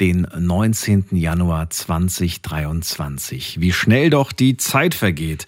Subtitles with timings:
[0.00, 1.06] den 19.
[1.12, 3.60] Januar 2023.
[3.60, 5.46] Wie schnell doch die Zeit vergeht.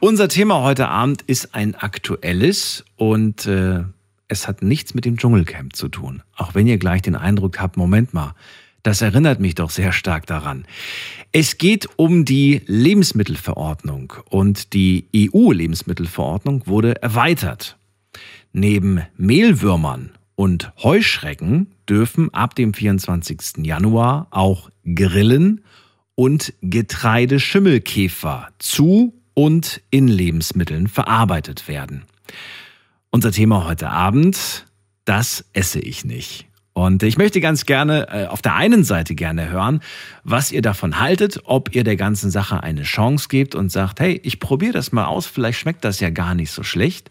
[0.00, 3.84] Unser Thema heute Abend ist ein aktuelles und äh,
[4.28, 6.22] es hat nichts mit dem Dschungelcamp zu tun.
[6.36, 8.34] Auch wenn ihr gleich den Eindruck habt, Moment mal,
[8.82, 10.64] das erinnert mich doch sehr stark daran.
[11.32, 17.76] Es geht um die Lebensmittelverordnung und die EU-Lebensmittelverordnung wurde erweitert.
[18.52, 23.64] Neben Mehlwürmern und Heuschrecken dürfen ab dem 24.
[23.64, 25.64] Januar auch Grillen
[26.14, 32.04] und Getreideschimmelkäfer zu und in Lebensmitteln verarbeitet werden.
[33.10, 34.66] Unser Thema heute Abend,
[35.04, 36.46] das esse ich nicht.
[36.72, 39.80] Und ich möchte ganz gerne äh, auf der einen Seite gerne hören,
[40.24, 44.20] was ihr davon haltet, ob ihr der ganzen Sache eine Chance gebt und sagt, hey,
[44.22, 47.10] ich probiere das mal aus, vielleicht schmeckt das ja gar nicht so schlecht.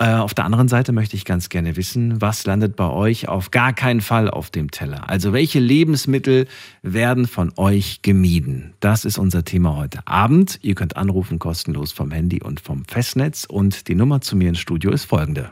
[0.00, 3.50] Äh, auf der anderen Seite möchte ich ganz gerne wissen, was landet bei euch auf
[3.50, 5.10] gar keinen Fall auf dem Teller?
[5.10, 6.46] Also welche Lebensmittel
[6.80, 8.72] werden von euch gemieden?
[8.80, 10.58] Das ist unser Thema heute Abend.
[10.62, 14.58] Ihr könnt anrufen kostenlos vom Handy und vom Festnetz und die Nummer zu mir ins
[14.58, 15.50] Studio ist folgende.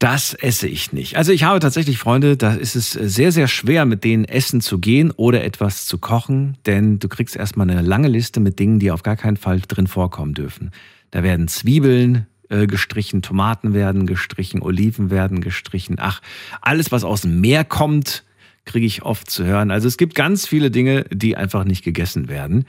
[0.00, 1.18] Das esse ich nicht.
[1.18, 4.78] Also ich habe tatsächlich Freunde, da ist es sehr, sehr schwer, mit denen essen zu
[4.78, 8.90] gehen oder etwas zu kochen, denn du kriegst erstmal eine lange Liste mit Dingen, die
[8.90, 10.70] auf gar keinen Fall drin vorkommen dürfen.
[11.10, 15.96] Da werden Zwiebeln äh, gestrichen, Tomaten werden gestrichen, Oliven werden gestrichen.
[15.98, 16.22] Ach,
[16.62, 18.24] alles, was aus dem Meer kommt,
[18.64, 19.70] kriege ich oft zu hören.
[19.70, 22.64] Also es gibt ganz viele Dinge, die einfach nicht gegessen werden.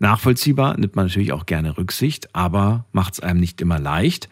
[0.00, 4.28] Nachvollziehbar, nimmt man natürlich auch gerne Rücksicht, aber macht es einem nicht immer leicht.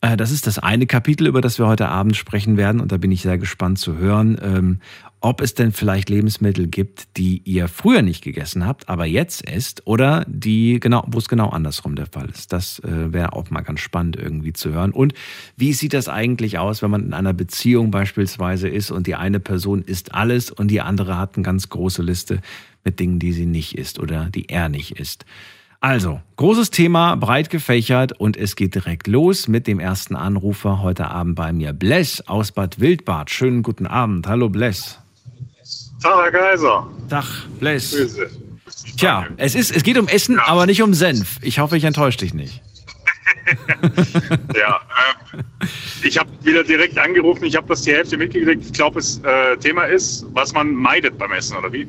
[0.00, 2.80] Äh, das ist das eine Kapitel, über das wir heute Abend sprechen werden.
[2.80, 4.80] Und da bin ich sehr gespannt zu hören, ähm,
[5.20, 9.84] ob es denn vielleicht Lebensmittel gibt, die ihr früher nicht gegessen habt, aber jetzt esst,
[9.84, 12.52] oder die genau, wo es genau andersrum der Fall ist.
[12.52, 14.92] Das äh, wäre auch mal ganz spannend irgendwie zu hören.
[14.92, 15.14] Und
[15.56, 19.40] wie sieht das eigentlich aus, wenn man in einer Beziehung beispielsweise ist und die eine
[19.40, 22.40] Person isst alles und die andere hat eine ganz große Liste
[22.84, 25.24] mit Dingen, die sie nicht isst oder die er nicht isst?
[25.80, 31.08] Also, großes Thema, breit gefächert und es geht direkt los mit dem ersten Anrufer heute
[31.08, 31.72] Abend bei mir.
[31.72, 33.30] Bless aus Bad Wildbad.
[33.30, 34.26] Schönen guten Abend.
[34.26, 34.98] Hallo Bless.
[36.02, 36.86] Tag, Herr Kaiser.
[37.08, 37.24] Tag,
[37.60, 37.92] Bless.
[37.92, 38.28] Grüße.
[38.96, 40.48] Tja, es, ist, es geht um Essen, ja.
[40.48, 41.38] aber nicht um Senf.
[41.42, 42.60] Ich hoffe, ich enttäusche dich nicht.
[44.56, 45.66] ja, äh,
[46.02, 47.44] ich habe wieder direkt angerufen.
[47.44, 48.64] Ich habe das die Hälfte mitgekriegt.
[48.64, 51.86] Ich glaube, das äh, Thema ist, was man meidet beim Essen, oder wie?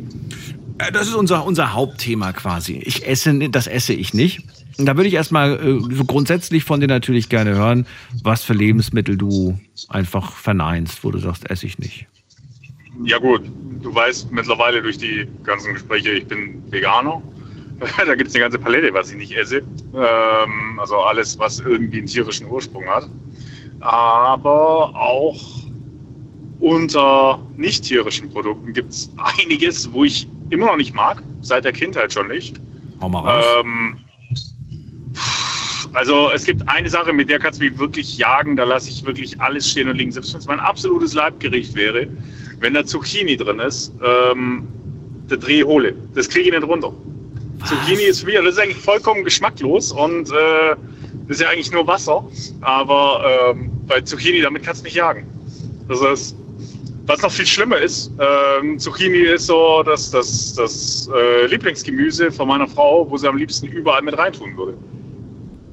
[0.79, 2.81] Äh, das ist unser, unser Hauptthema quasi.
[2.83, 4.41] Ich esse, das esse ich nicht.
[4.77, 7.85] Da würde ich erstmal äh, so grundsätzlich von dir natürlich gerne hören,
[8.23, 12.07] was für Lebensmittel du einfach verneinst, wo du sagst, esse ich nicht.
[13.03, 13.41] Ja gut,
[13.81, 17.21] du weißt mittlerweile durch die ganzen Gespräche, ich bin Veganer.
[18.05, 19.57] da gibt es eine ganze Palette, was ich nicht esse.
[19.57, 23.09] Ähm, also alles, was irgendwie einen tierischen Ursprung hat.
[23.81, 25.39] Aber auch
[26.59, 31.73] unter nicht tierischen Produkten gibt es einiges, wo ich immer noch nicht mag, seit der
[31.73, 32.59] Kindheit schon nicht.
[33.01, 33.45] Hau mal raus.
[33.59, 33.97] Ähm,
[35.93, 39.05] also es gibt eine Sache, mit der kannst du mich wirklich jagen, da lasse ich
[39.05, 40.11] wirklich alles stehen und liegen.
[40.11, 42.07] Selbst wenn es mein absolutes Leibgericht wäre,
[42.59, 44.67] wenn da Zucchini drin ist, ähm,
[45.29, 45.95] der Dreh hole.
[46.13, 46.93] Das kriege ich nicht runter.
[47.59, 47.69] Was?
[47.69, 50.75] Zucchini ist wieder, das ist eigentlich vollkommen geschmacklos und äh,
[51.27, 52.23] das ist ja eigentlich nur Wasser.
[52.61, 55.25] Aber ähm, bei Zucchini, damit kannst du mich jagen.
[55.87, 56.35] Das ist
[57.09, 62.47] was noch viel schlimmer ist, ähm, Zucchini ist so das, das, das äh, Lieblingsgemüse von
[62.47, 64.77] meiner Frau, wo sie am liebsten überall mit reintun würde.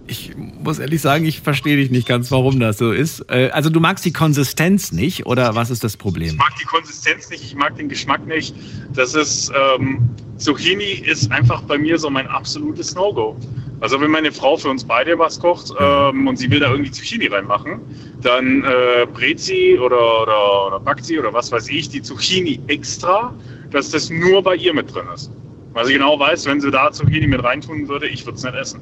[0.08, 3.20] Ich muss ehrlich sagen, ich verstehe dich nicht ganz, warum das so ist.
[3.28, 6.28] Äh, also du magst die Konsistenz nicht oder was ist das Problem?
[6.28, 8.54] Ich mag die Konsistenz nicht, ich mag den Geschmack nicht.
[8.94, 10.08] Das ist ähm,
[10.38, 13.36] Zucchini ist einfach bei mir so mein absolutes No-Go.
[13.80, 16.90] Also wenn meine Frau für uns beide was kocht ähm, und sie will da irgendwie
[16.90, 17.80] Zucchini reinmachen,
[18.22, 22.58] dann äh, brät sie oder, oder, oder backt sie oder was weiß ich die Zucchini
[22.68, 23.34] extra,
[23.70, 25.30] dass das nur bei ihr mit drin ist.
[25.74, 28.54] Weil sie genau weiß, wenn sie da Zucchini mit reintun würde, ich würde es nicht
[28.54, 28.80] essen.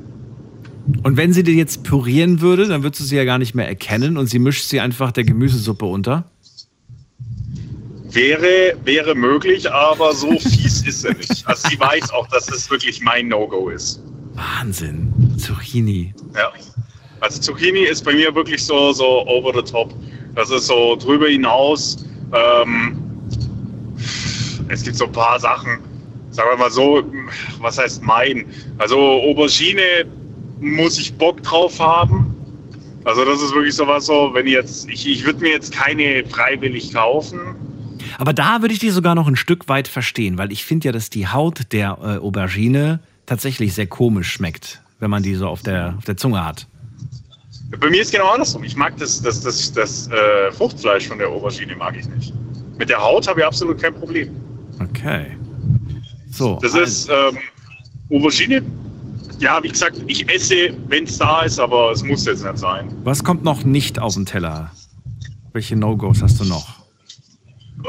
[1.02, 3.66] Und wenn sie dir jetzt pürieren würde, dann würdest du sie ja gar nicht mehr
[3.66, 6.30] erkennen und sie mischt sie einfach der Gemüsesuppe unter?
[8.14, 11.46] Wäre, wäre möglich, aber so fies ist sie nicht.
[11.46, 14.02] Also sie weiß auch, dass das wirklich mein No-Go ist.
[14.34, 15.12] Wahnsinn.
[15.38, 16.14] Zucchini.
[16.34, 16.52] Ja.
[17.20, 19.92] Also Zucchini ist bei mir wirklich so, so over the top.
[20.34, 22.04] Das ist so drüber hinaus.
[22.32, 23.00] Ähm,
[24.68, 25.78] es gibt so ein paar Sachen.
[26.30, 27.02] sagen wir mal so,
[27.60, 28.44] was heißt meiden?
[28.78, 30.06] Also Aubergine
[30.60, 32.34] muss ich Bock drauf haben.
[33.04, 36.92] Also das ist wirklich sowas so, wenn jetzt, ich, ich würde mir jetzt keine freiwillig
[36.92, 37.54] kaufen.
[38.18, 40.92] Aber da würde ich die sogar noch ein Stück weit verstehen, weil ich finde ja,
[40.92, 45.62] dass die Haut der äh, Aubergine tatsächlich sehr komisch schmeckt, wenn man die so auf
[45.62, 46.66] der, auf der Zunge hat.
[47.80, 48.62] Bei mir ist genau andersrum.
[48.64, 52.32] Ich mag das, das, das, das äh, Fruchtfleisch von der Aubergine mag ich nicht.
[52.78, 54.30] Mit der Haut habe ich absolut kein Problem.
[54.80, 55.36] Okay.
[56.30, 56.58] So.
[56.62, 57.38] Das ist ähm,
[58.10, 58.62] Aubergine.
[59.40, 62.92] Ja, wie gesagt, ich esse, wenn es da ist, aber es muss jetzt nicht sein.
[63.02, 64.70] Was kommt noch nicht auf den Teller?
[65.52, 66.83] Welche No-Gos hast du noch?
[67.84, 67.88] Äh,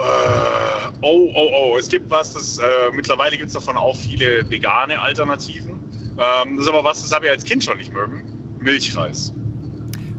[1.02, 1.78] oh, oh, oh.
[1.78, 2.64] Es gibt was, das äh,
[2.94, 5.80] mittlerweile gibt es davon auch viele vegane Alternativen.
[6.18, 8.58] Ähm, das ist aber was, das habe ich als Kind schon nicht mögen.
[8.60, 9.34] Milchreis.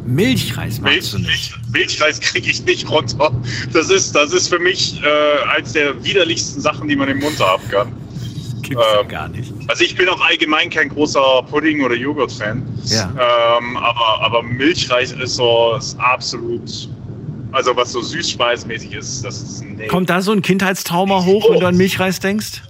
[0.05, 1.27] Milchreis magst Milch, du nicht.
[1.27, 3.31] Milch, Milchreis kriege ich nicht runter.
[3.73, 7.39] Das ist, das ist für mich äh, eins der widerlichsten Sachen, die man im Mund
[7.39, 7.91] haben kann.
[8.61, 9.53] Gibt's ja ähm, gar nicht.
[9.67, 12.63] Also ich bin auch allgemein kein großer Pudding- oder Joghurt-Fan.
[12.85, 13.57] Ja.
[13.59, 16.89] Ähm, aber, aber Milchreis ist so ist absolut,
[17.51, 19.87] also was so süßspeisenmäßig ist, das ist nee.
[19.87, 22.63] Kommt da so ein Kindheitstrauma hoch, wenn du an Milchreis denkst?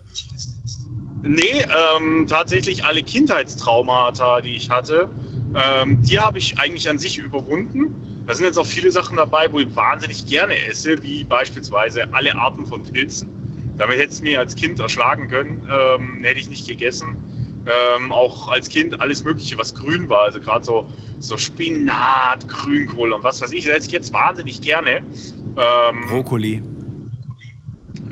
[1.23, 1.65] Nee,
[1.97, 5.09] ähm, tatsächlich alle Kindheitstraumata, die ich hatte,
[5.55, 8.23] ähm, die habe ich eigentlich an sich überwunden.
[8.27, 12.35] Da sind jetzt auch viele Sachen dabei, wo ich wahnsinnig gerne esse, wie beispielsweise alle
[12.35, 13.73] Arten von Pilzen.
[13.77, 17.46] Damit hätte es mir als Kind erschlagen können, ähm, hätte ich nicht gegessen.
[17.67, 20.87] Ähm, auch als Kind alles Mögliche, was grün war, also gerade so,
[21.19, 25.01] so Spinat, Grünkohl und was weiß ich, das esse ich jetzt wahnsinnig gerne.
[25.57, 26.61] Ähm, Brokkoli.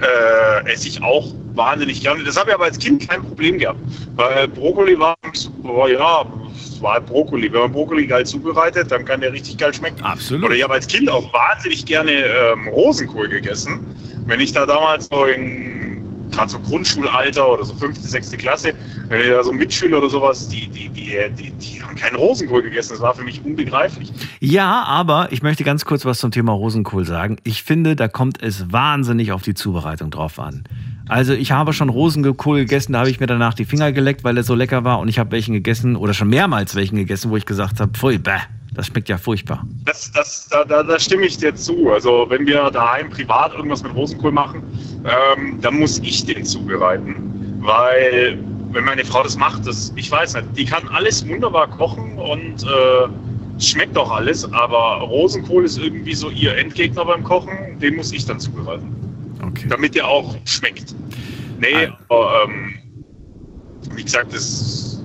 [0.02, 2.24] äh, esse ich auch wahnsinnig gerne.
[2.24, 3.80] Das habe ich aber als Kind kein Problem gehabt.
[4.16, 5.16] Weil Brokkoli war,
[5.63, 7.52] oh ja, es war Brokkoli.
[7.52, 10.04] Wenn man Brokkoli geil zubereitet, dann kann der richtig geil schmecken.
[10.04, 10.46] Absolut.
[10.46, 13.80] Oder ich habe als Kind auch wahnsinnig gerne ähm, Rosenkohl gegessen.
[14.25, 15.94] Wenn ich da damals so in
[16.35, 18.73] gerade so Grundschulalter oder so fünfte, sechste Klasse,
[19.07, 22.93] wenn so Mitschüler oder sowas, die, die, die, die haben keinen Rosenkohl gegessen.
[22.93, 24.11] Das war für mich unbegreiflich.
[24.39, 27.37] Ja, aber ich möchte ganz kurz was zum Thema Rosenkohl sagen.
[27.43, 30.63] Ich finde, da kommt es wahnsinnig auf die Zubereitung drauf an.
[31.07, 34.38] Also ich habe schon Rosenkohl gegessen, da habe ich mir danach die Finger geleckt, weil
[34.38, 37.38] er so lecker war und ich habe welchen gegessen oder schon mehrmals welchen gegessen, wo
[37.38, 38.40] ich gesagt habe, pfui, bäh,
[38.74, 39.66] das schmeckt ja furchtbar.
[39.86, 41.92] Das, das, da, da, da stimme ich dir zu.
[41.92, 44.63] Also wenn wir daheim privat irgendwas mit Rosenkohl machen,
[45.06, 47.16] ähm, dann muss ich den zubereiten.
[47.60, 48.40] Weil
[48.72, 52.63] wenn meine Frau das macht, das, ich weiß nicht, die kann alles wunderbar kochen und
[52.63, 58.12] äh, schmeckt auch alles, aber Rosenkohl ist irgendwie so ihr Endgegner beim Kochen, den muss
[58.12, 59.05] ich dann zubereiten.
[59.41, 59.67] Okay.
[59.69, 60.95] Damit der auch schmeckt.
[61.59, 61.97] Nee, Ah.
[62.09, 62.75] aber, ähm,
[63.95, 65.01] wie gesagt, es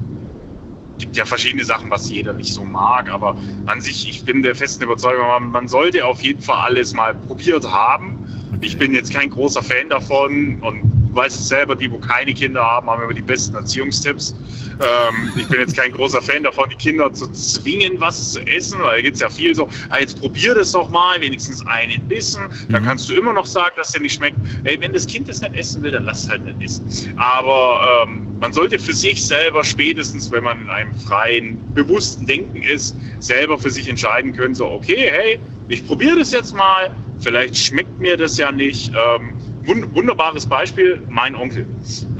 [0.98, 3.36] gibt ja verschiedene Sachen, was jeder nicht so mag, aber
[3.66, 7.14] an sich, ich bin der festen Überzeugung, man, man sollte auf jeden Fall alles mal
[7.14, 8.18] probiert haben.
[8.60, 12.32] Ich bin jetzt kein großer Fan davon und du weißt es selber, die, wo keine
[12.32, 14.34] Kinder haben, haben immer die besten Erziehungstipps.
[14.80, 18.80] Ähm, ich bin jetzt kein großer Fan davon, die Kinder zu zwingen, was zu essen,
[18.80, 22.06] weil da gibt es ja viel so, ah, jetzt probier das doch mal, wenigstens einen
[22.08, 22.86] Bissen, dann Mhm.
[22.86, 24.36] kannst du immer noch sagen, dass der nicht schmeckt.
[24.64, 27.12] Ey, wenn das Kind das nicht essen will, dann lass es halt nicht essen.
[27.16, 32.62] Aber ähm, man sollte für sich selber spätestens, wenn man in einem freien, bewussten Denken
[32.62, 36.90] ist, selber für sich entscheiden können, so, okay, hey, ich probiere das jetzt mal,
[37.20, 38.90] vielleicht schmeckt mir das ja nicht.
[38.90, 39.34] Ähm,
[39.64, 41.66] wund wunderbares Beispiel, mein Onkel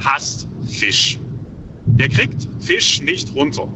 [0.04, 1.18] hasst Fisch.
[1.86, 3.68] Der kriegt Fisch nicht runter.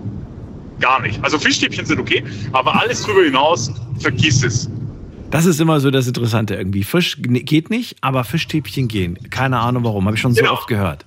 [0.81, 1.23] Gar nicht.
[1.23, 2.23] Also Fischstäbchen sind okay,
[2.53, 4.69] aber alles drüber hinaus, vergiss es.
[5.35, 6.85] Das ist immer so das Interessante irgendwie.
[6.85, 9.19] Fisch geht nicht, aber Fischstäbchen gehen.
[9.31, 10.53] Keine Ahnung warum, habe ich schon so Genau.
[10.53, 11.05] oft gehört.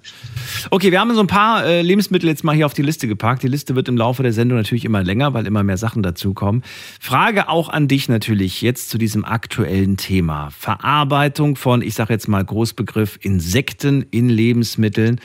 [0.70, 3.42] Okay, wir haben so ein paar äh, Lebensmittel jetzt mal hier auf die Liste gepackt.
[3.44, 6.62] Die Liste wird im Laufe der Sendung natürlich immer länger, weil immer mehr Sachen dazukommen.
[7.00, 10.50] Frage auch an dich natürlich jetzt zu diesem aktuellen Thema.
[10.50, 15.22] Verarbeitung von, ich sage jetzt mal Großbegriff, Insekten in Lebensmitteln.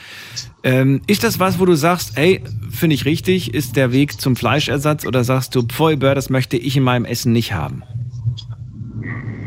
[0.63, 2.41] Ähm, ist das was, wo du sagst, ey,
[2.71, 6.55] finde ich richtig, ist der Weg zum Fleischersatz oder sagst du, pfui, Bör, das möchte
[6.55, 7.83] ich in meinem Essen nicht haben?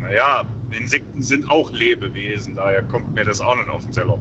[0.01, 4.19] Naja, Insekten sind auch Lebewesen, daher kommt mir das auch nicht auf den Teller.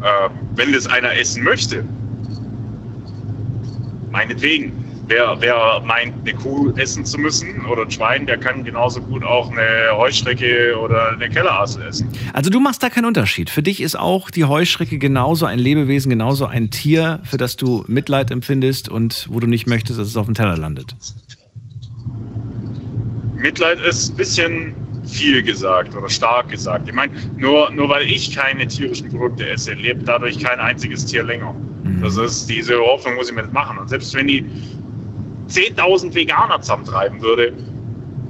[0.00, 1.84] Äh, wenn das einer essen möchte,
[4.10, 4.72] meinetwegen.
[5.10, 9.24] Wer, wer meint, eine Kuh essen zu müssen oder ein Schwein, der kann genauso gut
[9.24, 12.10] auch eine Heuschrecke oder eine Kellerassel essen.
[12.34, 13.48] Also du machst da keinen Unterschied.
[13.48, 17.86] Für dich ist auch die Heuschrecke genauso ein Lebewesen, genauso ein Tier, für das du
[17.88, 20.94] Mitleid empfindest und wo du nicht möchtest, dass es auf dem Teller landet.
[23.38, 24.74] Mitleid ist ein bisschen
[25.06, 26.88] viel gesagt oder stark gesagt.
[26.88, 31.22] Ich meine, nur, nur weil ich keine tierischen Produkte esse, lebt dadurch kein einziges Tier
[31.22, 31.54] länger.
[32.02, 33.78] Das ist diese Hoffnung, muss ich mir nicht machen.
[33.78, 34.44] Und selbst wenn die
[35.48, 37.52] 10.000 Veganer zusammentreiben würde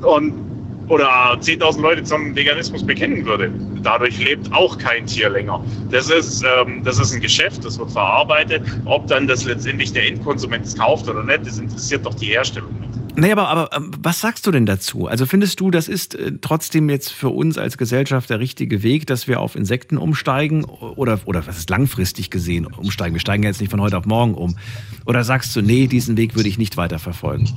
[0.02, 0.48] und
[0.88, 5.62] oder 10.000 Leute zum Veganismus bekennen würde, dadurch lebt auch kein Tier länger.
[5.90, 8.62] Das ist, ähm, das ist ein Geschäft, das wird verarbeitet.
[8.86, 12.72] Ob dann das letztendlich der Endkonsument es kauft oder nicht, das interessiert doch die Herstellung
[12.80, 13.07] nicht.
[13.16, 15.06] Nee, aber, aber ähm, was sagst du denn dazu?
[15.06, 19.06] Also findest du, das ist äh, trotzdem jetzt für uns als Gesellschaft der richtige Weg,
[19.06, 20.64] dass wir auf Insekten umsteigen?
[20.64, 23.14] Oder, oder was ist langfristig gesehen umsteigen?
[23.14, 24.56] Wir steigen jetzt nicht von heute auf morgen um.
[25.04, 27.48] Oder sagst du, nee, diesen Weg würde ich nicht weiter verfolgen?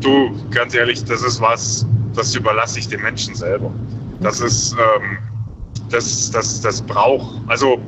[0.00, 3.72] Du, ganz ehrlich, das ist was, das überlasse ich den Menschen selber.
[4.20, 5.18] Das ist, ähm,
[5.90, 7.80] das, das, das braucht, also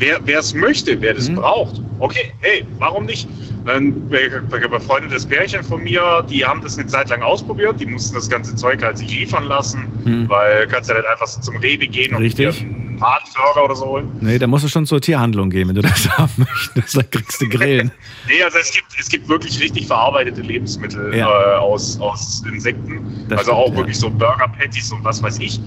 [0.00, 1.36] wer es möchte, wer das mhm.
[1.36, 3.28] braucht, okay, hey, warum nicht?
[3.66, 8.28] Ein befreundetes Pärchen von mir, die haben das eine Zeit lang ausprobiert, die mussten das
[8.28, 10.28] ganze Zeug halt sich liefern lassen, mhm.
[10.28, 12.62] weil kannst ja nicht einfach so zum Rewe gehen Richtig.
[12.62, 14.10] und Hartburger oder so holen.
[14.20, 16.96] Nee, da musst du schon zur Tierhandlung gehen, wenn du das haben möchtest.
[16.96, 17.90] Da kriegst du Grillen.
[18.28, 21.28] nee, also es gibt, es gibt wirklich richtig verarbeitete Lebensmittel ja.
[21.28, 23.26] äh, aus, aus Insekten.
[23.28, 25.60] Das also stimmt, auch wirklich so Burger-Patties und was weiß ich.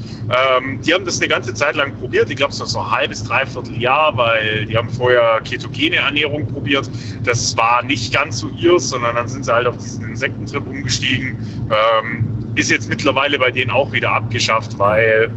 [0.61, 2.29] Ähm, die haben das eine ganze Zeit lang probiert.
[2.29, 6.47] Ich glaube, es war so ein halbes, dreiviertel Jahr, weil die haben vorher ketogene Ernährung
[6.47, 6.89] probiert.
[7.23, 11.37] Das war nicht ganz so ihr, sondern dann sind sie halt auf diesen Insektentrip umgestiegen.
[11.69, 15.31] Ähm, ist jetzt mittlerweile bei denen auch wieder abgeschafft, weil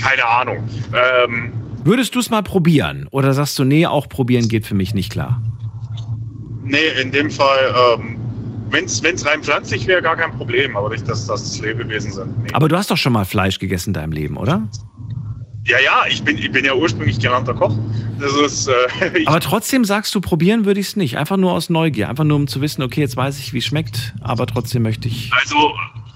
[0.00, 0.68] keine Ahnung.
[0.94, 1.52] Ähm,
[1.84, 3.08] Würdest du es mal probieren?
[3.10, 5.42] Oder sagst du, nee, auch probieren geht für mich nicht klar?
[6.64, 8.16] Nee, in dem Fall, ähm,
[8.70, 12.42] wenn es rein pflanzlich wäre, gar kein Problem, aber nicht, dass das Lebewesen sind.
[12.42, 12.50] Nee.
[12.52, 14.68] Aber du hast doch schon mal Fleisch gegessen in deinem Leben, oder?
[15.68, 17.76] Ja, ja, ich bin, ich bin ja ursprünglich gelernter Koch.
[18.44, 21.18] Ist, äh, aber trotzdem sagst du, probieren würde ich es nicht.
[21.18, 22.08] Einfach nur aus Neugier.
[22.08, 25.08] Einfach nur, um zu wissen, okay, jetzt weiß ich, wie es schmeckt, aber trotzdem möchte
[25.08, 25.30] ich.
[25.32, 25.74] Also,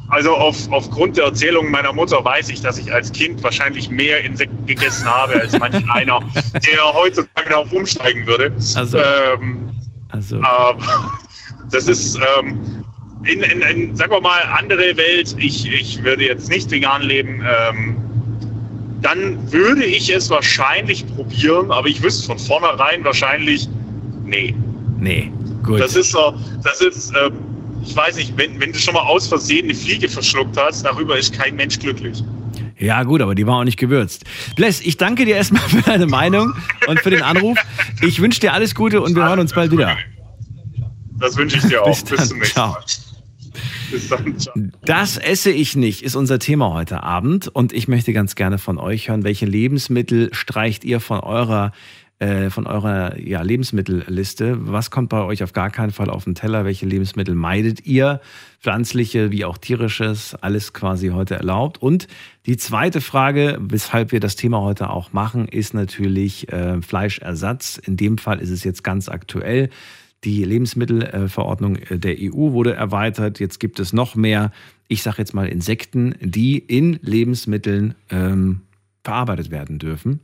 [0.08, 4.24] also auf, aufgrund der Erzählung meiner Mutter weiß ich, dass ich als Kind wahrscheinlich mehr
[4.24, 6.20] Insekten gegessen habe als manch einer,
[6.54, 8.52] der heutzutage darauf umsteigen würde.
[8.74, 9.70] Also, ähm,
[10.08, 10.40] also.
[10.42, 10.78] Aber
[11.70, 12.84] das ist ähm,
[13.24, 15.36] in, in, in, sagen wir mal, andere Welt.
[15.38, 17.44] Ich, ich würde jetzt nicht vegan leben.
[17.46, 17.96] Ähm,
[19.02, 23.68] dann würde ich es wahrscheinlich probieren, aber ich wüsste von vornherein wahrscheinlich,
[24.24, 24.54] nee.
[24.98, 25.30] Nee,
[25.62, 25.80] gut.
[25.80, 27.32] Das ist so, das ist, ähm,
[27.84, 31.18] ich weiß nicht, wenn, wenn du schon mal aus Versehen eine Fliege verschluckt hast, darüber
[31.18, 32.22] ist kein Mensch glücklich.
[32.78, 34.24] Ja, gut, aber die war auch nicht gewürzt.
[34.56, 36.52] Bless, ich danke dir erstmal für deine Meinung
[36.86, 37.58] und für den Anruf.
[38.02, 39.96] Ich wünsche dir alles Gute und wir hören uns bald wieder.
[41.18, 41.88] Das wünsche ich dir auch.
[41.88, 42.76] Bis, Bis zum nächsten Ciao.
[44.84, 47.48] Das esse ich nicht, ist unser Thema heute Abend.
[47.48, 51.72] Und ich möchte ganz gerne von euch hören, welche Lebensmittel streicht ihr von eurer
[52.22, 54.56] äh, von eurer ja, Lebensmittelliste.
[54.60, 56.64] Was kommt bei euch auf gar keinen Fall auf den Teller?
[56.64, 58.20] Welche Lebensmittel meidet ihr?
[58.60, 61.82] Pflanzliche wie auch tierisches, alles quasi heute erlaubt.
[61.82, 62.06] Und
[62.46, 67.78] die zweite Frage, weshalb wir das Thema heute auch machen, ist natürlich äh, Fleischersatz.
[67.78, 69.68] In dem Fall ist es jetzt ganz aktuell.
[70.24, 73.40] Die Lebensmittelverordnung der EU wurde erweitert.
[73.40, 74.52] Jetzt gibt es noch mehr,
[74.86, 78.60] ich sage jetzt mal Insekten, die in Lebensmitteln ähm,
[79.02, 80.20] verarbeitet werden dürfen.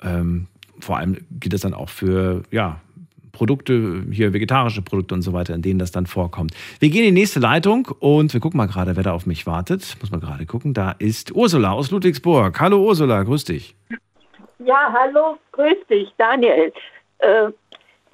[0.00, 0.46] Ähm,
[0.78, 2.80] vor allem geht es dann auch für ja,
[3.32, 6.52] Produkte, hier vegetarische Produkte und so weiter, in denen das dann vorkommt.
[6.78, 9.46] Wir gehen in die nächste Leitung und wir gucken mal gerade, wer da auf mich
[9.46, 9.96] wartet.
[10.00, 10.72] Muss man gerade gucken.
[10.72, 12.58] Da ist Ursula aus Ludwigsburg.
[12.60, 13.74] Hallo Ursula, grüß dich.
[14.60, 16.72] Ja, hallo, grüß dich, Daniel.
[17.18, 17.50] Äh,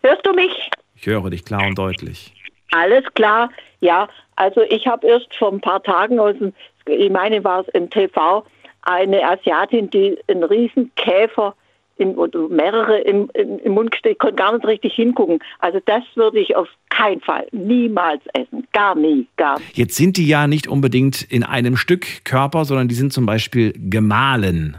[0.03, 0.71] hörst du mich?
[1.03, 2.33] Ich höre dich klar und deutlich.
[2.71, 4.09] Alles klar, ja.
[4.37, 6.53] Also ich habe erst vor ein paar Tagen aus dem,
[6.87, 8.45] ich meine war es im TV,
[8.83, 11.57] eine Asiatin, die einen riesen Käfer
[11.97, 15.41] in, oder mehrere im, im, im Mund gesteckt, konnte gar nicht richtig hingucken.
[15.59, 18.69] Also das würde ich auf keinen Fall niemals essen.
[18.73, 19.77] Gar nie, gar nicht.
[19.77, 23.75] Jetzt sind die ja nicht unbedingt in einem Stück Körper, sondern die sind zum Beispiel
[23.77, 24.77] gemahlen.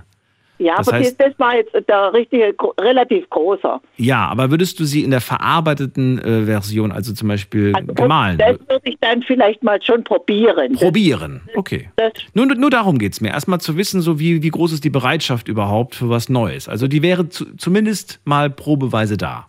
[0.64, 3.82] Ja, das aber heißt, das war jetzt der richtige, relativ großer.
[3.98, 8.38] Ja, aber würdest du sie in der verarbeiteten äh, Version, also zum Beispiel also gemahlen?
[8.38, 10.74] Das würde ich dann vielleicht mal schon probieren.
[10.74, 11.90] Probieren, okay.
[11.98, 13.32] Das, nur, nur darum geht es mir.
[13.32, 16.70] Erstmal zu wissen, so wie, wie groß ist die Bereitschaft überhaupt für was Neues.
[16.70, 19.48] Also die wäre zu, zumindest mal probeweise da.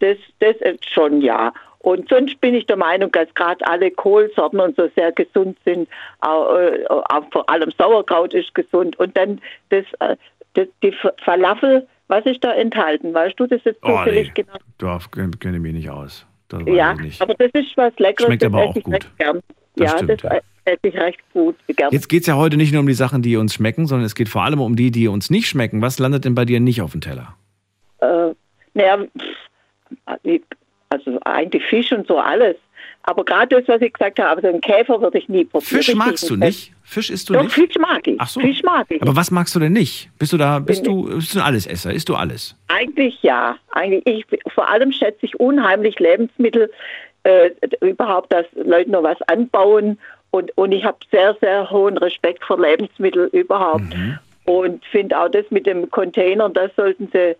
[0.00, 0.56] Das, das
[0.92, 1.52] schon, ja.
[1.82, 5.88] Und sonst bin ich der Meinung, dass gerade alle Kohlsorten und so sehr gesund sind.
[6.20, 8.98] Auch, äh, auch vor allem Sauerkraut ist gesund.
[8.98, 9.40] Und dann
[9.70, 10.16] das, äh,
[10.54, 13.14] das, die Falafel, was ist da enthalten?
[13.14, 14.42] Weißt du das jetzt zufällig oh, nee.
[14.42, 14.58] genau?
[14.78, 16.26] Darf, kenne mich nicht aus.
[16.66, 18.26] ja, aber das ist was Leckeres.
[18.26, 19.08] Schmeckt aber auch gut.
[19.76, 20.40] Das ja, stimmt, das ja.
[20.64, 21.56] esse ich recht gut.
[21.68, 21.92] Gern.
[21.92, 24.14] Jetzt geht es ja heute nicht nur um die Sachen, die uns schmecken, sondern es
[24.14, 25.80] geht vor allem um die, die uns nicht schmecken.
[25.80, 27.36] Was landet denn bei dir nicht auf dem Teller?
[28.00, 28.34] Äh,
[28.74, 28.98] naja,
[30.90, 32.56] also eigentlich Fisch und so alles.
[33.04, 35.82] Aber gerade das, was ich gesagt habe, also einen Käfer würde ich nie probieren.
[35.82, 36.72] Fisch magst du nicht?
[36.90, 37.52] Fisch isst du Doch, nicht?
[37.52, 38.16] Fisch mag ich.
[38.18, 38.40] Ach so.
[38.40, 39.00] Fisch mag ich.
[39.00, 40.10] Aber was magst du denn nicht?
[40.18, 41.92] Bist du da, bist du, bist du ein Allesesser?
[41.92, 42.56] Isst du alles?
[42.66, 43.56] Eigentlich ja.
[43.70, 46.68] Eigentlich, ich, vor allem schätze ich unheimlich Lebensmittel,
[47.22, 49.98] äh, überhaupt, dass Leute noch was anbauen
[50.30, 53.94] Und, und ich habe sehr, sehr hohen Respekt vor Lebensmitteln überhaupt.
[53.96, 54.18] Mhm.
[54.44, 57.36] Und finde auch das mit dem Container, das sollten sie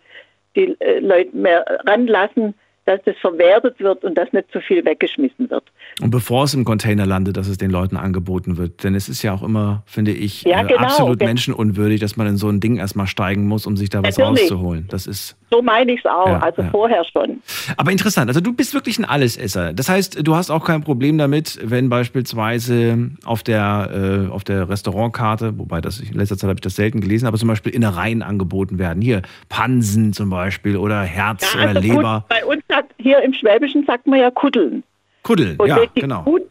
[0.55, 2.53] die äh, Leute mehr ranlassen,
[2.85, 5.63] dass das verwertet wird und dass nicht zu viel weggeschmissen wird.
[6.01, 8.83] Und bevor es im Container landet, dass es den Leuten angeboten wird.
[8.83, 10.81] Denn es ist ja auch immer, finde ich, Ja, äh, genau.
[10.81, 14.17] absolut menschenunwürdig, dass man in so ein Ding erstmal steigen muss, um sich da was
[14.17, 14.43] Natürlich.
[14.43, 14.87] rauszuholen.
[14.89, 15.37] Das ist.
[15.51, 16.69] So meine ich es auch, Ja, also ja.
[16.69, 17.41] vorher schon.
[17.77, 19.73] Aber interessant, also du bist wirklich ein Allesesser.
[19.73, 24.69] Das heißt, du hast auch kein Problem damit, wenn beispielsweise auf der, äh, auf der
[24.69, 28.21] Restaurantkarte, wobei das in letzter Zeit habe ich das selten gelesen, aber zum Beispiel Innereien
[28.21, 29.01] angeboten werden.
[29.01, 32.25] Hier Pansen zum Beispiel oder Herz Ja, oder also Leber.
[32.27, 34.83] Gut, bei uns sagt, hier im Schwäbischen sagt man ja Kuddeln.
[35.23, 36.23] Kuddeln, Und ja, die, genau.
[36.23, 36.43] Gut,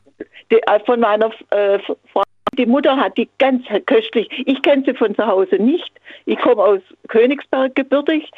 [0.50, 4.28] die, äh, von meiner äh, Freundin, die Mutter hat die ganz köstlich.
[4.46, 5.92] Ich kenne sie von zu Hause nicht.
[6.26, 8.30] Ich komme aus Königsberg gebürtig.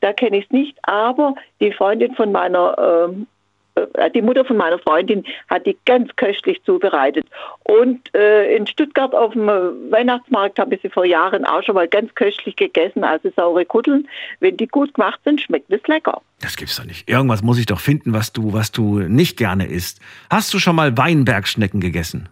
[0.00, 0.76] Da kenne ich es nicht.
[0.82, 3.24] Aber die Freundin von meiner, äh,
[4.14, 7.26] die Mutter von meiner Freundin hat die ganz köstlich zubereitet.
[7.64, 9.52] Und äh, in Stuttgart auf dem äh,
[9.90, 14.08] Weihnachtsmarkt habe ich sie vor Jahren auch schon mal ganz köstlich gegessen, also saure Kuddeln.
[14.40, 16.20] Wenn die gut gemacht sind, schmeckt es lecker.
[16.40, 17.08] Das gibt's doch nicht.
[17.08, 20.00] Irgendwas muss ich doch finden, was du, was du nicht gerne isst.
[20.30, 22.28] Hast du schon mal Weinbergschnecken gegessen?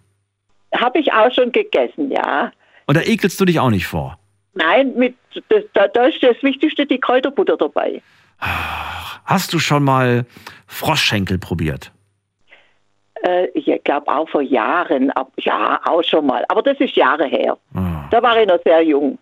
[0.75, 2.52] Habe ich auch schon gegessen, ja.
[2.87, 4.18] Oder ekelst du dich auch nicht vor?
[4.54, 5.14] Nein, mit,
[5.49, 8.02] das, da, da ist das Wichtigste die Kräuterbutter dabei.
[8.40, 10.26] Hast du schon mal
[10.66, 11.92] Froschschenkel probiert?
[13.23, 16.44] Äh, ich glaube auch vor Jahren, ab, ja, auch schon mal.
[16.49, 17.56] Aber das ist Jahre her.
[17.75, 18.09] Ah.
[18.11, 19.18] Da war ich noch sehr jung.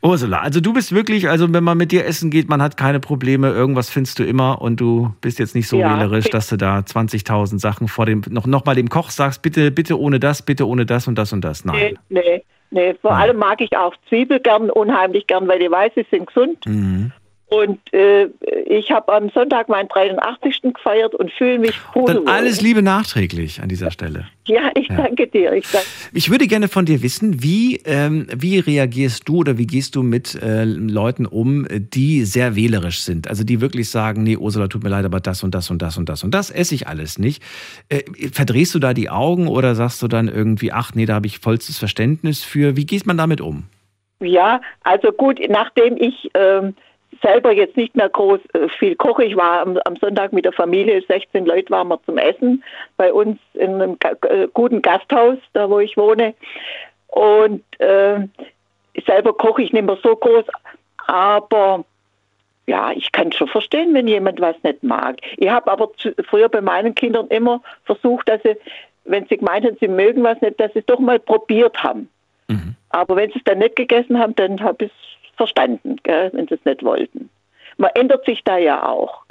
[0.00, 3.00] Ursula, also du bist wirklich, also wenn man mit dir essen geht, man hat keine
[3.00, 5.96] Probleme, irgendwas findest du immer und du bist jetzt nicht so Ja.
[5.96, 9.72] wählerisch, dass du da 20.000 Sachen vor dem, noch, noch mal dem Koch sagst, bitte,
[9.72, 11.64] bitte ohne das, bitte ohne das und das und das.
[11.64, 11.98] Nee, Nein.
[12.10, 12.94] nee, nee.
[13.02, 13.22] Vor Nein.
[13.22, 16.64] allem mag ich auch Zwiebel gern, unheimlich gern, weil ich weiß, sie sind gesund.
[16.66, 17.10] Mhm.
[17.50, 18.26] Und äh,
[18.66, 20.60] ich habe am Sonntag meinen 83.
[20.74, 22.28] gefeiert und fühle mich Dann pudelwohl.
[22.28, 24.26] alles Liebe nachträglich an dieser Stelle.
[24.46, 24.96] Ja, ich Ja.
[24.96, 25.52] danke dir.
[25.54, 25.86] Ich danke.
[26.12, 30.02] Ich würde gerne von dir wissen, wie, ähm, wie reagierst du oder wie gehst du
[30.02, 33.28] mit äh, Leuten um, die sehr wählerisch sind?
[33.28, 35.96] Also die wirklich sagen, nee, Ursula, tut mir leid, aber das und das und das
[35.96, 37.42] und das und das esse ich alles nicht.
[37.88, 41.26] Äh, verdrehst du da die Augen oder sagst du dann irgendwie, ach nee, da habe
[41.26, 42.76] ich vollstes Verständnis für.
[42.76, 43.64] Wie geht man damit um?
[44.20, 46.74] Ja, also gut, nachdem ich ähm,
[47.22, 50.52] selber jetzt nicht mehr groß äh, viel koche, ich war am, am Sonntag mit der
[50.52, 52.62] Familie, 16 Leute waren wir zum Essen
[52.96, 53.96] bei uns in einem
[54.28, 56.34] äh, guten Gasthaus, da wo ich wohne.
[57.08, 58.20] Und äh,
[59.06, 60.44] selber koche ich nicht mehr so groß,
[61.06, 61.84] aber
[62.66, 65.16] ja, ich kann schon verstehen, wenn jemand was nicht mag.
[65.38, 68.56] Ich habe aber zu, früher bei meinen Kindern immer versucht, dass sie,
[69.04, 72.10] wenn sie gemeint haben, sie mögen was nicht, dass sie es doch mal probiert haben.
[72.48, 72.74] Mhm.
[72.90, 75.07] Aber wenn sie es dann nicht gegessen haben, dann habe ich es
[75.38, 77.30] verstanden, gell, wenn sie es nicht wollten.
[77.78, 79.22] Man ändert sich da ja auch.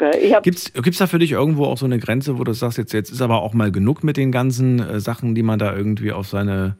[0.42, 3.12] Gibt's gibt's da für dich irgendwo auch so eine Grenze, wo du sagst, jetzt, jetzt
[3.12, 6.28] ist aber auch mal genug mit den ganzen äh, Sachen, die man da irgendwie auf
[6.28, 6.78] seine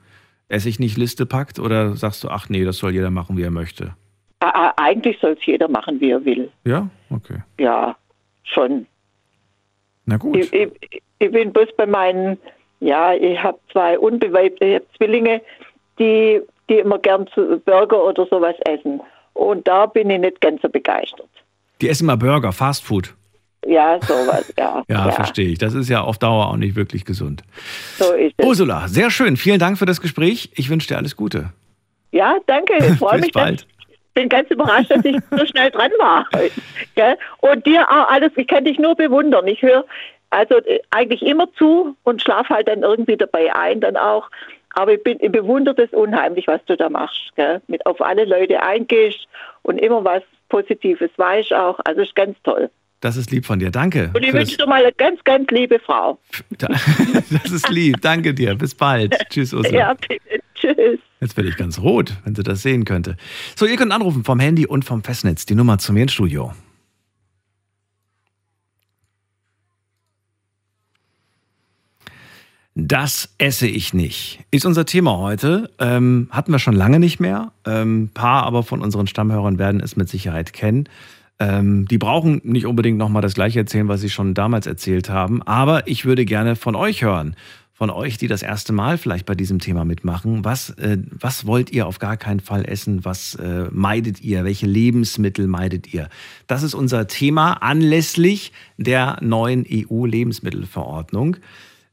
[0.48, 1.60] Ess-ich-nicht-Liste packt?
[1.60, 3.94] Oder sagst du, ach nee, das soll jeder machen, wie er möchte?
[4.40, 6.50] äh, eigentlich soll es jeder machen, wie er will.
[6.64, 6.90] Ja?
[7.10, 7.40] Okay.
[7.60, 7.96] Ja,
[8.44, 8.86] schon.
[10.06, 10.38] Na gut.
[10.38, 12.38] Ich, ich, ich bin bloß bei meinen,
[12.80, 15.42] ja, ich habe zwei unbeweibte Zwillinge,
[16.00, 19.02] die, die immer gern zu Burger oder sowas essen.
[19.38, 21.28] Und da bin ich nicht ganz so begeistert.
[21.82, 23.14] Die essen mal Burger, Fast Food.
[23.66, 24.84] Ja, sowas, ja.
[24.88, 25.60] Ja, verstehe ich.
[25.60, 27.44] Das ist ja auf Dauer auch nicht wirklich gesund.
[27.98, 28.46] So ist es.
[28.46, 29.38] Ursula, sehr schön.
[29.38, 30.50] Vielen Dank für das Gespräch.
[30.56, 31.52] Ich wünsche dir alles Gute.
[32.12, 32.74] Ja, danke.
[32.78, 33.32] Ich freue mich.
[33.32, 33.68] bald.
[33.90, 36.26] Ich bin ganz überrascht, dass ich so schnell dran war.
[36.96, 37.18] Gell?
[37.40, 39.46] Und dir auch alles, ich kann dich nur bewundern.
[39.48, 39.86] Ich höre
[40.32, 44.30] also äh, eigentlich immer zu und schlafe halt dann irgendwie dabei ein, dann auch.
[44.78, 47.32] Aber ich, bin, ich bewundere das unheimlich, was du da machst.
[47.36, 47.64] Gell?
[47.66, 49.28] Mit auf alle Leute eingehst
[49.64, 51.80] und immer was Positives weißt auch.
[51.84, 52.70] Also ist ganz toll.
[53.00, 53.72] Das ist lieb von dir.
[53.72, 54.12] Danke.
[54.14, 56.20] Und ich wünsche dir mal eine ganz, ganz liebe Frau.
[56.60, 56.70] das,
[57.44, 58.02] das ist lieb.
[58.02, 58.54] Danke dir.
[58.54, 59.18] Bis bald.
[59.32, 59.80] Tschüss, Ursula.
[59.80, 60.44] Ja, bitte.
[60.54, 61.00] Tschüss.
[61.22, 63.18] Jetzt werde ich ganz rot, wenn sie das sehen könnte.
[63.56, 65.48] So, ihr könnt anrufen vom Handy und vom Festnetz.
[65.48, 66.54] Die Nummer zu mir ins Studio.
[72.80, 74.40] Das esse ich nicht.
[74.52, 75.72] Ist unser Thema heute.
[75.80, 77.52] Ähm, hatten wir schon lange nicht mehr.
[77.66, 80.88] Ähm, paar aber von unseren Stammhörern werden es mit Sicherheit kennen.
[81.40, 85.42] Ähm, die brauchen nicht unbedingt nochmal das gleiche erzählen, was sie schon damals erzählt haben.
[85.42, 87.36] Aber ich würde gerne von euch hören.
[87.74, 90.46] Von euch, die das erste Mal vielleicht bei diesem Thema mitmachen.
[90.46, 93.04] Was, äh, was wollt ihr auf gar keinen Fall essen?
[93.04, 94.44] Was äh, meidet ihr?
[94.44, 96.10] Welche Lebensmittel meidet ihr?
[96.46, 101.38] Das ist unser Thema anlässlich der neuen EU-Lebensmittelverordnung.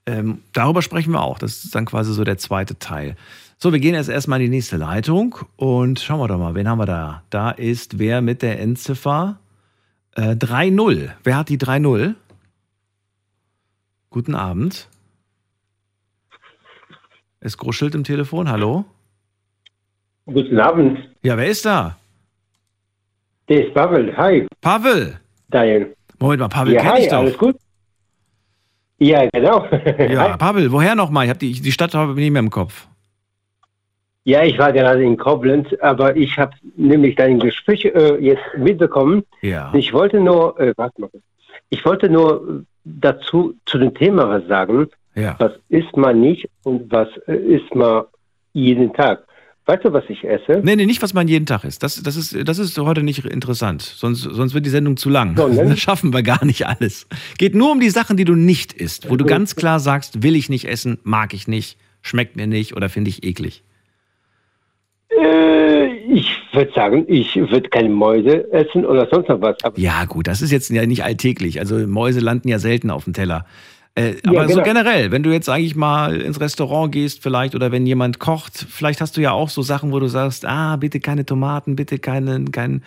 [0.06, 1.38] Ähm, darüber sprechen wir auch.
[1.38, 3.16] Das ist dann quasi so der zweite Teil.
[3.56, 6.68] So, wir gehen jetzt erstmal in die nächste Leitung und schauen wir doch mal, wen
[6.68, 7.22] haben wir da?
[7.30, 9.38] Da ist wer mit der Endziffer
[10.16, 11.10] äh, 3-0.
[11.22, 12.14] Wer hat die 3-0?
[14.10, 14.88] Guten Abend.
[17.40, 18.50] Es gruschelt im Telefon.
[18.50, 18.84] Hallo?
[20.26, 20.98] Guten Abend.
[21.22, 21.96] Ja, wer ist da?
[23.48, 24.16] Der ist Pavel.
[24.16, 25.20] Hi, Pavel.
[25.48, 25.94] Daniel.
[26.18, 27.18] Moment mal, Pavel ja, kenn hi, ich doch.
[27.18, 27.56] alles gut?
[28.98, 29.66] Ja, genau.
[29.98, 30.36] Ja.
[30.38, 31.24] Pavel, woher nochmal?
[31.24, 32.86] Ich habe die, die Stadt habe ich nicht mehr im Kopf.
[34.24, 39.24] ja, ich war gerade in Koblenz, aber ich habe nämlich dein Gespräch äh, jetzt mitbekommen.
[39.42, 39.72] Ja.
[39.74, 41.10] Ich wollte nur, äh, warte mal,
[41.70, 44.88] ich wollte nur dazu zu dem Thema was sagen.
[45.14, 45.36] Ja.
[45.38, 48.04] Was isst man nicht und was äh, isst man
[48.52, 49.24] jeden Tag?
[49.66, 50.60] Weißt du, was ich esse?
[50.62, 51.82] Nee, nee, nicht, was man jeden Tag isst.
[51.82, 53.80] Das, das, ist, das ist heute nicht interessant.
[53.80, 55.36] Sonst, sonst wird die Sendung zu lang.
[55.36, 55.70] Sondern?
[55.70, 57.06] Das schaffen wir gar nicht alles.
[57.38, 60.36] Geht nur um die Sachen, die du nicht isst, wo du ganz klar sagst, will
[60.36, 63.62] ich nicht essen, mag ich nicht, schmeckt mir nicht oder finde ich eklig.
[65.08, 69.56] Äh, ich würde sagen, ich würde keine Mäuse essen oder sonst noch was.
[69.76, 71.58] Ja, gut, das ist jetzt ja nicht alltäglich.
[71.58, 73.46] Also Mäuse landen ja selten auf dem Teller.
[73.96, 74.64] Äh, Ja, aber so genau.
[74.64, 79.00] generell, wenn du jetzt eigentlich mal ins Restaurant gehst vielleicht oder wenn jemand kocht, vielleicht
[79.00, 82.50] hast du ja auch so Sachen, wo du sagst, ah, bitte keine Tomaten, bitte keinen,
[82.50, 82.82] kein,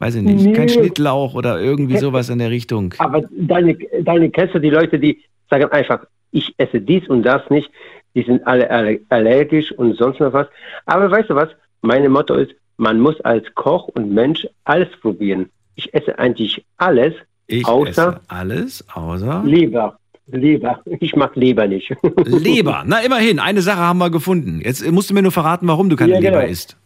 [0.00, 0.72] weiß ich nicht, kein Nee.
[0.72, 2.92] Schnittlauch oder irgendwie sowas in der Richtung.
[2.98, 7.70] Aber deine, deine du die Leute, die sagen einfach, ich esse dies und das nicht,
[8.14, 10.48] die sind alle aller- allergisch und sonst noch was.
[10.86, 11.50] Aber weißt du was?
[11.82, 15.48] Mein Motto ist, man muss als Koch und Mensch alles probieren.
[15.76, 17.14] Ich esse eigentlich alles,
[17.46, 19.97] Ich Außer- alles außer Leber.
[20.30, 20.82] Leber.
[21.00, 21.94] Ich mag Leber nicht.
[22.24, 22.82] Leber.
[22.86, 24.60] Na, immerhin, eine Sache haben wir gefunden.
[24.62, 26.38] Jetzt musst du mir nur verraten, warum du keine Ja, genau.
[26.38, 26.76] Leber isst.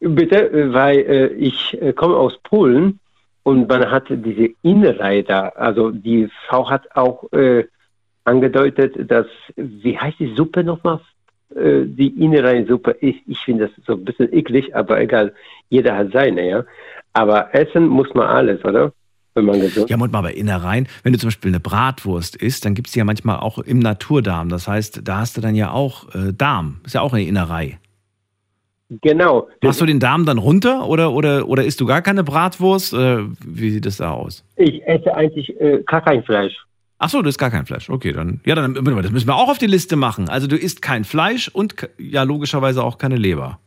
[0.00, 3.00] Bitte, äh, weil äh, ich äh, komme aus Polen
[3.42, 5.48] und man hat diese Innerei da.
[5.50, 7.64] Also die Frau hat auch äh,
[8.24, 9.26] angedeutet, dass,
[9.56, 11.00] wie heißt die Suppe nochmal?
[11.54, 12.96] Äh, die Innerei-Suppe.
[13.00, 15.34] Ich, ich finde das so ein bisschen eklig, aber egal.
[15.68, 16.64] Jeder hat seine, ja.
[17.12, 18.92] Aber essen muss man alles, oder?
[19.34, 22.64] Wenn man gesund Ja, Moment mal, bei Innereien, wenn du zum Beispiel eine Bratwurst isst,
[22.64, 24.48] dann gibt es die ja manchmal auch im Naturdarm.
[24.48, 26.80] Das heißt, da hast du dann ja auch äh, Darm.
[26.84, 27.78] Ist ja auch eine Innerei.
[29.00, 29.48] Genau.
[29.62, 32.94] Machst du den Darm dann runter oder, oder, oder isst du gar keine Bratwurst?
[32.94, 34.44] Oder wie sieht das da aus?
[34.56, 36.54] Ich esse eigentlich äh, gar kein Fleisch.
[36.98, 37.90] Ach so, du isst gar kein Fleisch.
[37.90, 40.28] Okay, dann, ja, dann, das müssen wir auch auf die Liste machen.
[40.28, 43.58] Also du isst kein Fleisch und ja, logischerweise auch keine Leber.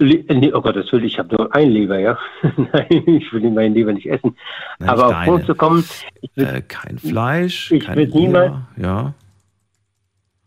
[0.00, 2.16] Nee, oh Gott, das will ich habe nur ein Leber, ja.
[2.56, 4.36] Nein, ich will meinen Leber nicht essen.
[4.78, 5.24] Nein, Aber auf.
[5.24, 5.84] Grund zu kommen,
[6.20, 8.88] ich will, Äh, kein Fleisch, ich keine würd niemals- Leber.
[8.88, 9.14] Ja.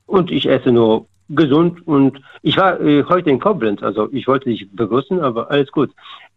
[0.06, 4.50] und ich esse nur gesund und ich war äh, heute in Koblenz, also ich wollte
[4.50, 5.90] dich begrüßen, aber alles gut.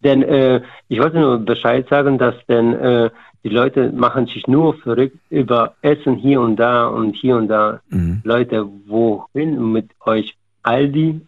[0.04, 3.10] Denn äh, ich wollte nur Bescheid sagen, dass denn äh,
[3.44, 7.80] die Leute machen sich nur verrückt über Essen hier und da und hier und da.
[7.90, 8.20] Mhm.
[8.24, 11.20] Leute, wohin mit euch Aldi?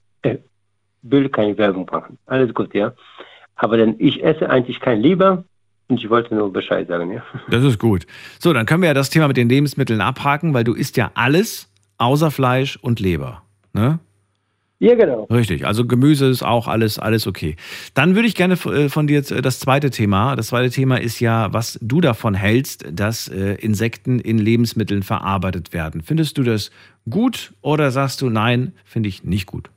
[1.11, 2.19] Will keine Werbung machen.
[2.27, 2.92] Alles gut, ja.
[3.57, 5.45] Aber denn ich esse eigentlich kein Leber
[5.88, 7.23] und ich wollte nur Bescheid sagen, ja.
[7.51, 8.07] Das ist gut.
[8.38, 11.11] So, dann können wir ja das Thema mit den Lebensmitteln abhaken, weil du isst ja
[11.14, 13.42] alles außer Fleisch und Leber.
[13.73, 13.99] Ne?
[14.79, 15.25] Ja, genau.
[15.25, 17.57] Richtig, also Gemüse ist auch alles, alles okay.
[17.95, 20.37] Dann würde ich gerne äh, von dir jetzt äh, das zweite Thema.
[20.37, 25.73] Das zweite Thema ist ja, was du davon hältst, dass äh, Insekten in Lebensmitteln verarbeitet
[25.73, 26.03] werden.
[26.03, 26.71] Findest du das
[27.09, 29.71] gut oder sagst du, nein, finde ich nicht gut?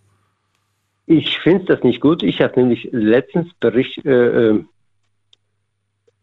[1.09, 2.21] Ich finde das nicht gut.
[2.21, 4.63] Ich habe nämlich letztens Bericht äh, äh,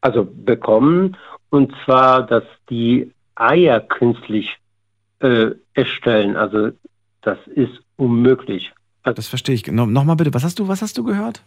[0.01, 1.16] also bekommen,
[1.51, 4.57] und zwar, dass die Eier künstlich
[5.18, 6.37] äh, erstellen.
[6.37, 6.70] Also
[7.22, 8.72] das ist unmöglich.
[9.03, 9.66] Also Das verstehe ich.
[9.66, 11.42] No, Nochmal bitte, was hast du, was hast du gehört?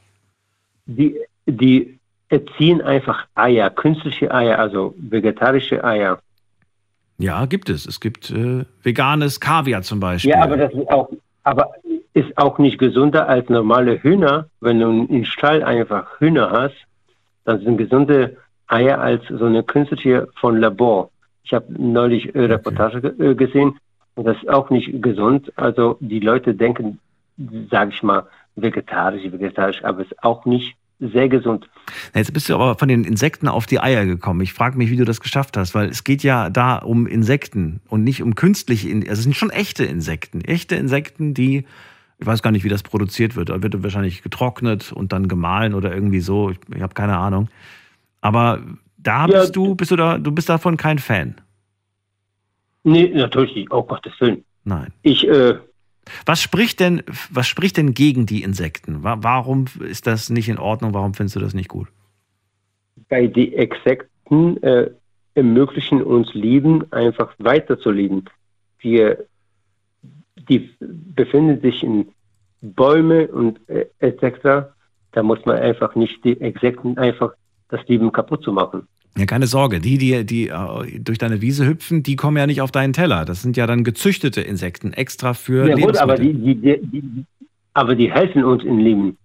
[0.90, 2.00] die, die
[2.30, 6.20] erziehen einfach Eier, künstliche Eier, also vegetarische Eier.
[7.18, 7.86] Ja, gibt es.
[7.86, 10.32] Es gibt äh, veganes Kaviar zum Beispiel.
[10.32, 11.10] Ja, aber das ist auch,
[11.44, 11.72] aber
[12.14, 14.48] ist auch nicht gesünder als normale Hühner.
[14.62, 16.76] Wenn du im Stall einfach Hühner hast,
[17.46, 21.10] dann sind gesunde Eier als so eine künstliche von Labor.
[21.44, 23.78] Ich habe neulich äh, Reportage ge- gesehen
[24.16, 25.52] und das ist auch nicht gesund.
[25.56, 27.00] Also die Leute denken,
[27.72, 31.70] sage ich mal, vegetarisch, vegetarisch, aber es ist auch nicht sehr gesund.
[32.14, 34.42] Jetzt bist du aber von den Insekten auf die Eier gekommen.
[34.42, 37.80] Ich frage mich, wie du das geschafft hast, weil es geht ja da um Insekten
[37.88, 40.42] und nicht um künstliche, In- also es sind schon echte Insekten.
[40.42, 41.64] Echte Insekten, die,
[42.20, 43.50] ich weiß gar nicht, wie das produziert wird.
[43.50, 46.50] Da wird wahrscheinlich getrocknet und dann gemahlen oder irgendwie so.
[46.52, 47.48] Ich, ich habe keine Ahnung.
[48.22, 48.62] Aber
[48.98, 51.36] da Ja, bist du, bist du da, du bist davon kein Fan.
[52.84, 53.72] Nee, natürlich nicht.
[53.72, 54.44] Oh Gottes Willen.
[54.64, 54.92] Nein.
[55.04, 55.56] Ich, äh,
[56.26, 59.04] Was spricht denn, was spricht denn gegen die Insekten?
[59.04, 60.94] Wa- Warum ist das nicht in Ordnung?
[60.94, 61.88] Warum findest du das nicht gut?
[63.08, 64.92] bei die Exekten äh,
[65.34, 68.26] ermöglichen uns Leben einfach weiterzuleben.
[68.80, 69.26] Wir,
[70.50, 72.08] die befinden sich in
[72.62, 74.70] Bäume und äh, etc.
[75.12, 77.34] Da muss man einfach nicht die Exekten einfach
[77.70, 78.88] das Leben kaputt zu machen.
[79.18, 79.80] Ja, keine Sorge.
[79.80, 83.26] Die, die, die äh, durch deine Wiese hüpfen, die kommen ja nicht auf deinen Teller.
[83.26, 86.56] Das sind ja dann gezüchtete Insekten, extra für Ja gut, aber Lebensmittel.
[86.56, 87.26] die, die, die, die,
[87.74, 89.18] aber die helfen uns im Leben.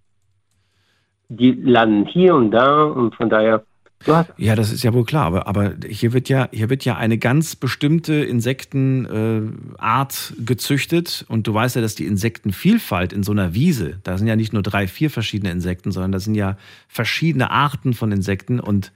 [1.29, 3.65] Die landen hier und da und von daher,
[4.13, 6.97] hast Ja, das ist ja wohl klar, aber, aber hier, wird ja, hier wird ja
[6.97, 13.33] eine ganz bestimmte Insektenart äh, gezüchtet und du weißt ja, dass die Insektenvielfalt in so
[13.33, 16.57] einer Wiese, da sind ja nicht nur drei, vier verschiedene Insekten, sondern das sind ja
[16.89, 18.93] verschiedene Arten von Insekten und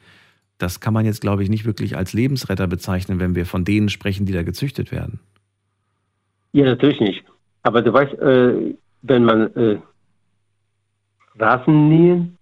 [0.59, 3.89] das kann man jetzt, glaube ich, nicht wirklich als Lebensretter bezeichnen, wenn wir von denen
[3.89, 5.21] sprechen, die da gezüchtet werden.
[6.53, 7.25] Ja, natürlich nicht.
[7.63, 9.79] Aber du weißt, äh, wenn man äh,
[11.39, 12.38] Rasen nähen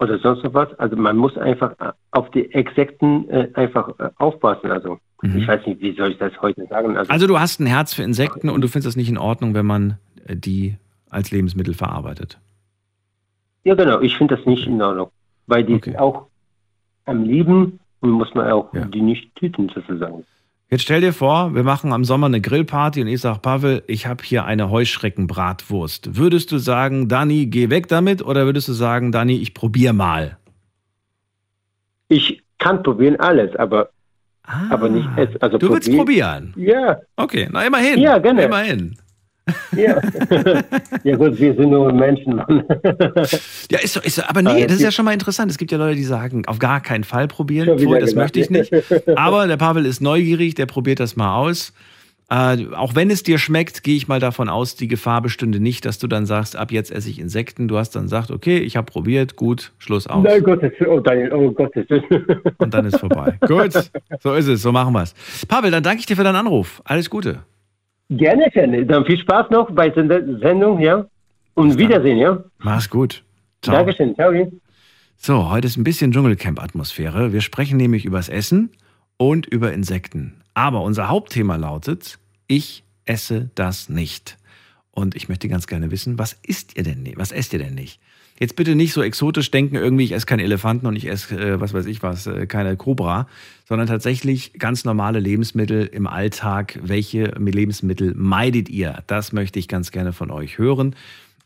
[0.00, 1.74] oder sonst noch was, also man muss einfach
[2.10, 4.70] auf die Exekten äh, einfach äh, aufpassen.
[4.70, 6.96] Also ich weiß nicht, wie soll ich das heute sagen.
[6.96, 7.12] Also, Mhm.
[7.12, 9.66] Also du hast ein Herz für Insekten und du findest das nicht in Ordnung, wenn
[9.66, 10.76] man äh, die
[11.10, 12.38] als Lebensmittel verarbeitet.
[13.64, 15.10] ja genau, ich finde das nicht in Ordnung,
[15.46, 15.90] weil die Okay.
[15.90, 16.26] sind auch
[17.04, 18.86] am Leben und muss man auch Ja.
[18.86, 20.24] die nicht töten sozusagen.
[20.70, 24.06] Jetzt stell dir vor, wir machen am Sommer eine Grillparty und ich sag, Pavel, ich
[24.06, 26.16] habe hier eine Heuschreckenbratwurst.
[26.16, 30.38] Würdest du sagen, Dani, geh weg damit oder würdest du sagen, Dani, ich probier mal?
[32.08, 33.90] Ich kann probieren alles, aber
[34.42, 36.52] Ah, Aber nicht essen, also du willst probieren.
[36.52, 36.54] probieren.
[36.56, 38.00] ja, Okay, na immerhin.
[38.00, 38.42] Ja, gerne.
[38.42, 38.96] Immerhin.
[39.76, 40.00] Ja.
[41.04, 42.36] ja gut, wir sind nur Menschen.
[42.36, 42.64] Mann.
[43.70, 45.50] Ja, ist so, ist so, aber nee, Ah, das ist ja schon mal interessant.
[45.50, 47.78] Es gibt ja Leute, die sagen, auf gar keinen Fall probieren.
[47.78, 48.72] Pfui, das möchte ich nicht.
[49.16, 51.72] Aber der Pavel ist neugierig, der probiert das mal aus.
[52.30, 55.84] Äh, auch wenn es dir schmeckt, gehe ich mal davon aus, die Gefahr bestünde nicht,
[55.84, 57.66] dass du dann sagst, ab jetzt esse ich Insekten.
[57.66, 60.22] Du hast dann gesagt, okay, ich habe probiert, gut, Schluss aus.
[60.22, 61.86] Nein, Gottes oh Daniel, oh Gottes.
[62.58, 63.36] Und dann ist vorbei.
[63.48, 63.72] gut,
[64.20, 65.14] so ist es, so machen wir es.
[65.48, 66.80] Pavel, dann danke ich dir für deinen Anruf.
[66.84, 67.40] Alles Gute.
[68.10, 68.84] Gerne, gerne.
[68.86, 71.06] Dann viel Spaß noch bei der Sendung, ja.
[71.54, 72.42] Und Wiedersehen, ja.
[72.58, 73.22] Mach's gut.
[73.62, 73.76] Ciao.
[73.76, 74.32] Dankeschön, ciao.
[75.16, 77.32] So, heute ist ein bisschen Dschungelcamp-Atmosphäre.
[77.32, 78.70] Wir sprechen nämlich übers Essen
[79.16, 80.40] und über Insekten.
[80.54, 82.18] Aber unser Hauptthema lautet,
[82.48, 84.38] ich esse das nicht.
[84.90, 87.16] Und ich möchte ganz gerne wissen, was isst ihr denn nicht?
[87.16, 88.00] Was esst ihr denn nicht?
[88.40, 91.60] Jetzt bitte nicht so exotisch denken, irgendwie, ich esse keine Elefanten und ich esse, äh,
[91.60, 93.28] was weiß ich was, äh, keine Cobra,
[93.68, 96.78] sondern tatsächlich ganz normale Lebensmittel im Alltag.
[96.82, 99.04] Welche Lebensmittel meidet ihr?
[99.06, 100.96] Das möchte ich ganz gerne von euch hören.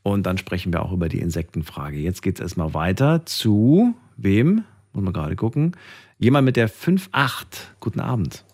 [0.05, 1.97] Und dann sprechen wir auch über die Insektenfrage.
[1.97, 4.63] Jetzt geht es erstmal weiter zu wem?
[4.93, 5.73] Muss man gerade gucken.
[6.21, 7.47] Jemand mit der 5-8.
[7.81, 8.45] Guten Abend.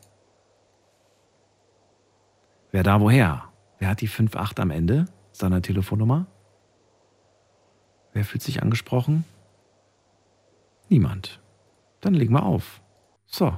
[2.73, 3.45] Wer da woher?
[3.81, 6.27] Wer hat die 5-8 am Ende seiner Telefonnummer?
[8.13, 9.25] Wer fühlt sich angesprochen?
[10.89, 11.41] Niemand.
[12.01, 12.81] Dann legen wir auf.
[13.27, 13.57] So,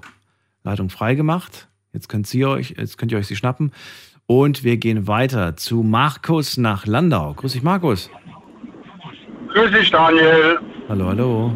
[0.64, 1.68] Leitung freigemacht.
[1.92, 3.72] Jetzt könnt ihr euch, jetzt könnt ihr euch sie schnappen.
[4.26, 7.34] Und wir gehen weiter zu Markus nach Landau.
[7.34, 8.10] Grüß dich, Markus.
[9.52, 10.58] Grüß dich, Daniel.
[10.88, 11.52] Hallo, hallo.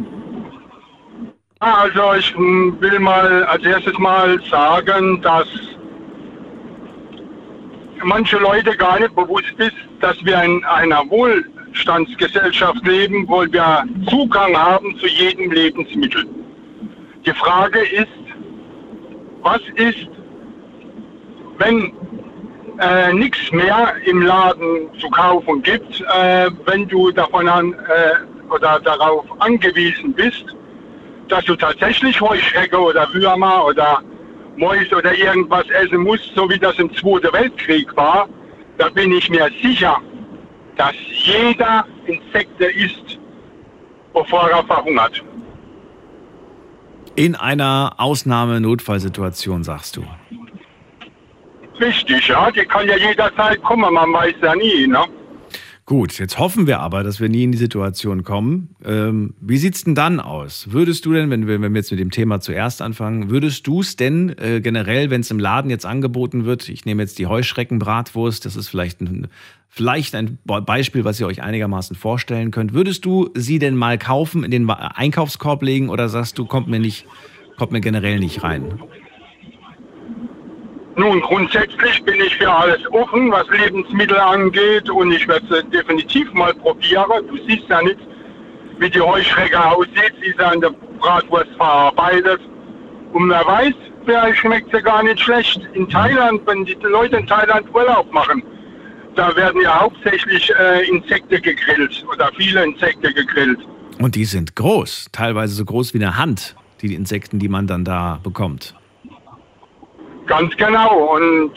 [1.60, 5.48] Ah, Also ich hm, will mal als erstes mal sagen, dass
[8.04, 11.08] manche Leute gar nicht bewusst ist, dass wir in einer
[11.76, 16.24] Wohlstandsgesellschaft leben, wo wir Zugang haben zu jedem Lebensmittel.
[17.24, 18.06] Die Frage ist,
[19.42, 20.08] was ist,
[21.58, 21.92] wenn
[22.78, 28.80] äh, nichts mehr im Laden zu kaufen gibt, äh, wenn du davon an äh, oder
[28.80, 30.44] darauf angewiesen bist,
[31.28, 34.02] dass du tatsächlich Heuschrecke oder Würmer oder
[34.56, 38.28] Mäuse oder irgendwas essen musst, so wie das im Zweiten Weltkrieg war,
[38.78, 40.00] da bin ich mir sicher,
[40.76, 43.18] dass jeder Insekte isst,
[44.12, 45.22] bevor er verhungert.
[47.14, 50.04] In einer Ausnahme-Notfallsituation, sagst du.
[51.80, 55.04] Richtig, ja, die kann ja jederzeit kommen, man weiß ja nie, ne?
[55.88, 58.74] Gut, jetzt hoffen wir aber, dass wir nie in die Situation kommen.
[58.84, 60.66] Ähm, wie sieht's denn dann aus?
[60.72, 63.82] Würdest du denn, wenn wir, wenn wir jetzt mit dem Thema zuerst anfangen, würdest du
[63.82, 67.28] es denn äh, generell, wenn es im Laden jetzt angeboten wird, ich nehme jetzt die
[67.28, 69.28] Heuschreckenbratwurst, das ist vielleicht ein,
[69.68, 73.96] vielleicht ein Be- Beispiel, was ihr euch einigermaßen vorstellen könnt, würdest du sie denn mal
[73.96, 77.06] kaufen, in den Einkaufskorb legen oder sagst du, kommt mir nicht,
[77.56, 78.80] kommt mir generell nicht rein?
[80.98, 86.32] Nun, grundsätzlich bin ich für alles offen, was Lebensmittel angeht und ich werde es definitiv
[86.32, 87.04] mal probieren.
[87.28, 87.98] Du siehst ja nicht,
[88.78, 90.14] wie die Heuschrecke aussieht.
[90.22, 92.40] Sie ist an der Bratwurst verarbeitet.
[93.12, 93.74] Und wer weiß,
[94.06, 95.60] vielleicht schmeckt sie gar nicht schlecht.
[95.74, 98.42] In Thailand, wenn die Leute in Thailand Urlaub machen,
[99.16, 103.58] da werden ja hauptsächlich äh, Insekten gegrillt oder viele Insekten gegrillt.
[103.98, 107.84] Und die sind groß, teilweise so groß wie eine Hand, die Insekten, die man dann
[107.84, 108.74] da bekommt.
[110.26, 111.16] Ganz genau.
[111.16, 111.52] Und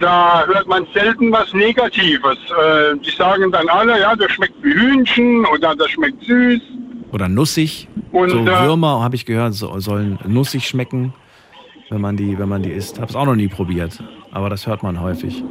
[0.00, 2.38] da hört man selten was Negatives.
[2.50, 6.60] Äh, die sagen dann alle, ja, das schmeckt wie Hühnchen oder das schmeckt süß.
[7.12, 7.88] Oder nussig.
[8.12, 11.14] Und, so äh, Würmer, habe ich gehört, so, sollen nussig schmecken,
[11.90, 12.98] wenn man die, wenn man die isst.
[12.98, 15.42] Habe es auch noch nie probiert, aber das hört man häufig.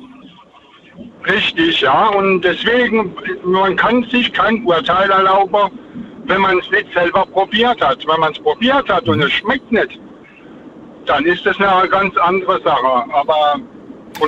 [1.25, 2.09] Richtig, ja.
[2.09, 5.71] Und deswegen, man kann sich kein Urteil erlauben,
[6.25, 8.05] wenn man es nicht selber probiert hat.
[8.07, 9.99] Wenn man es probiert hat und es schmeckt nicht,
[11.05, 13.13] dann ist das eine ganz andere Sache.
[13.13, 13.59] Aber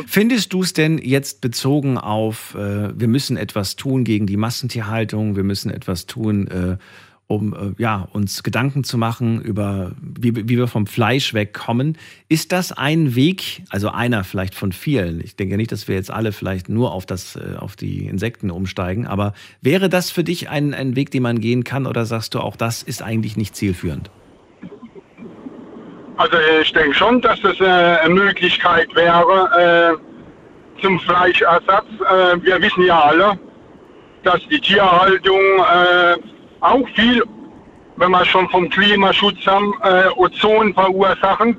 [0.07, 5.35] Findest du es denn jetzt bezogen auf, äh, wir müssen etwas tun gegen die Massentierhaltung,
[5.35, 6.77] wir müssen etwas tun, äh,
[7.27, 11.97] um äh, ja, uns Gedanken zu machen über, wie, wie wir vom Fleisch wegkommen.
[12.29, 15.21] Ist das ein Weg, also einer vielleicht von vielen?
[15.21, 18.51] Ich denke nicht, dass wir jetzt alle vielleicht nur auf, das, äh, auf die Insekten
[18.51, 22.33] umsteigen, aber wäre das für dich ein, ein Weg, den man gehen kann oder sagst
[22.33, 24.09] du, auch das ist eigentlich nicht zielführend?
[26.17, 31.85] Also ich denke schon, dass das äh, eine Möglichkeit wäre äh, zum Fleischersatz.
[31.99, 33.37] Äh, wir wissen ja alle,
[34.23, 36.15] dass die Tierhaltung äh,
[36.61, 37.23] auch viel,
[37.97, 41.57] wenn wir schon vom Klimaschutz haben, äh, Ozon verursachen.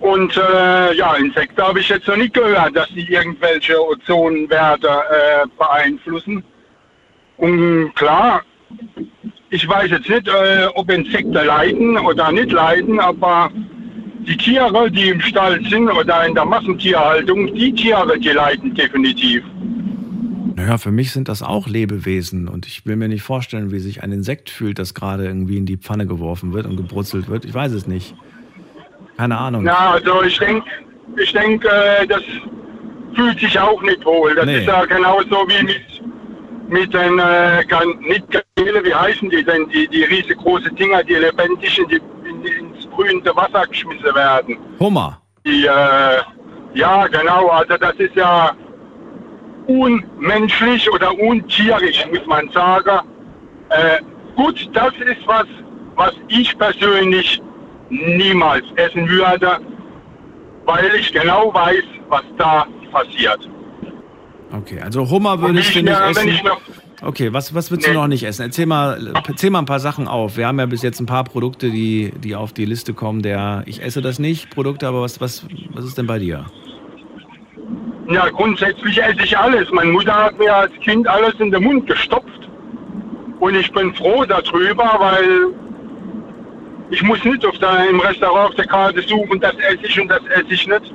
[0.00, 5.46] Und äh, ja, Insekten habe ich jetzt noch nicht gehört, dass die irgendwelche Ozonwerte äh,
[5.58, 6.42] beeinflussen.
[7.36, 8.42] Und klar,
[9.50, 13.50] ich weiß jetzt nicht, äh, ob Insekten leiden oder nicht leiden, aber
[14.26, 19.42] die Tiere, die im Stall sind oder in der Massentierhaltung, die Tiere, die leiden definitiv.
[20.56, 24.02] Naja, für mich sind das auch Lebewesen und ich will mir nicht vorstellen, wie sich
[24.02, 27.44] ein Insekt fühlt, das gerade irgendwie in die Pfanne geworfen wird und gebrutzelt wird.
[27.44, 28.14] Ich weiß es nicht.
[29.16, 29.64] Keine Ahnung.
[29.64, 30.64] Ja, also ich denke,
[31.22, 32.22] ich denk, äh, das
[33.14, 34.34] fühlt sich auch nicht wohl.
[34.34, 34.58] Das Nee.
[34.60, 35.80] ist ja genauso wie mit,
[36.70, 37.64] mit den, äh,
[38.00, 42.44] nicht Garnele, wie heißen die denn, die, die riesengroßen Dinger, die lebendig in die, in,
[42.44, 44.56] ins brühende Wasser geschmissen werden.
[44.78, 45.20] Hummer.
[45.44, 46.18] Die, äh,
[46.74, 48.52] ja, genau, also das ist ja
[49.66, 53.00] unmenschlich oder untierisch, muss man sagen.
[53.70, 54.00] Äh,
[54.36, 55.46] gut, das ist was,
[55.96, 57.42] was ich persönlich
[57.88, 59.58] niemals essen würde,
[60.64, 63.48] weil ich genau weiß, was da passiert.
[64.52, 66.28] Okay, also Hummer Und würdest ich, du essen.
[66.28, 66.60] ich noch,
[67.02, 67.94] Okay, was, was du Nee.
[67.94, 68.42] noch nicht essen?
[68.42, 70.36] Erzähl mal, erzähl mal ein paar Sachen auf.
[70.36, 73.62] Wir haben ja bis jetzt ein paar Produkte, die, die auf die Liste kommen, der
[73.66, 76.44] ich esse das nicht, Produkte, aber was, was, was ist denn bei dir?
[78.10, 79.70] ja, grundsätzlich esse ich alles.
[79.70, 82.26] Meine Mutter hat mir als Kind alles in den Mund gestopft.
[83.38, 85.54] Und ich bin froh darüber, weil
[86.90, 90.08] ich muss nicht auf der, im Restaurant auf der Karte suchen, das esse ich und
[90.08, 90.92] das esse ich nicht.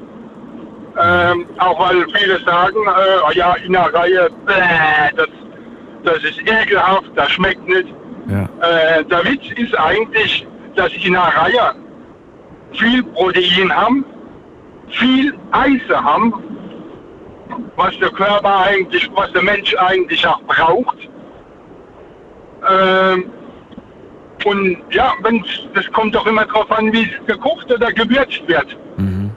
[0.98, 5.28] Ähm, auch weil viele sagen, äh, ja, in der Reihe, bäh, das,
[6.04, 7.94] das ist ekelhaft, das schmeckt nicht.
[8.30, 8.44] Ja.
[8.62, 11.76] Äh, der Witz ist eigentlich, dass in der Reihe
[12.74, 14.06] viel Protein haben,
[14.90, 16.34] viel Eisen haben,
[17.76, 20.98] was der Körper eigentlich, was der Mensch eigentlich auch braucht.
[22.70, 23.26] Ähm,
[24.46, 25.14] und ja,
[25.74, 28.78] das kommt doch immer darauf an, wie es gekocht oder gewürzt wird.
[28.98, 29.32] Mhm.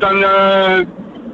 [0.00, 0.86] Dann, äh,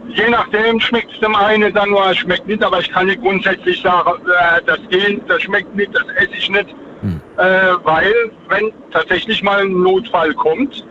[0.08, 3.20] je nachdem schmeckt es dem einen dann nur, es schmeckt nicht, aber ich kann nicht
[3.22, 6.74] grundsätzlich sagen, äh, das geht, das schmeckt nicht, das esse ich nicht.
[7.00, 7.20] Hm.
[7.38, 7.42] Äh,
[7.84, 8.12] weil,
[8.48, 10.84] wenn tatsächlich mal ein Notfall kommt,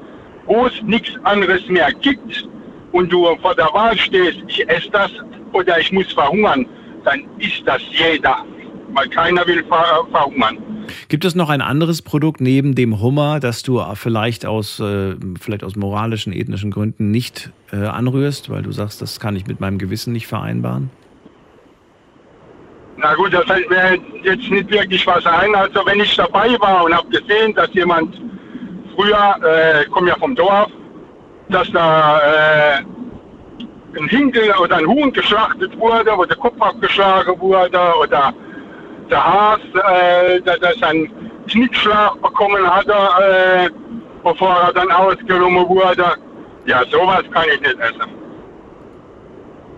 [0.46, 2.48] wo es nichts anderes mehr gibt
[2.92, 5.12] und du vor der Wahl stehst, ich esse das
[5.54, 6.66] oder ich muss verhungern,
[7.04, 8.38] dann ist das jeder.
[8.94, 10.58] Weil keiner will ver verhungern.
[11.08, 15.64] Gibt es noch ein anderes Produkt neben dem Hummer, das du vielleicht aus, äh, vielleicht
[15.64, 19.78] aus moralischen, ethnischen Gründen nicht äh, anrührst, weil du sagst, das kann ich mit meinem
[19.78, 20.90] Gewissen nicht vereinbaren?
[22.98, 25.54] Na gut, da fällt mir jetzt nicht wirklich was ein.
[25.54, 28.22] Also wenn ich dabei war und habe gesehen, dass jemand
[28.96, 30.72] früher, äh, komme ja vom Dorf,
[31.50, 32.84] dass da äh,
[33.98, 38.34] ein Hinkel oder ein Huhn geschlachtet wurde, wo der Kopf abgeschlagen wurde oder
[39.10, 41.10] der Has, äh, dass er seinen
[41.48, 43.70] Knickschlag bekommen hatte, äh,
[44.24, 46.06] bevor er dann ausgenommen wurde.
[46.66, 48.12] Ja, sowas kann ich nicht essen.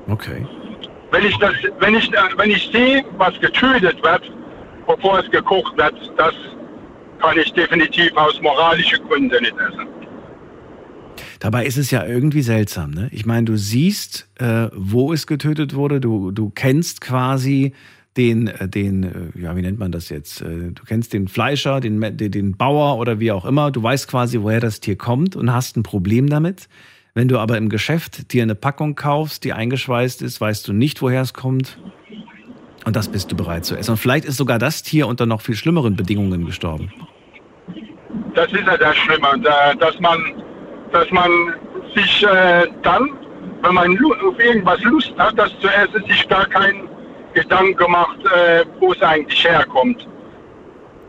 [0.07, 0.45] Okay.
[1.11, 4.31] Wenn ich das, wenn ich, wenn ich sehe, was getötet wird,
[4.85, 6.33] bevor es gekocht wird, das
[7.19, 9.87] kann ich definitiv aus moralischen Gründen nicht essen.
[11.39, 13.09] Dabei ist es ja irgendwie seltsam, ne?
[13.11, 17.73] Ich meine, du siehst, äh, wo es getötet wurde, du, du kennst quasi
[18.17, 19.03] den, äh, den,
[19.35, 20.41] äh, ja, wie nennt man das jetzt?
[20.41, 23.71] Äh, Du kennst den Fleischer, den, den, Bauer oder wie auch immer.
[23.71, 26.67] Du weißt quasi, woher das Tier kommt und hast ein Problem damit.
[27.13, 31.01] Wenn du aber im Geschäft dir eine Packung kaufst, die eingeschweißt ist, weißt du nicht,
[31.01, 31.79] woher es kommt.
[32.85, 33.91] Und das bist du bereit zu essen.
[33.91, 36.91] Und vielleicht ist sogar das Tier unter noch viel schlimmeren Bedingungen gestorben.
[38.33, 40.19] Das ist ja das Schlimme, da- dass man,
[40.91, 41.29] dass man
[41.95, 42.25] sich
[42.83, 43.09] dann,
[43.63, 43.97] wenn man
[44.27, 46.87] auf irgendwas Lust hat, das zu essen, sich gar keinen
[47.37, 50.07] Gedanken macht, äh, wo es eigentlich herkommt.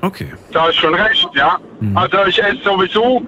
[0.02, 0.32] Okay.
[0.52, 1.58] Da ist schon recht, ja.
[1.80, 1.96] Mhm.
[1.96, 3.22] Also ich esse sowieso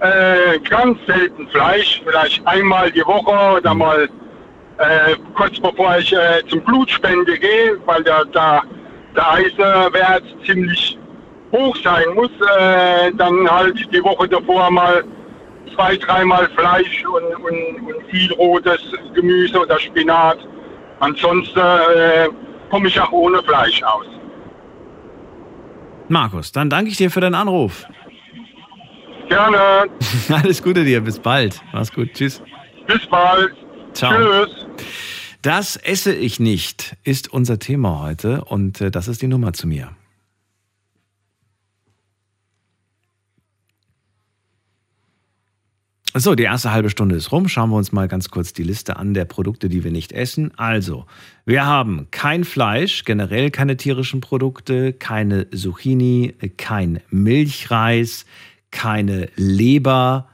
[0.00, 4.08] äh, ganz selten Fleisch, vielleicht einmal die Woche oder mal
[4.78, 8.62] äh, kurz bevor ich äh, zum Blutspende gehe, weil der, der,
[9.16, 10.98] der Eisenwert ziemlich
[11.52, 15.04] hoch sein muss, äh, dann halt die Woche davor mal
[15.74, 18.80] zwei, dreimal Fleisch und, und, und viel rotes
[19.14, 20.38] Gemüse oder Spinat.
[21.00, 22.28] Ansonsten äh,
[22.70, 24.06] komme ich auch ohne Fleisch aus.
[26.08, 27.86] Markus, dann danke ich dir für deinen Anruf.
[29.28, 29.88] Gerne.
[30.28, 31.60] Alles Gute dir, bis bald.
[31.72, 32.12] Mach's gut.
[32.12, 32.42] Tschüss.
[32.86, 33.52] Bis bald.
[33.94, 34.12] Ciao.
[34.12, 34.66] Tschüss.
[35.42, 39.66] Das esse ich nicht, ist unser Thema heute und äh, das ist die Nummer zu
[39.66, 39.90] mir.
[46.16, 47.48] So, die erste halbe Stunde ist rum.
[47.48, 50.52] Schauen wir uns mal ganz kurz die Liste an der Produkte, die wir nicht essen.
[50.56, 51.06] Also,
[51.44, 58.26] wir haben kein Fleisch, generell keine tierischen Produkte, keine Zucchini, kein Milchreis,
[58.70, 60.28] keine Leber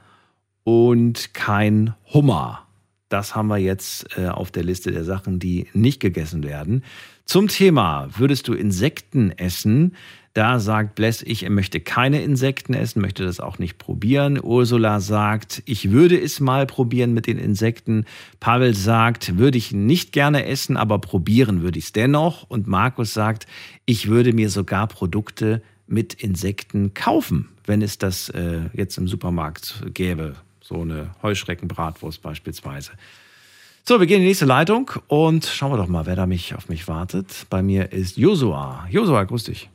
[0.63, 2.67] und kein Hummer.
[3.09, 6.83] Das haben wir jetzt äh, auf der Liste der Sachen, die nicht gegessen werden.
[7.25, 9.95] Zum Thema, würdest du Insekten essen?
[10.33, 14.39] Da sagt Bless, ich möchte keine Insekten essen, möchte das auch nicht probieren.
[14.41, 18.05] Ursula sagt, ich würde es mal probieren mit den Insekten.
[18.39, 22.49] Pavel sagt, würde ich nicht gerne essen, aber probieren würde ich es dennoch.
[22.49, 23.45] Und Markus sagt,
[23.85, 29.83] ich würde mir sogar Produkte mit Insekten kaufen, wenn es das äh, jetzt im Supermarkt
[29.93, 30.35] gäbe.
[30.61, 32.91] So eine Heuschreckenbratwurst beispielsweise.
[33.83, 36.55] So, wir gehen in die nächste Leitung und schauen wir doch mal, wer da mich
[36.55, 37.47] auf mich wartet.
[37.49, 38.87] Bei mir ist Josua.
[38.89, 39.69] Josua, grüß dich.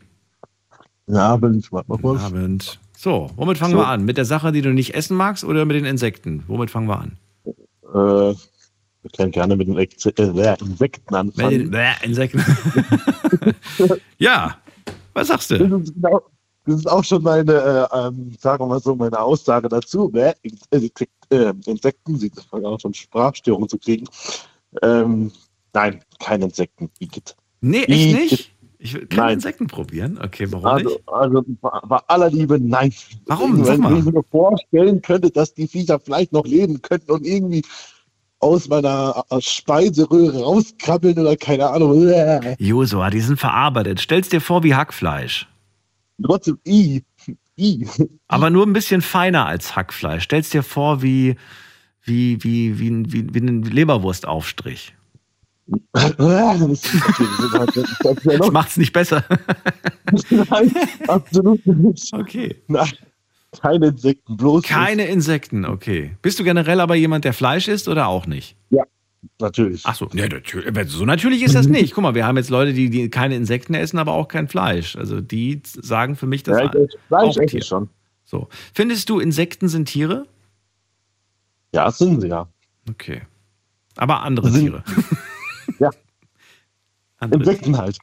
[1.06, 2.22] Guten Abend, warte mal kurz.
[2.22, 2.78] Guten Abend.
[2.96, 3.78] So, womit fangen So.
[3.78, 4.04] wir an?
[4.04, 6.42] Mit der Sache, die du nicht essen magst oder mit den Insekten?
[6.48, 7.16] Womit fangen wir an?
[7.44, 11.70] Äh, wir können gerne mit den Ex äh, Insekten anfangen.
[11.70, 12.44] Bäh, Insekten.
[14.18, 14.56] ja,
[15.14, 15.76] was sagst Das du?
[15.78, 16.22] ist, genau,
[16.64, 20.08] das ist auch schon meine, äh, ähm, sagen wir mal so, meine Aussage dazu.
[20.08, 20.32] Bäh,
[20.70, 24.08] Insek äh, Insekten, sie fangen auch schon Sprachstörungen zu kriegen.
[24.82, 25.30] Ähm,
[25.72, 26.90] nein, keine Insekten.
[26.98, 27.36] Igitt.
[27.60, 28.55] Nee, echt nicht?
[28.78, 29.34] Ich will keine Nein.
[29.34, 30.18] Insekten probieren.
[30.22, 31.08] Okay, warum Also, nicht?
[31.08, 32.92] also bei, aller Liebe, nein.
[33.26, 33.64] Warum?
[33.64, 33.98] Sag Wenn mal.
[33.98, 37.62] ich mir vorstellen könnte, dass die Viecher vielleicht noch leben könnten und irgendwie
[38.40, 42.06] aus meiner äh, Speiseröhre rauskrabbeln oder keine Ahnung.
[42.58, 44.00] Josua, die sind verarbeitet.
[44.00, 45.48] Stell's dir vor wie Hackfleisch.
[46.22, 47.02] Trotzdem, i,
[47.58, 47.86] i.
[48.28, 50.22] Aber nur ein bisschen feiner als Hackfleisch.
[50.24, 51.36] Stell's dir vor wie,
[52.02, 54.94] wie, wie, wie, ein- wie, wie ein Leberwurstaufstrich.
[55.92, 56.14] Das
[58.24, 59.24] ja macht's nicht besser.
[60.30, 60.72] Nein,
[61.08, 62.12] absolut nicht.
[62.12, 62.56] Okay.
[62.68, 62.92] Nein,
[63.60, 64.70] keine Insekten, bloß nicht.
[64.70, 66.16] Keine Insekten, okay.
[66.22, 68.56] Bist du generell aber jemand, der Fleisch isst oder auch nicht?
[69.40, 69.82] Natürlich.
[69.84, 71.94] Ach so, nee, natürlich, so natürlich ist das nicht.
[71.94, 74.94] Guck mal, wir haben jetzt Leute, die, die keine Insekten essen, aber auch kein Fleisch.
[74.94, 77.88] Also die sagen für mich, das ja, ich Fleisch auch esse ich schon.
[78.24, 78.48] so.
[78.72, 80.26] Findest du, Insekten sind Tiere?
[81.74, 82.46] Ja, sind sie ja.
[82.88, 83.22] Okay.
[83.96, 84.84] Aber andere Sind- Tiere.
[85.78, 85.90] Ja.
[87.30, 87.98] Insekten halt.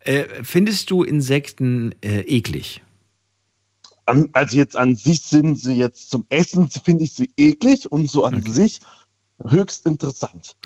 [0.00, 2.82] Äh, findest du Insekten äh, eklig?
[4.06, 8.10] An, also jetzt an sich sind sie jetzt zum Essen, finde ich sie eklig und
[8.10, 8.50] so an Okay.
[8.50, 8.80] sich
[9.46, 10.56] höchst interessant.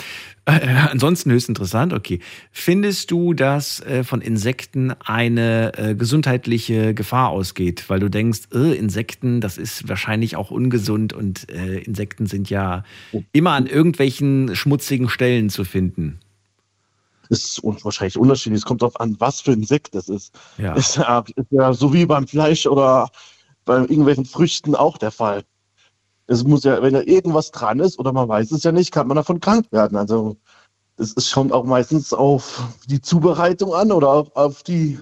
[0.45, 2.21] Äh, ansonsten höchst interessant, okay.
[2.53, 7.85] Findest du, dass äh, von Insekten eine äh, gesundheitliche Gefahr ausgeht?
[7.89, 12.85] Weil du denkst, äh, Insekten, das ist wahrscheinlich auch ungesund und äh, Insekten sind ja
[13.33, 16.21] immer an irgendwelchen schmutzigen Stellen zu finden.
[17.29, 18.61] Das ist wahrscheinlich unterschiedlich.
[18.61, 20.35] Es kommt darauf an, was für ein Insekt das ist.
[20.57, 20.73] Ja.
[20.77, 23.11] Ist ja, ist ja so wie beim Fleisch oder
[23.65, 25.45] bei irgendwelchen Früchten auch der Fall.
[26.29, 29.09] Es muss ja, wenn da irgendwas dran ist oder man weiß es ja nicht, kann
[29.09, 29.97] man davon krank werden.
[29.97, 30.37] Also
[30.99, 34.99] es ist schon auch meistens auf die Zubereitung an oder auf, auf die,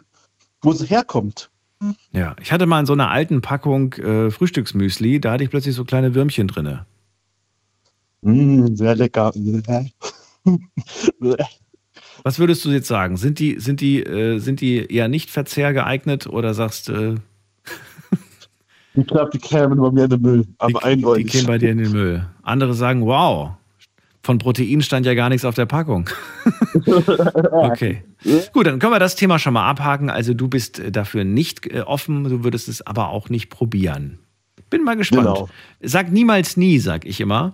[0.63, 1.51] wo es herkommt.
[2.13, 5.75] Ja, ich hatte mal in so einer alten Packung äh, Frühstücksmüsli, da hatte ich plötzlich
[5.75, 6.87] so kleine Würmchen drinne.
[8.23, 9.33] Mm, sehr lecker.
[12.23, 13.17] Was würdest du jetzt sagen?
[13.17, 17.17] Sind die, sind die, äh, sind die eher nicht verzehrgeeignet oder sagst äh,
[18.97, 20.47] Ich glaube, die kämen bei mir in den Müll.
[20.59, 21.33] Aber die, die eindeutig.
[21.33, 22.27] gehen bei dir in den Müll?
[22.43, 23.51] Andere sagen, wow,
[24.23, 26.11] von Protein stand ja gar nichts auf der Packung.
[27.53, 28.03] okay.
[28.53, 30.11] Gut, dann können wir das Thema schon mal abhaken.
[30.11, 34.19] Also du bist äh, dafür nicht äh, offen, du würdest es aber auch nicht probieren.
[34.69, 35.27] Bin mal gespannt.
[35.27, 35.49] Genau.
[35.81, 37.53] Sag niemals nie, sag ich immer.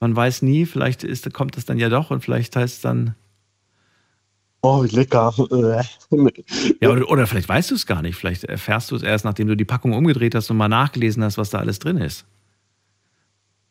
[0.00, 3.14] Man weiß nie, vielleicht ist, kommt es dann ja doch und vielleicht heißt es dann,
[4.62, 5.32] Oh, wie lecker.
[6.80, 8.16] ja, oder, oder vielleicht weißt du es gar nicht.
[8.16, 11.38] Vielleicht erfährst du es erst, nachdem du die Packung umgedreht hast und mal nachgelesen hast,
[11.38, 12.26] was da alles drin ist.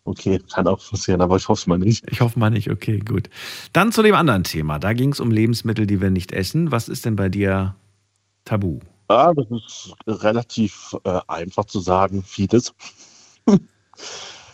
[0.04, 2.04] Okay, kann auch passieren, aber ich hoffe mal nicht.
[2.10, 2.72] Ich hoffe mal nicht.
[2.72, 3.30] Okay, gut.
[3.74, 4.80] Dann zu dem anderen Thema.
[4.80, 6.72] Da ging es um Lebensmittel, die wir nicht essen.
[6.72, 7.76] Was ist denn bei dir
[8.46, 8.80] tabu?
[9.08, 12.74] Ah, das ist relativ äh, einfach zu sagen, vieles.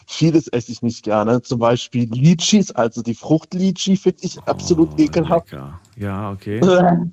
[0.08, 1.41] Vieles esse ich nicht gerne.
[1.41, 5.51] Zum Beispiel Litschis, also die Frucht-Litchi finde ich absolut Oh, ekelhaft.
[5.51, 5.80] lecker.
[5.97, 6.62] Ja, okay.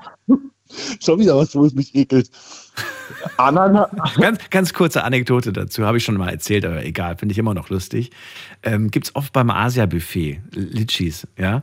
[1.05, 2.31] Schon wieder was, wo es mich ekelt.
[3.37, 3.91] Ananas.
[4.21, 7.53] Ganz, ganz kurze Anekdote dazu, habe ich schon mal erzählt, aber egal, finde ich immer
[7.53, 8.11] noch lustig.
[8.63, 11.63] Ähm, Gibt es oft beim Asia-Buffet, Litschis, ja.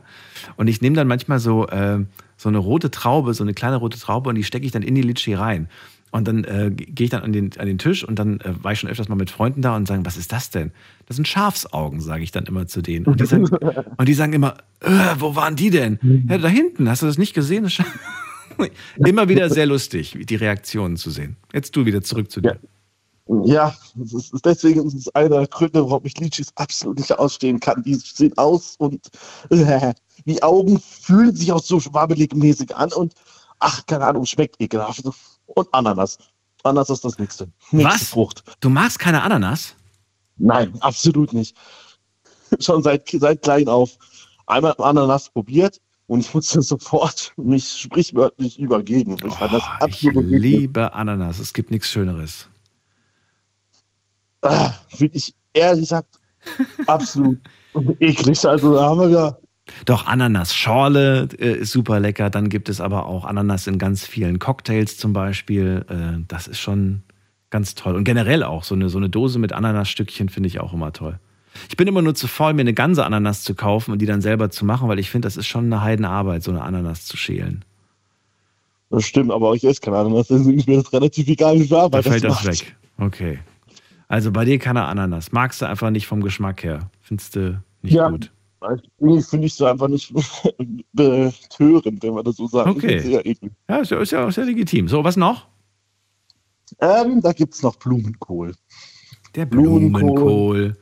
[0.56, 2.04] Und ich nehme dann manchmal so, äh,
[2.36, 4.94] so eine rote Traube, so eine kleine rote Traube und die stecke ich dann in
[4.94, 5.68] die Litschi rein.
[6.12, 8.72] Und dann äh, gehe ich dann an den, an den Tisch und dann äh, war
[8.72, 10.72] ich schon öfters mal mit Freunden da und sagen, was ist das denn?
[11.06, 13.06] Das sind Schafsaugen, sage ich dann immer zu denen.
[13.06, 13.44] Und die sagen,
[13.96, 16.00] und die sagen immer, äh, wo waren die denn?
[16.28, 17.64] Ja, da hinten, hast du das nicht gesehen?
[17.64, 17.78] Das
[18.96, 21.36] immer wieder sehr lustig, die Reaktionen zu sehen.
[21.52, 22.58] Jetzt du wieder zurück zu dir.
[23.44, 27.60] Ja, das ist, deswegen ist es einer der Gründe, warum ich Litschis absolut nicht ausstehen
[27.60, 27.82] kann.
[27.84, 29.08] Die sehen aus und
[29.50, 29.92] äh,
[30.26, 33.14] die Augen fühlen sich auch so schwabbelig-mäßig an und
[33.60, 35.04] ach, keine Ahnung, schmeckt ekelhaft.
[35.54, 36.18] Und Ananas.
[36.62, 37.50] Ananas ist das nächste.
[37.70, 38.08] nächste Was?
[38.08, 38.44] Frucht.
[38.60, 39.74] Du magst keine Ananas?
[40.36, 41.56] Nein, absolut nicht.
[42.60, 43.96] Schon seit, seit klein auf.
[44.46, 49.16] Einmal Ananas probiert und ich musste sofort mich sprichwörtlich übergeben.
[49.24, 51.38] Ich Oh, ich liebe Ananas.
[51.38, 52.48] Es gibt nichts Schöneres.
[54.42, 56.18] Ah, Finde ich ehrlich gesagt
[56.86, 57.38] absolut
[58.00, 58.44] eklig.
[58.44, 59.36] Also da haben wir ja
[59.84, 62.30] Doch, Ananas-Schorle äh, ist super lecker.
[62.30, 65.84] Dann gibt es aber auch Ananas in ganz vielen Cocktails zum Beispiel.
[65.88, 67.02] Äh, das ist schon
[67.50, 67.94] ganz toll.
[67.94, 71.18] Und generell auch so eine, so eine Dose mit Ananasstückchen finde ich auch immer toll.
[71.68, 74.20] Ich bin immer nur zu faul, mir eine ganze Ananas zu kaufen und die dann
[74.20, 77.16] selber zu machen, weil ich finde, das ist schon eine Heidenarbeit, so eine Ananas zu
[77.16, 77.64] schälen.
[78.88, 81.68] Das stimmt, aber ich esse keine Ananas, deswegen ist mir das relativ egal, wie viel
[81.68, 82.46] Da Arbeit fällt das macht.
[82.46, 82.76] weg.
[82.98, 83.38] Okay.
[84.08, 85.32] Also bei dir keine Ananas.
[85.32, 86.90] Magst du einfach nicht vom Geschmack her.
[87.00, 88.08] Findest du nicht Ja.
[88.10, 88.32] gut.
[88.98, 90.12] Irgendwie finde ich so einfach nicht
[90.92, 92.68] betörend, wenn man das so sagt.
[92.68, 93.22] Okay.
[93.68, 94.88] Ja, ist ja, ist ja, ist ja legitim.
[94.88, 95.48] So, was noch?
[96.80, 98.54] Ähm, da gibt es noch Blumenkohl.
[99.34, 100.00] Der Blumenkohl.
[100.00, 100.76] Blumenkohl.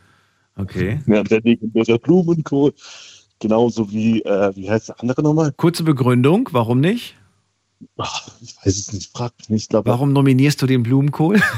[0.56, 1.00] Okay.
[1.06, 2.74] Ja, der legendäre Blumenkohl.
[3.38, 5.52] Genauso wie, äh, wie heißt der andere nochmal?
[5.52, 7.14] Kurze Begründung, warum nicht?
[7.96, 9.72] Ach, ich weiß es nicht, frag mich nicht.
[9.72, 11.40] Warum nominierst du den Blumenkohl?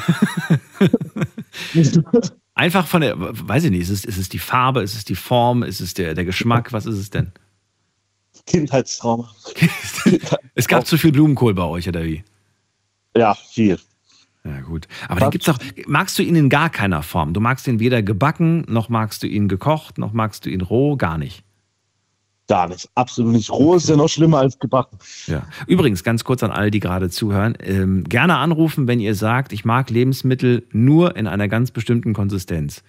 [2.60, 5.14] Einfach von der, weiß ich nicht, ist es, ist es die Farbe, ist es die
[5.14, 7.32] Form, ist es der, der Geschmack, was ist es denn?
[8.46, 9.34] Kindheitstrauma.
[10.54, 12.22] Es gab zu viel Blumenkohl bei euch, oder wie?
[13.16, 13.78] Ja, viel.
[14.44, 14.88] Ja, gut.
[15.08, 17.32] Aber dann gibt's doch, magst du ihn in gar keiner Form?
[17.32, 20.98] Du magst ihn weder gebacken, noch magst du ihn gekocht, noch magst du ihn roh,
[20.98, 21.44] gar nicht.
[22.50, 22.90] Gar nicht.
[22.96, 23.48] Absolut nicht.
[23.48, 24.98] Roh ist ja noch schlimmer als gebacken.
[25.28, 25.44] Ja.
[25.68, 29.64] Übrigens, ganz kurz an alle, die gerade zuhören, ähm, gerne anrufen, wenn ihr sagt, ich
[29.64, 32.82] mag Lebensmittel nur in einer ganz bestimmten Konsistenz.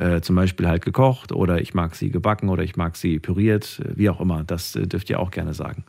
[0.00, 3.80] Äh, zum Beispiel halt gekocht oder ich mag sie gebacken oder ich mag sie püriert,
[3.84, 4.42] äh, wie auch immer.
[4.42, 5.84] Das äh, dürft ihr auch gerne sagen.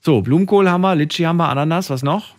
[0.00, 2.34] So, Blumenkohl haben wir, Litschi haben wir, Ananas, was noch?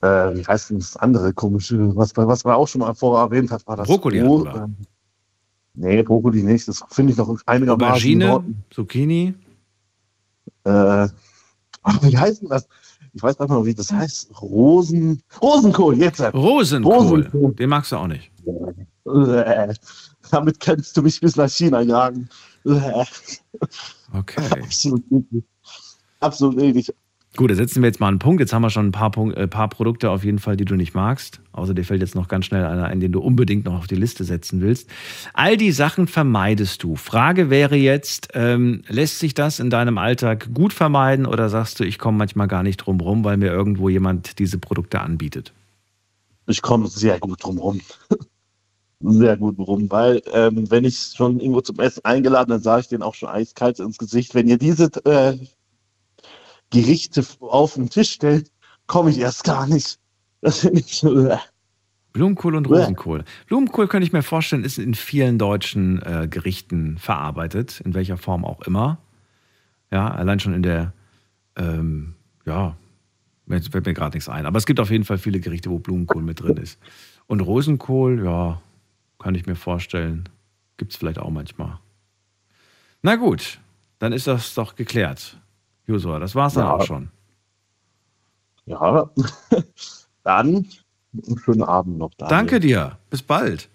[0.00, 0.06] Äh,
[0.36, 3.66] wie heißt denn das andere komische, was, was man auch schon mal vorher erwähnt hat,
[3.66, 4.48] war das Brokkoli Roh-
[5.74, 6.68] Nee, Brokkoli nicht.
[6.68, 8.54] Das finde ich noch einigermaßen in Aubergine.
[8.70, 9.34] Zucchini,
[10.64, 11.08] Äh,
[11.82, 12.68] ach, wie heißt denn das?
[13.12, 14.40] Ich weiß gar nicht mehr, wie das heißt.
[14.40, 16.20] Rosen, Rosenkohl, jetzt.
[16.20, 16.94] Rosenkohl.
[16.94, 17.54] Rosenkohl.
[17.54, 18.30] Den magst du auch nicht.
[19.06, 19.74] Äh,
[20.30, 22.28] damit kannst du mich bis nach China jagen.
[22.64, 23.04] Äh,
[24.12, 24.42] Okay.
[24.62, 25.44] absolut eklig.
[26.20, 26.94] Absolut eklig.
[27.36, 28.40] Gut, da setzen wir jetzt mal einen Punkt.
[28.40, 30.76] Jetzt haben wir schon ein paar, Punkt, äh, paar Produkte auf jeden Fall, die du
[30.76, 31.40] nicht magst.
[31.50, 33.96] Außer dir fällt jetzt noch ganz schnell einer ein, den du unbedingt noch auf die
[33.96, 34.88] Liste setzen willst.
[35.32, 36.94] All die Sachen vermeidest du.
[36.94, 41.84] Frage wäre jetzt, ähm, lässt sich das in deinem Alltag gut vermeiden oder sagst du,
[41.84, 45.52] ich komme manchmal gar nicht drum rum, weil mir irgendwo jemand diese Produkte anbietet?
[46.46, 47.80] Ich komme sehr gut drum rum.
[49.06, 52.88] Sehr gut rum, weil ähm, wenn ich schon irgendwo zum Essen eingeladen, dann sage ich
[52.88, 55.36] denen auch schon eiskalt ins Gesicht, wenn ihr diese äh,
[56.74, 58.50] Gerichte auf den Tisch stellt,
[58.86, 59.98] komme ich erst gar nicht.
[60.40, 61.38] Das finde ich so, äh,
[62.12, 62.68] Blumenkohl und.
[62.68, 63.24] Rosenkohl.
[63.48, 68.44] Blumenkohl könnte ich mir vorstellen, ist in vielen deutschen äh, Gerichten verarbeitet, in welcher Form
[68.44, 68.98] auch immer.
[69.90, 70.92] Ja, allein schon in der,
[71.56, 72.14] ähm,
[72.46, 72.76] ja,
[73.46, 74.46] mir fällt mir gerade nichts ein.
[74.46, 76.78] Aber es gibt auf jeden Fall viele Gerichte, wo Blumenkohl mit drin ist.
[77.26, 78.60] Und Rosenkohl, ja,
[79.18, 80.28] kann ich mir vorstellen,
[80.76, 81.78] gibt es vielleicht auch manchmal.
[83.02, 83.60] Na gut,
[83.98, 85.38] dann ist das doch geklärt.
[85.86, 86.74] Josua, das war's dann Ja.
[86.74, 87.10] auch schon.
[88.66, 89.10] ja,
[90.24, 92.10] dann einen schönen Abend noch.
[92.16, 92.36] Daniel.
[92.36, 92.98] Danke dir.
[93.10, 93.68] Bis bald.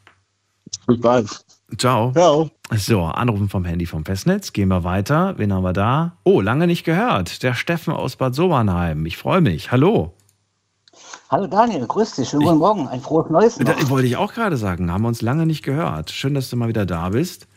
[0.87, 1.45] Bis bald.
[1.77, 2.11] Ciao.
[2.11, 2.49] Ciao.
[2.75, 4.53] So, Anrufen vom Handy vom Festnetz.
[4.53, 5.35] Gehen wir weiter.
[5.37, 6.17] Wen haben wir da?
[6.23, 7.43] Oh, lange nicht gehört.
[7.43, 9.05] Der Steffen aus Bad Sobernheim.
[9.05, 9.71] Ich freue mich.
[9.71, 10.13] Hallo.
[11.29, 12.29] Hallo Daniel, grüß dich.
[12.29, 12.87] Schönen guten Morgen.
[12.87, 13.65] Ein frohes Neues noch.
[13.65, 14.91] Da wollte ich auch gerade sagen.
[14.91, 16.09] Haben wir uns lange nicht gehört.
[16.09, 17.47] Schön, dass du mal wieder da bist.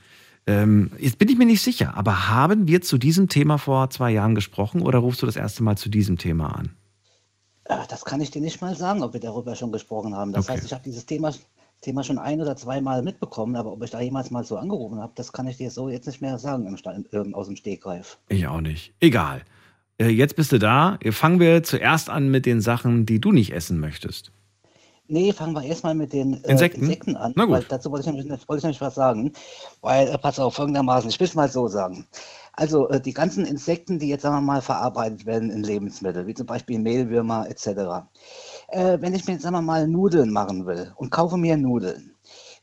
[0.47, 4.11] Ähm, jetzt bin ich mir nicht sicher, aber haben wir zu diesem Thema vor zwei
[4.11, 6.71] Jahren gesprochen oder rufst du das erste Mal zu diesem Thema an?
[7.89, 10.33] Das kann ich dir nicht mal sagen, ob wir darüber schon gesprochen haben.
[10.33, 10.55] Das Okay.
[10.55, 11.33] heißt, ich habe dieses Thema,
[11.81, 15.13] Thema schon ein oder zweimal mitbekommen, aber ob ich da jemals mal so angerufen habe,
[15.15, 16.77] das kann ich dir so jetzt nicht mehr sagen
[17.13, 18.19] ähm, aus dem Stegreif.
[18.29, 18.95] Ich auch nicht.
[19.01, 19.43] Egal.
[19.99, 20.99] Äh, Jetzt bist du da.
[21.13, 24.33] Fangen wir zuerst an mit den Sachen, die du nicht essen möchtest.
[25.09, 26.83] Nee, fangen wir erstmal mit den äh, Insekten?
[26.83, 27.33] Insekten an.
[27.37, 27.67] Na gut.
[27.69, 29.33] Dazu wollte ich, nämlich, wollte ich nämlich was sagen.
[29.81, 32.07] Weil, äh, pass auf, folgendermaßen, ich will es mal so sagen.
[32.55, 36.35] Also äh, die ganzen Insekten, die jetzt, sagen wir mal, verarbeitet werden in Lebensmittel, wie
[36.35, 37.67] zum Beispiel Mehlwürmer etc.
[38.69, 42.15] Äh, wenn ich mir, jetzt, sagen wir mal, Nudeln machen will und kaufe mir Nudeln,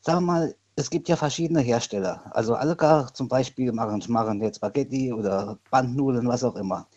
[0.02, 2.24] sagen wir mal, es gibt ja verschiedene Hersteller.
[2.32, 6.88] Also Alga zum Beispiel machen, machen jetzt Spaghetti oder Bandnudeln, was auch immer.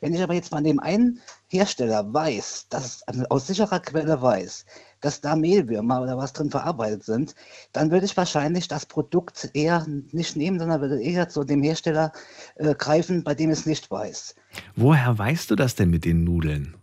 [0.00, 1.20] Wenn ich aber jetzt von dem einen
[1.50, 4.64] Hersteller weiß, dass also aus sicherer Quelle weiß,
[5.00, 7.34] dass da Mehlwürmer oder was drin verarbeitet sind,
[7.72, 12.12] dann würde ich wahrscheinlich das Produkt eher nicht nehmen, sondern würde eher zu dem Hersteller
[12.54, 14.36] äh, greifen, bei dem es nicht weiß.
[14.76, 16.76] Woher weißt du das denn mit den Nudeln?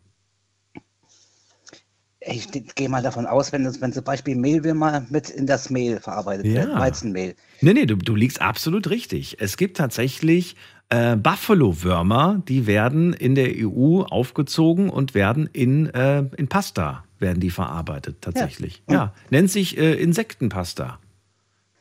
[2.19, 6.47] Ich gehe mal davon aus, wenn, wenn zum Beispiel Mehlwürmer mit in das Mehl verarbeitet
[6.47, 6.55] Ja.
[6.55, 7.35] werden, Weizenmehl.
[7.61, 9.37] Nee, nee, du, du liegst absolut richtig.
[9.39, 10.55] Es gibt tatsächlich
[10.89, 17.39] äh, Buffalo-Würmer, die werden in der EU aufgezogen und werden in, äh, in Pasta werden
[17.39, 18.83] die verarbeitet tatsächlich.
[18.87, 19.13] Ja, Ja.
[19.29, 20.99] nennt sich äh, Insektenpasta.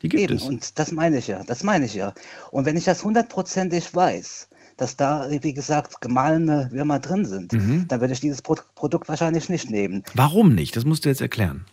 [0.01, 0.43] Die gibt Eben, es.
[0.43, 2.13] und das meine ich ja, das meine ich ja.
[2.51, 7.87] Und wenn ich das hundertprozentig weiß, dass da, wie gesagt, gemahlene Würmer drin sind, Mhm.
[7.87, 10.03] dann würde ich dieses Pro Produkt wahrscheinlich nicht nehmen.
[10.13, 10.75] Warum nicht?
[10.75, 11.65] Das musst du jetzt erklären.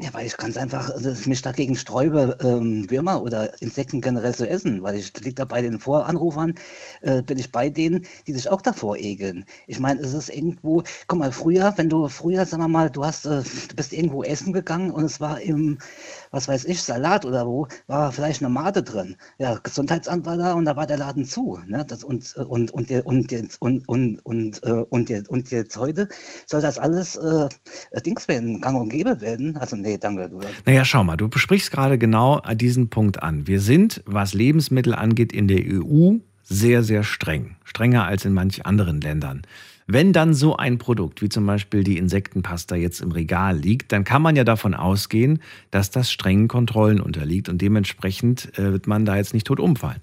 [0.00, 4.32] Ja, weil ich ganz einfach also ich mich dagegen sträube, ähm, Würmer oder Insekten generell
[4.32, 6.54] zu essen, weil ich liegt da bei den Voranrufern,
[7.00, 9.44] äh, bin ich bei denen, die sich auch davor ekeln.
[9.66, 13.04] Ich meine, es ist irgendwo, guck mal, früher, wenn du früher, sagen wir mal, du
[13.04, 15.78] hast, äh, du bist irgendwo essen gegangen und es war im,
[16.30, 19.16] was weiß ich, Salat oder wo, war vielleicht eine Made drin.
[19.38, 21.58] Ja, Gesundheitsamt war da und da war der Laden zu.
[21.66, 21.84] Ne?
[21.86, 25.76] Das, und, äh, und, und, und, jetzt- und, und, und, äh, und, der- und jetzt
[25.76, 26.08] heute
[26.46, 27.48] soll das alles äh,
[28.04, 29.56] Dings werden, gang und gäbe werden.
[29.56, 30.30] Also nee, danke.
[30.66, 33.46] Naja, schau mal, du sprichst gerade genau diesen Punkt an.
[33.46, 37.56] Wir sind, was Lebensmittel angeht, in der EU sehr, sehr streng.
[37.64, 39.42] Strenger als in manch anderen Ländern.
[39.90, 44.04] Wenn dann so ein Produkt wie zum Beispiel die Insektenpasta jetzt im Regal liegt, dann
[44.04, 49.06] kann man ja davon ausgehen, dass das strengen Kontrollen unterliegt und dementsprechend äh, wird man
[49.06, 50.02] da jetzt nicht tot umfallen.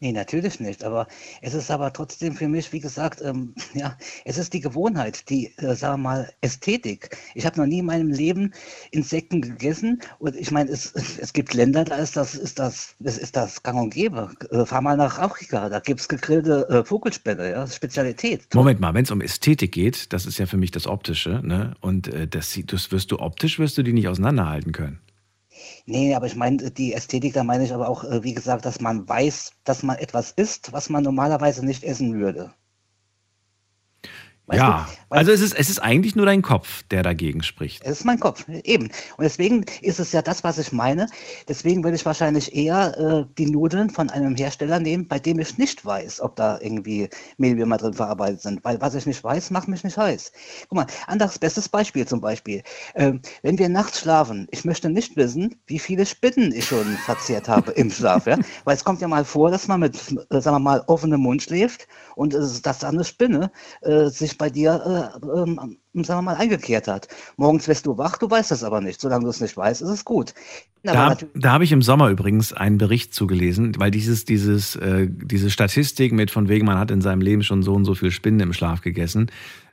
[0.00, 0.84] Nee, natürlich nicht.
[0.84, 1.08] Aber
[1.42, 5.52] es ist aber trotzdem für mich, wie gesagt, ähm, ja, es ist die Gewohnheit, die,
[5.58, 7.16] äh, sagen wir mal, Ästhetik.
[7.34, 8.52] Ich habe noch nie in meinem Leben
[8.92, 10.00] Insekten gegessen.
[10.18, 13.62] Und ich meine, es, es gibt Länder, da ist das, ist das, das ist das
[13.62, 14.30] gang und gäbe.
[14.50, 18.54] Äh, fahr mal nach Afrika, da gibt es gegrillte äh, Vogelspäne, ja, Spezialität.
[18.54, 21.74] Moment mal, wenn es um Ästhetik geht, das ist ja für mich das Optische, ne?
[21.80, 25.00] Und äh, das, das wirst du optisch, wirst du die nicht auseinanderhalten können.
[25.86, 28.80] Nee, aber ich meine, die Ästhetik, da meine ich aber auch, äh, wie gesagt, dass
[28.80, 32.54] man weiß, dass man etwas isst, was man normalerweise nicht essen würde.
[34.46, 35.16] Weißt ja, du?
[35.16, 37.82] Also es ist, es ist eigentlich nur dein Kopf, der dagegen spricht.
[37.82, 38.86] Es ist mein Kopf, eben.
[39.16, 41.06] Und deswegen ist es ja das, was ich meine.
[41.48, 45.56] Deswegen würde ich wahrscheinlich eher äh, die Nudeln von einem Hersteller nehmen, bei dem ich
[45.56, 48.64] nicht weiß, ob da irgendwie Mehlwürmer drin verarbeitet sind.
[48.64, 50.32] Weil was ich nicht weiß, macht mich nicht heiß.
[50.68, 52.62] Guck mal, anderes bestes Beispiel zum Beispiel.
[52.96, 57.48] Ähm, wenn wir nachts schlafen, ich möchte nicht wissen, wie viele Spinnen ich schon verzehrt
[57.48, 58.26] habe im Schlaf.
[58.26, 58.36] Ja?
[58.64, 61.42] Weil es kommt ja mal vor, dass man mit, äh, sagen wir mal, offenem Mund
[61.42, 66.22] schläft und es, dass da eine Spinne äh, sich bei dir, äh, ähm, sagen wir
[66.22, 67.08] mal, eingekehrt hat.
[67.36, 69.00] Morgens wirst du wach, du weißt es aber nicht.
[69.00, 70.34] Solange du es nicht weißt, ist es gut.
[70.82, 75.50] Da, da habe ich im Sommer übrigens einen Bericht zugelesen, weil dieses, dieses, äh, diese
[75.50, 78.40] Statistik mit von wegen, man hat in seinem Leben schon so und so viel Spinnen
[78.40, 79.30] im Schlaf gegessen,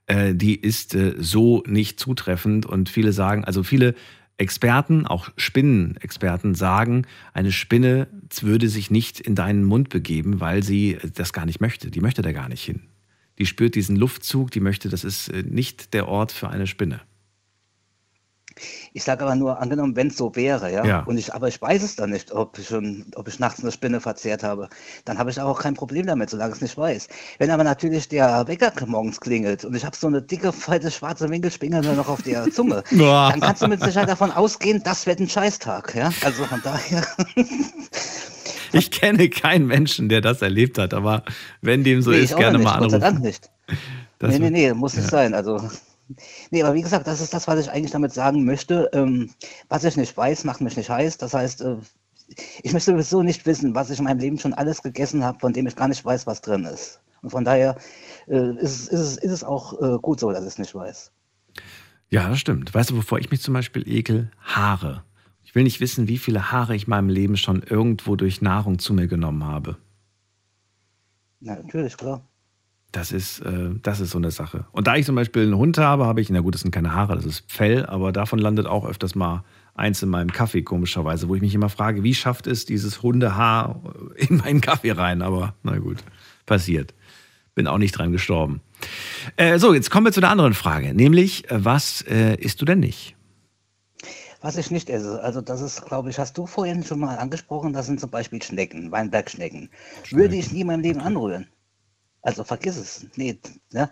[0.07, 2.65] äh, die ist äh, so nicht zutreffend.
[2.65, 3.95] Und viele sagen, also viele
[4.37, 8.07] Experten, auch Spinnenexperten, sagen, eine Spinne
[8.41, 11.91] würde sich nicht in deinen Mund begeben, weil sie das gar nicht möchte.
[11.91, 12.81] Die möchte da gar nicht hin.
[13.41, 17.01] Die spürt diesen Luftzug, die möchte, das ist äh, nicht der Ort für eine Spinne.
[18.93, 20.99] Ich sage aber nur, angenommen, wenn es so wäre, ja, Ja.
[21.05, 23.71] und ich, aber ich weiß es dann nicht, ob ich, schon, ob ich nachts eine
[23.71, 24.69] Spinne verzehrt habe,
[25.05, 27.07] dann habe ich auch kein Problem damit, solange ich es nicht weiß.
[27.39, 31.27] Wenn aber natürlich der Wecker morgens klingelt und ich habe so eine dicke, fette, schwarze
[31.31, 35.29] Winkelspinne noch auf der Zunge, dann kannst du mit Sicherheit davon ausgehen, das wird ein
[35.29, 36.11] Scheißtag, ja.
[36.23, 37.03] Also von daher,
[38.79, 41.23] Ich kenne keinen Menschen, der das erlebt hat, aber
[41.61, 43.13] wenn dem so nee, ist, gerne nicht, mal Gott sei anrufen.
[43.15, 43.49] Dank nicht.
[44.19, 45.09] Das nee, nee, nee, muss nicht ja.
[45.09, 45.33] sein.
[45.33, 45.59] Also,
[46.51, 48.87] nee, aber wie gesagt, das ist das, was ich eigentlich damit sagen möchte.
[48.93, 49.31] Ähm,
[49.67, 51.17] was ich nicht weiß, macht mich nicht heiß.
[51.17, 51.77] Das heißt, äh,
[52.61, 55.53] ich möchte sowieso nicht wissen, was ich in meinem Leben schon alles gegessen habe, von
[55.53, 56.99] dem ich gar nicht weiß, was drin ist.
[57.23, 57.77] Und von daher
[58.27, 61.11] äh, ist, es- ist, ist es auch äh, gut so, dass ich es nicht weiß.
[62.09, 62.71] Ja, das stimmt.
[62.73, 64.29] Weißt du, wovor ich mich zum Beispiel ekel?
[64.43, 65.03] Haare.
[65.51, 68.79] Ich will nicht wissen, wie viele Haare ich in meinem Leben schon irgendwo durch Nahrung
[68.79, 69.75] zu mir genommen habe.
[71.41, 72.25] Ja, natürlich, klar.
[72.93, 74.63] Das ist, äh, das ist so eine Sache.
[74.71, 76.93] Und da ich zum Beispiel einen Hund habe, habe ich, na gut, das sind keine
[76.93, 79.43] Haare, das ist Fell, aber davon landet auch öfters mal
[79.73, 83.81] eins in meinem Kaffee, komischerweise, wo ich mich immer frage, wie schafft es dieses Hundehaar
[84.15, 85.21] in meinen Kaffee rein?
[85.21, 85.97] Aber na gut,
[86.45, 86.93] passiert.
[87.55, 88.61] Bin auch nicht dran gestorben.
[89.35, 92.65] Äh, so, jetzt kommen wir zu der anderen Frage, nämlich, äh, was äh, isst du
[92.65, 93.17] denn nicht?
[94.41, 97.73] Was ich nicht esse, also das ist, glaube ich, hast du vorhin schon mal angesprochen,
[97.73, 99.69] das sind zum Beispiel Schnecken, Weinbergschnecken.
[100.09, 101.47] Würde ich nie in meinem Leben anrühren.
[102.23, 103.07] Also vergiss es.
[103.15, 103.39] Nee,
[103.71, 103.89] ne?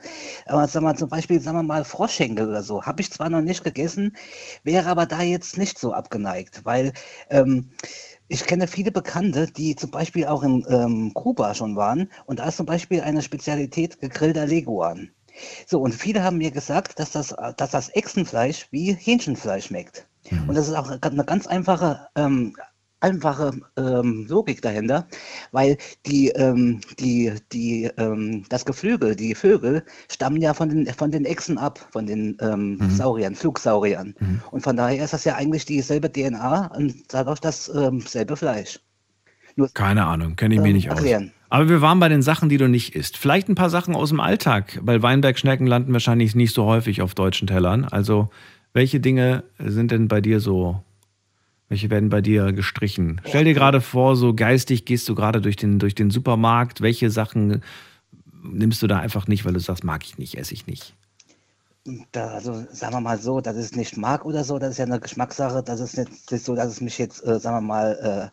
[0.48, 3.42] Aber sag mal, zum Beispiel, sagen wir mal, Froschschenkel oder so, habe ich zwar noch
[3.42, 4.18] nicht gegessen,
[4.64, 6.94] wäre aber da jetzt nicht so abgeneigt, weil
[7.30, 7.72] ähm,
[8.28, 12.50] ich kenne viele Bekannte, die zum Beispiel auch in ähm, Kuba schon waren und da
[12.50, 15.12] ist zum Beispiel eine Spezialität gegrillter Leguan.
[15.68, 20.09] So, und viele haben mir gesagt, dass das, dass das Echsenfleisch wie Hähnchenfleisch schmeckt.
[20.48, 22.54] Und das ist auch eine ganz einfache ähm,
[23.02, 25.08] einfache ähm, Logik dahinter,
[25.52, 31.12] weil die, ähm, die, die, ähm, das Geflügel, die Vögel stammen ja von den, von
[31.12, 32.90] den Echsen ab, von den ähm, Mhm.
[32.90, 34.16] Sauriern, Flugsauriern.
[34.52, 38.80] Und von daher ist das ja eigentlich dieselbe DNA und dadurch dasselbe Fleisch.
[39.56, 40.98] Nur Keine Ahnung, kenne ich mir ähm, nicht aus.
[40.98, 41.32] erklären.
[41.50, 43.18] Aber wir waren bei den Sachen, die du nicht isst.
[43.18, 47.16] Vielleicht ein paar Sachen aus dem Alltag, weil Weinbergschnecken landen wahrscheinlich nicht so häufig auf
[47.16, 47.86] deutschen Tellern.
[47.86, 48.30] Also,
[48.80, 50.82] welche Dinge sind denn bei dir so,
[51.68, 53.20] welche werden bei dir gestrichen?
[53.26, 56.80] Stell dir gerade vor, so geistig gehst du gerade durch den, durch den Supermarkt.
[56.80, 57.62] Welche Sachen
[58.42, 60.96] nimmst du da einfach nicht, weil du sagst, mag ich nicht, esse ich nicht?
[62.14, 64.78] Da, also sagen wir mal so, dass ich es nicht mag oder so, das ist
[64.78, 67.62] ja eine Geschmackssache, das ist nicht ist so, dass es mich jetzt, äh, sagen wir
[67.62, 68.32] mal,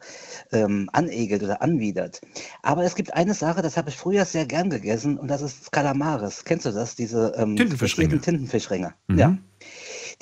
[0.52, 2.20] äh, ähm, anegelt oder anwidert.
[2.62, 5.72] Aber es gibt eine Sache, das habe ich früher sehr gern gegessen und das ist
[5.72, 6.44] Calamares.
[6.44, 6.94] Kennst du das?
[6.94, 8.20] Diese ähm, Tintenfischringe.
[8.20, 8.94] Tintenfischringe.
[9.08, 9.18] Mhm.
[9.18, 9.36] Ja.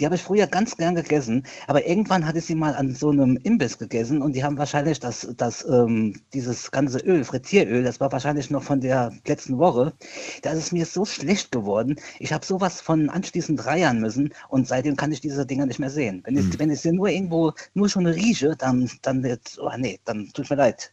[0.01, 3.11] Die habe ich früher ganz gern gegessen, aber irgendwann hatte ich sie mal an so
[3.11, 8.01] einem Imbiss gegessen und die haben wahrscheinlich das, das, ähm, dieses ganze Öl, Frittieröl, das
[8.01, 9.93] war wahrscheinlich noch von der letzten Woche.
[10.43, 11.97] Da ist es mir so schlecht geworden.
[12.19, 15.91] Ich habe sowas von anschließend reiern müssen und seitdem kann ich diese Dinger nicht mehr
[15.91, 16.23] sehen.
[16.25, 20.01] Wenn ich, wenn ich sie nur irgendwo, nur schon rieche, dann, dann, jetzt- oh nee,
[20.05, 20.93] dann tut mir leid.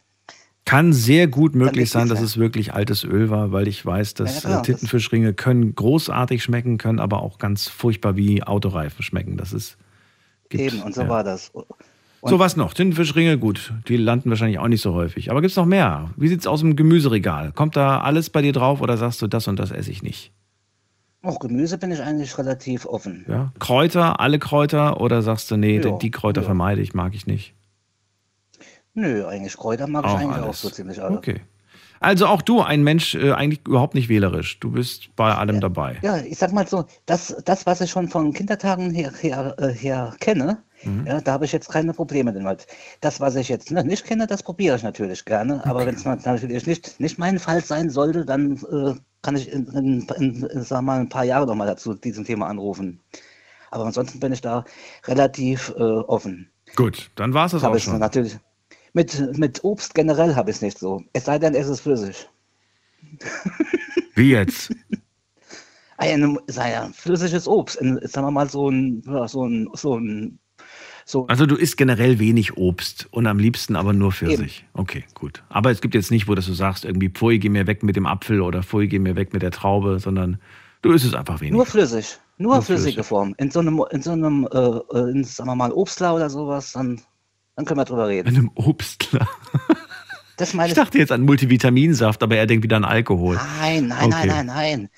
[0.64, 4.44] Kann sehr gut möglich sein, dass es wirklich altes Öl war, weil ich weiß, dass
[4.44, 9.36] Ja, äh, Tintenfischringe können großartig schmecken, können aber auch ganz furchtbar wie Autoreifen schmecken.
[9.36, 9.76] Das ist
[10.48, 11.08] gibt- Eben, und so ja.
[11.08, 11.48] war das.
[11.50, 11.64] Und
[12.30, 12.74] So was noch.
[12.74, 15.32] Tintenfischringe, gut, die landen wahrscheinlich auch nicht so häufig.
[15.32, 16.10] Aber gibt es noch mehr?
[16.16, 17.50] Wie sieht es aus dem Gemüseregal?
[17.52, 20.32] Kommt da alles bei dir drauf oder sagst du, das und das esse ich nicht?
[21.24, 23.24] auch Gemüse bin ich eigentlich relativ offen.
[23.28, 23.52] Ja?
[23.60, 26.44] Kräuter, alle Kräuter oder sagst du, nee, Ja, die, Kräuter ja.
[26.44, 27.54] vermeide ich, mag ich nicht?
[28.94, 30.60] Nö, eigentlich Kräuter mag ich Auch eigentlich auch alles.
[30.60, 31.16] so ziemlich alle.
[31.16, 31.40] Okay.
[32.00, 34.58] Also auch du, ein Mensch, äh, eigentlich überhaupt nicht wählerisch.
[34.58, 35.98] Du bist bei allem dabei.
[36.02, 39.68] Ja, ich sag mal so, das, das was ich schon von Kindertagen her, her, äh,
[39.68, 41.06] her kenne, Mhm.
[41.06, 42.66] ja, da habe ich jetzt keine Probleme damit.
[43.00, 45.64] Das, was ich jetzt ne, nicht kenne, das probiere ich natürlich gerne.
[45.64, 49.66] Aber wenn es natürlich nicht, nicht mein Fall sein sollte, dann äh, kann ich in,
[49.68, 53.00] in, in, in sag mal, ein paar Jahre nochmal dazu diesem Thema anrufen.
[53.70, 54.64] Aber ansonsten bin ich da
[55.04, 56.50] relativ äh, offen.
[56.76, 57.98] Gut, dann war es das auch ich schon.
[57.98, 58.38] natürlich.
[58.94, 61.02] Mit, mit Obst generell habe ich es nicht so.
[61.12, 62.28] Es sei denn, es ist flüssig.
[64.14, 64.74] Wie jetzt?
[65.96, 67.76] Ein, sei ja, flüssiges Obst.
[67.76, 70.38] In, sagen wir mal so ein, so ein, so ein,
[71.06, 74.66] so Also du isst generell wenig Obst und am liebsten aber nur Pfirsich.
[74.74, 75.42] Okay, gut.
[75.48, 77.96] Aber es gibt jetzt nicht, wo dass du sagst, irgendwie, pfui, geh mir weg mit
[77.96, 80.38] dem Apfel oder pfui, geh mir weg mit der Traube, sondern
[80.82, 81.52] du isst es einfach wenig.
[81.52, 82.18] nur flüssig.
[82.38, 83.06] Nur, Nur flüssige flüssig.
[83.08, 83.34] Form.
[83.38, 86.72] In so einem, in so einem, äh, äh, in, sagen wir mal, Obstler oder sowas,
[86.72, 87.00] dann,
[87.56, 88.28] dann können wir drüber reden.
[88.28, 89.28] einem Obstler.
[90.36, 93.36] Das meine Ich dachte jetzt an Multivitaminsaft, aber er denkt wieder an Alkohol.
[93.60, 94.26] Nein, nein, nein, Okay.
[94.28, 94.88] nein, nein.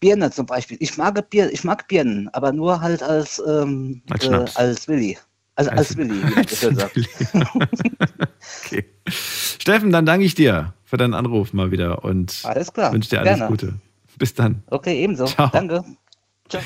[0.00, 0.76] Birne zum Beispiel.
[0.80, 5.18] Ich mag, Bier, ich mag Birnen, aber nur halt als, ähm, Als äh, als Willi.
[5.54, 6.96] Also als, Willi, wie schön sagt.
[8.64, 8.84] okay.
[9.08, 13.46] Steffen, dann danke ich dir für deinen Anruf mal wieder und wünsche dir alles Gerne.
[13.48, 13.74] Gute.
[14.18, 14.62] Bis dann.
[14.68, 15.26] Okay, ebenso.
[15.26, 15.48] Ciao.
[15.52, 15.82] Danke.
[16.48, 16.62] Ciao.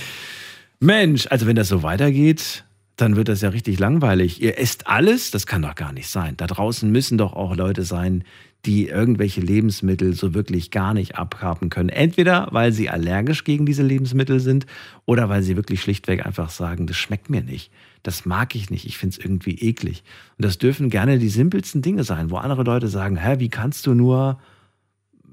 [0.81, 2.65] Mensch, also wenn das so weitergeht,
[3.01, 4.43] dann wird das ja richtig langweilig.
[4.43, 5.31] Ihr esst alles?
[5.31, 6.37] Das kann doch gar nicht sein.
[6.37, 8.25] Da draußen müssen doch auch Leute sein,
[8.67, 11.89] die irgendwelche Lebensmittel so wirklich gar nicht abhaben können.
[11.89, 14.67] Entweder weil sie allergisch gegen diese Lebensmittel sind
[15.07, 17.71] oder weil sie wirklich schlichtweg einfach sagen, das schmeckt mir nicht.
[18.03, 18.85] Das mag ich nicht.
[18.85, 20.03] Ich finde es irgendwie eklig.
[20.37, 23.87] Und das dürfen gerne die simpelsten Dinge sein, wo andere Leute sagen, hä, wie kannst
[23.87, 24.39] du nur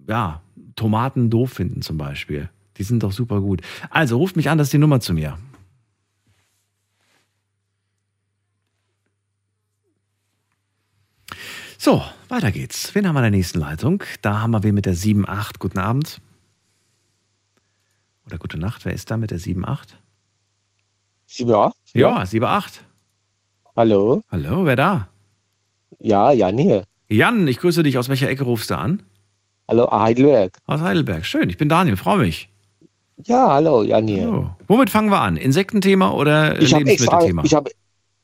[0.07, 0.41] ja,
[0.75, 2.49] Tomaten doof finden zum Beispiel.
[2.77, 3.61] Die sind doch super gut.
[3.89, 5.37] Also ruft mich an, das ist die Nummer zu mir.
[11.77, 12.93] So, weiter geht's.
[12.95, 14.03] Wen haben wir in der nächsten Leitung?
[14.21, 15.59] Da haben wir wen mit der 7.8.
[15.59, 16.19] Guten Abend.
[18.25, 18.83] Oder gute Nacht.
[18.85, 19.79] Wer ist da mit der 7.8?
[21.27, 22.79] Ja, Ja, 7.8.
[23.75, 24.21] hallo.
[24.31, 25.07] Hallo, wer da?
[25.99, 26.83] Ja, Jan hier.
[27.09, 27.97] Jan, ich grüße dich.
[27.97, 29.03] Aus welcher Ecke rufst du an?
[29.67, 30.57] Hallo, Heidelberg.
[30.65, 31.25] Aus Heidelberg.
[31.25, 32.49] Schön, ich bin Daniel, freue mich.
[33.23, 34.21] Ja, hallo, Janni.
[34.21, 34.49] So.
[34.67, 35.37] Womit fangen wir an?
[35.37, 37.43] Insektenthema oder Ich habe extra, Lebensmittelthema?
[37.45, 37.71] ich habe,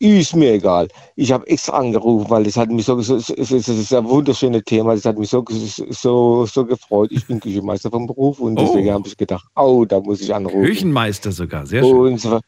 [0.04, 0.88] ist mir egal.
[1.16, 4.64] Ich habe extra angerufen, weil das hat mich so, so, so es ist ein wunderschönes
[4.66, 4.96] Thema.
[4.96, 7.12] Das hat mich so, so, so gefreut.
[7.12, 8.62] Ich bin Küchenmeister vom Beruf und Oh.
[8.62, 10.62] deswegen habe ich gedacht, oh, da muss ich anrufen.
[10.66, 12.14] Küchenmeister sogar, sehr schön.
[12.14, 12.42] Und zwar,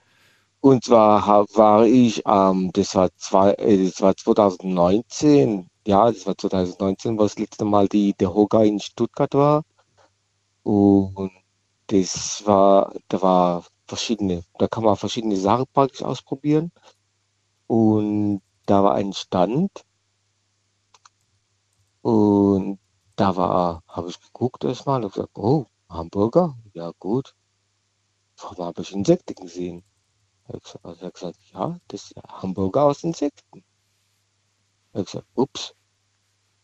[0.61, 1.25] und zwar
[1.55, 7.23] war ich, ähm, das war zwei, äh, das war 2019, ja, das war 2019, wo
[7.23, 9.63] das letzte Mal die, der Hoga in Stuttgart war.
[10.63, 11.31] Und
[11.87, 16.71] das war, da war verschiedene, da kann man verschiedene Sachen praktisch ausprobieren.
[17.67, 19.85] Und da war ein Stand.
[22.01, 22.79] Und
[23.15, 27.35] da war, habe ich geguckt erstmal und gesagt, oh, Hamburger, ja gut.
[28.37, 29.83] Warum habe ich Insekten gesehen?
[30.49, 33.63] Ich Also er hat gesagt, ja, das ist ja Hamburger aus Insekten.
[34.93, 35.75] Er hat gesagt, ups.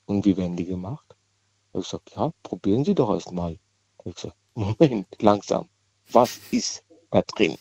[0.05, 1.15] Und wie werden die gemacht?
[1.73, 3.57] Er hat gesagt, ja, probieren Sie doch erst mal.
[3.99, 5.69] Er hat gesagt, Moment, langsam.
[6.11, 7.57] Was ist da drin?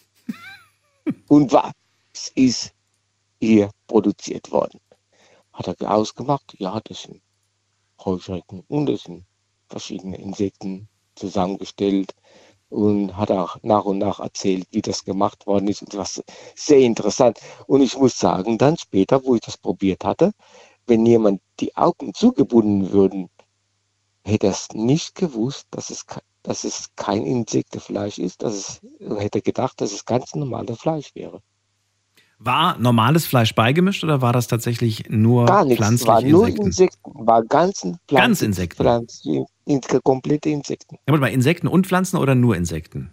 [1.29, 1.73] Und was
[2.35, 2.75] ist
[3.41, 4.81] hier produziert worden?
[5.53, 6.55] Hat er ausgemacht?
[6.59, 7.23] Ja, das sind
[8.05, 9.25] Heuschrecken und das sind
[9.69, 12.15] verschiedene Insekten zusammengestellt
[12.69, 16.23] und hat auch nach und nach erzählt, wie das gemacht worden ist und was
[16.55, 17.41] sehr interessant.
[17.67, 20.33] Und ich muss sagen, dann später, wo ich das probiert hatte,
[20.87, 23.29] wenn jemand die Augen zugebunden würden,
[24.25, 26.07] hätte er es nicht gewusst, dass es,
[26.43, 28.81] dass es kein Insektenfleisch ist, dass es,
[29.19, 31.43] hätte gedacht, dass es ganz normales Fleisch wäre.
[32.43, 36.67] War normales Fleisch beigemischt oder war das tatsächlich nur Gar nichts, pflanzliche war nur Insekten?
[36.67, 38.83] Insekten, war ganzen Ganz Insekten.
[38.83, 40.97] Pflanzen, in, komplette Insekten.
[41.07, 43.11] Ja, mal, Insekten und Pflanzen oder nur Insekten?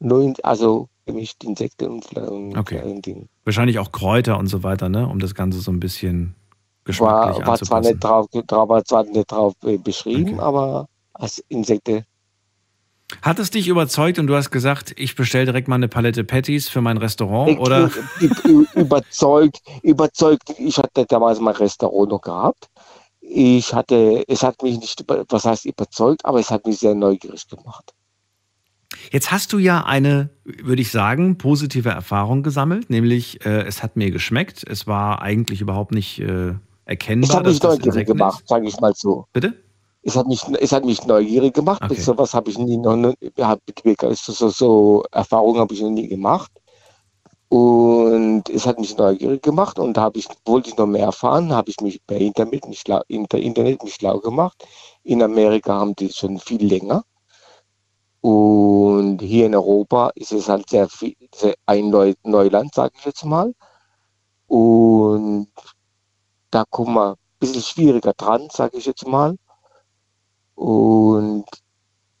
[0.00, 2.82] Nur in, also gemischt Insekten und, Pfla- und Okay.
[2.82, 3.28] und.
[3.44, 5.06] Wahrscheinlich auch Kräuter und so weiter, ne?
[5.06, 6.34] Um das Ganze so ein bisschen
[6.84, 7.86] geschmacklich War, war zwar anzupassen.
[7.92, 8.26] nicht drauf,
[8.68, 12.04] war zwar nicht drauf äh, beschrieben, aber als Insekte.
[13.20, 16.68] Hat es dich überzeugt und du hast gesagt, ich bestelle direkt mal eine Palette Patties
[16.68, 17.50] für mein Restaurant?
[17.50, 17.90] Ich- oder?
[18.74, 20.54] überzeugt, überzeugt.
[20.58, 22.68] Ich hatte damals mein Restaurant noch gehabt.
[23.20, 27.46] Ich hatte, es hat mich nicht, was heißt überzeugt, aber es hat mich sehr neugierig
[27.48, 27.94] gemacht.
[29.10, 33.96] Jetzt hast du ja eine, würde ich sagen, positive Erfahrung gesammelt, nämlich äh, es hat
[33.96, 34.64] mir geschmeckt.
[34.68, 36.54] Es war eigentlich überhaupt nicht äh,
[36.84, 37.30] erkennbar.
[37.30, 39.26] Es hat mich neugierig gemacht, sage ich mal so.
[39.32, 39.61] Bitte?
[40.02, 41.82] Es hat mich, es hat mich neugierig gemacht.
[41.82, 42.00] Okay.
[42.00, 43.60] So was habe ich nie noch, nie- hab,
[44.14, 46.50] so, so, Erfahrungen habe ich noch nie gemacht.
[47.48, 51.52] Und es hat mich neugierig gemacht und da habe ich, wollte ich noch mehr erfahren,
[51.52, 54.66] habe ich mich bei Internet mich, schlau- Inter, Internet mich schlau gemacht.
[55.04, 57.04] In Amerika haben die es schon viel länger.
[58.22, 63.04] Und hier in Europa ist es halt sehr viel, sehr ein Neu, Neuland, sage ich
[63.04, 63.52] jetzt mal.
[64.46, 65.48] Und
[66.50, 69.36] da kommen wir ein bisschen schwieriger dran, sage ich jetzt mal.
[70.62, 71.44] Und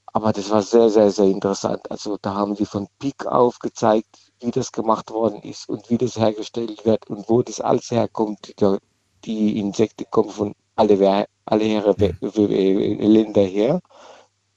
[0.06, 1.88] aber das war sehr, sehr, sehr interessant.
[1.90, 5.96] Also da haben die von Pik auf gezeigt, wie das gemacht worden ist und wie
[5.96, 8.52] das hergestellt wird und wo das alles herkommt.
[8.60, 8.76] Die,
[9.24, 13.80] die Insekten kommen von alle, alle Herren, Länder her.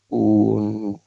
[0.10, 1.00] Und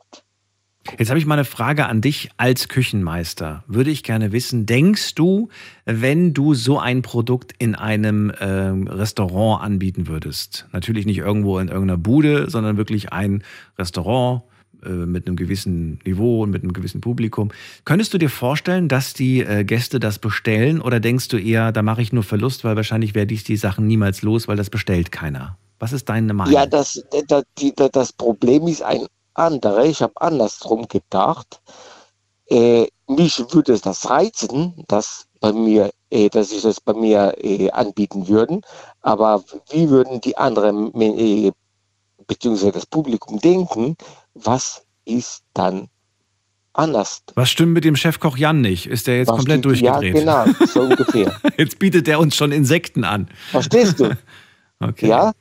[0.96, 3.64] Jetzt habe ich mal eine Frage an dich als Küchenmeister.
[3.66, 5.48] Würde ich gerne wissen, denkst du,
[5.84, 11.68] wenn du so ein Produkt in einem ähm, Restaurant anbieten würdest, natürlich nicht irgendwo in
[11.68, 13.42] irgendeiner Bude, sondern wirklich ein
[13.78, 14.42] Restaurant
[14.84, 17.50] äh, mit einem gewissen Niveau und mit einem gewissen Publikum,
[17.84, 21.82] könntest du dir vorstellen, dass die äh, Gäste das bestellen oder denkst du eher, da
[21.82, 25.12] mache ich nur Verlust, weil wahrscheinlich werde ich die Sachen niemals los, weil das bestellt
[25.12, 25.58] keiner?
[25.78, 26.54] Was ist deine Meinung?
[26.54, 27.44] Ja, das, das,
[27.92, 29.06] das Problem ist ein
[29.38, 29.86] anderes.
[29.88, 31.60] Ich habe andersrum gedacht.
[32.50, 37.70] Äh, mich würde das reizen, dass bei mir, äh, dass ich das bei mir äh,
[37.70, 38.62] anbieten würden.
[39.02, 41.52] Aber wie würden die anderen, äh,
[42.26, 43.96] beziehungsweise das Publikum denken,
[44.34, 45.88] was ist dann
[46.72, 47.22] anders?
[47.34, 48.86] Was stimmt mit dem Chefkoch Jan nicht?
[48.86, 50.24] Ist der jetzt Was komplett stimmt- ja, durchgedreht?
[50.24, 51.34] genau, so ungefähr.
[51.58, 53.28] Jetzt bietet er uns schon Insekten an.
[53.50, 54.16] Verstehst du?
[54.80, 55.08] Okay.
[55.08, 55.32] Ja?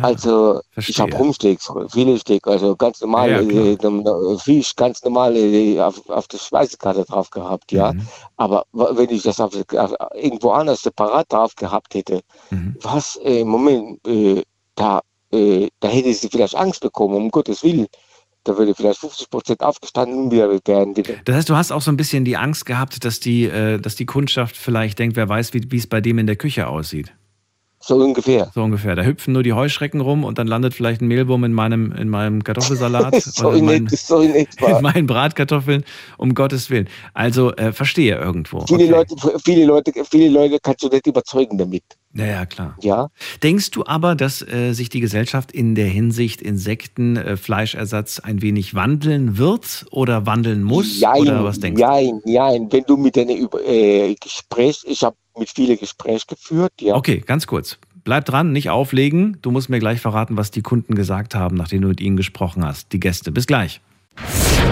[0.00, 5.80] Also ich habe Rumsteaks, Filetsteak, also ganz normal Ja, ja, äh, Fisch, ganz normal äh,
[5.80, 7.92] auf, auf der Speisekarte drauf gehabt, ja.
[7.92, 8.06] Mhm.
[8.36, 12.20] Aber wenn ich das auf, auf, irgendwo anders separat drauf gehabt hätte,
[12.50, 12.76] Mhm.
[12.80, 14.42] was, äh, Moment, äh,
[14.74, 17.86] da, äh, da hätte sie vielleicht Angst bekommen, um Gottes Willen.
[18.44, 20.94] Da würde vielleicht 50 Prozent aufgestanden werden.
[21.24, 23.94] Das heißt, du hast auch so ein bisschen die Angst gehabt, dass die, äh, dass
[23.94, 27.12] die Kundschaft vielleicht denkt, wer weiß, wie es bei dem in der Küche aussieht.
[27.82, 28.50] So ungefähr.
[28.54, 28.94] So ungefähr.
[28.94, 32.08] Da hüpfen nur die Heuschrecken rum und dann landet vielleicht ein Mehlwurm in meinem, in
[32.08, 34.66] meinem Kartoffelsalat so oder in, in, mein, so in etwa.
[34.76, 35.84] in meinen Bratkartoffeln,
[36.18, 36.88] um Gottes Willen.
[37.14, 38.64] Also äh, verstehe irgendwo.
[38.66, 38.90] Viele, Okay.
[38.90, 41.84] Leute, viele, Leute, viele Leute kannst du nicht überzeugen damit.
[42.14, 42.76] Ja, ja, klar.
[42.82, 43.08] Ja.
[43.42, 48.42] Denkst du aber, dass äh, sich die Gesellschaft in der Hinsicht Insekten, äh, Fleischersatz ein
[48.42, 51.00] wenig wandeln wird oder wandeln muss?
[51.00, 52.70] Jein, oder was denkst jein, jein.
[52.70, 56.94] Wenn du mit einer über, äh, Gespräch, ich habe mit vielen Gespräche geführt, ja.
[56.94, 57.78] Okay, ganz kurz.
[58.04, 59.38] Bleib dran, nicht auflegen.
[59.42, 62.64] Du musst mir gleich verraten, was die Kunden gesagt haben, nachdem du mit ihnen gesprochen
[62.64, 62.92] hast.
[62.92, 63.30] Die Gäste.
[63.30, 63.80] Bis gleich.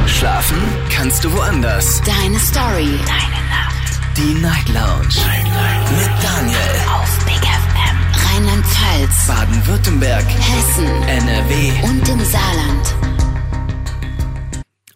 [0.06, 0.58] Schlafen
[0.90, 2.02] kannst du woanders.
[2.02, 2.98] Deine Story.
[3.06, 4.16] Deine Nacht.
[4.16, 5.14] Die Night Lounge.
[5.26, 5.90] Night, Night.
[5.92, 6.58] Mit Daniel.
[6.92, 8.34] Auf Big FM.
[8.34, 9.26] Rheinland-Pfalz.
[9.28, 10.24] Baden-Württemberg.
[10.24, 11.02] Hessen.
[11.08, 11.72] NRW.
[11.84, 13.19] Und im Saarland.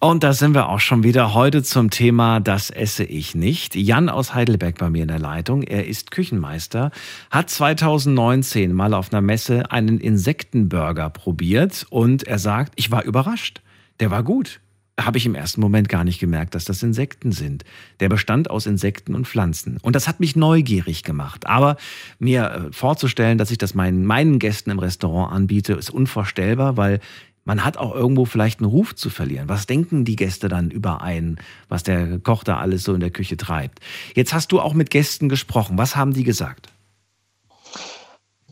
[0.04, 3.74] Und da sind wir auch schon wieder heute zum Thema Das esse ich nicht.
[3.74, 5.62] Jan aus Heidelberg bei mir in der Leitung.
[5.62, 6.90] Er ist Küchenmeister,
[7.30, 13.62] hat 2019 mal auf einer Messe einen Insektenburger probiert und er sagt, ich war überrascht.
[13.98, 14.60] Der war gut.
[15.00, 17.64] Habe ich im ersten Moment gar nicht gemerkt, dass das Insekten sind.
[18.00, 19.78] Der bestand aus Insekten und Pflanzen.
[19.80, 21.46] Und das hat mich neugierig gemacht.
[21.46, 21.78] Aber
[22.18, 27.00] mir äh, vorzustellen, dass ich das meinen, meinen Gästen im Restaurant anbiete, ist unvorstellbar, weil
[27.44, 29.48] man hat auch irgendwo vielleicht einen Ruf zu verlieren.
[29.48, 31.38] Was denken die Gäste dann über einen,
[31.68, 33.80] was der Koch da alles so in der Küche treibt?
[34.14, 35.78] Jetzt hast du auch mit Gästen gesprochen.
[35.78, 36.68] Was haben die gesagt?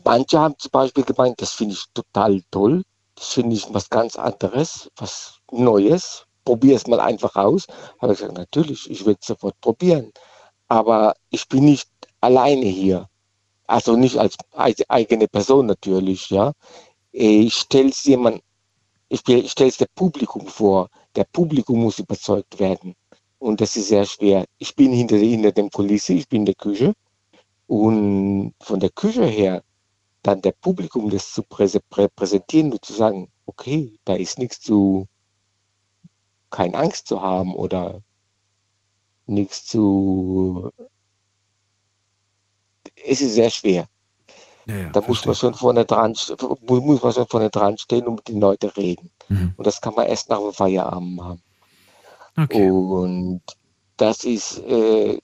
[0.03, 2.83] Manche haben zum Beispiel gemeint, das finde ich total toll.
[3.15, 6.25] Das finde ich was ganz anderes, was Neues.
[6.45, 7.67] Probier es mal einfach aus.
[8.01, 10.11] Habe ich gesagt, natürlich, ich werde es sofort probieren.
[10.67, 11.87] Aber ich bin nicht
[12.19, 13.07] alleine hier.
[13.65, 16.51] Also nicht als eig- eigene Person natürlich, ja.
[17.11, 18.41] Ich stelle es jemand,
[19.13, 20.89] ich stelle es dem Publikum vor.
[21.15, 22.95] Der Publikum muss überzeugt werden.
[23.37, 24.45] Und das ist sehr schwer.
[24.57, 26.93] Ich bin hinter, hinter dem Kulisse, ich bin in der Küche.
[27.67, 29.63] Und von der Küche her
[30.23, 31.67] dann der Publikum das zu prä
[32.15, 35.07] präsentieren und zu sagen, okay, da ist nichts zu,
[36.49, 38.01] keine Angst zu haben oder
[39.27, 40.71] nichts zu,
[43.05, 43.87] es ist sehr schwer.
[44.65, 46.15] Ja, ja, Da muss man schon vorne dran,
[46.67, 49.09] mu- muss man schon vorne dran stehen und mit den Leuten reden.
[49.29, 49.53] Mhm.
[49.57, 51.41] Und das kann man erst nach dem Feierabend machen.
[52.37, 52.69] Okay.
[52.71, 53.41] Und
[53.97, 55.19] das ist, äh,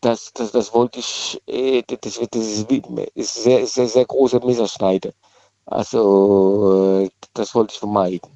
[0.00, 2.70] das, das, das wollte ich, äh, das, das ist,
[3.14, 5.12] ist sehr, sehr, sehr große Messerschneide.
[5.64, 8.30] Also, äh, das wollte ich vermeiden.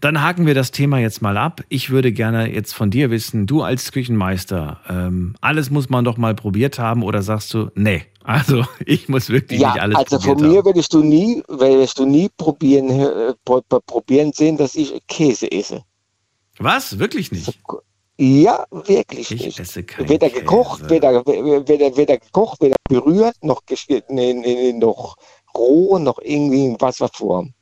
[0.00, 1.62] Dann haken wir das Thema jetzt mal ab.
[1.68, 6.16] Ich würde gerne jetzt von dir wissen, du als Küchenmeister, ähm, alles muss man doch
[6.16, 10.18] mal probiert haben oder sagst du, nee, also ich muss wirklich Ja, nicht alles also
[10.18, 10.64] von mir haben.
[10.66, 15.50] würdest du nie, würdest du nie probieren, äh, pro- pro- probieren sehen, dass ich Käse
[15.52, 15.84] esse.
[16.58, 16.98] Was?
[16.98, 17.58] Wirklich nicht?
[18.16, 19.58] Ja, wirklich Ich nicht.
[19.60, 20.40] esse keinen Weder Käse.
[20.42, 23.62] gekocht, weder, weder, weder gekocht, weder berührt, noch,
[24.08, 25.16] nee, nee, noch
[25.56, 27.54] roh, noch irgendwie in Wasserform.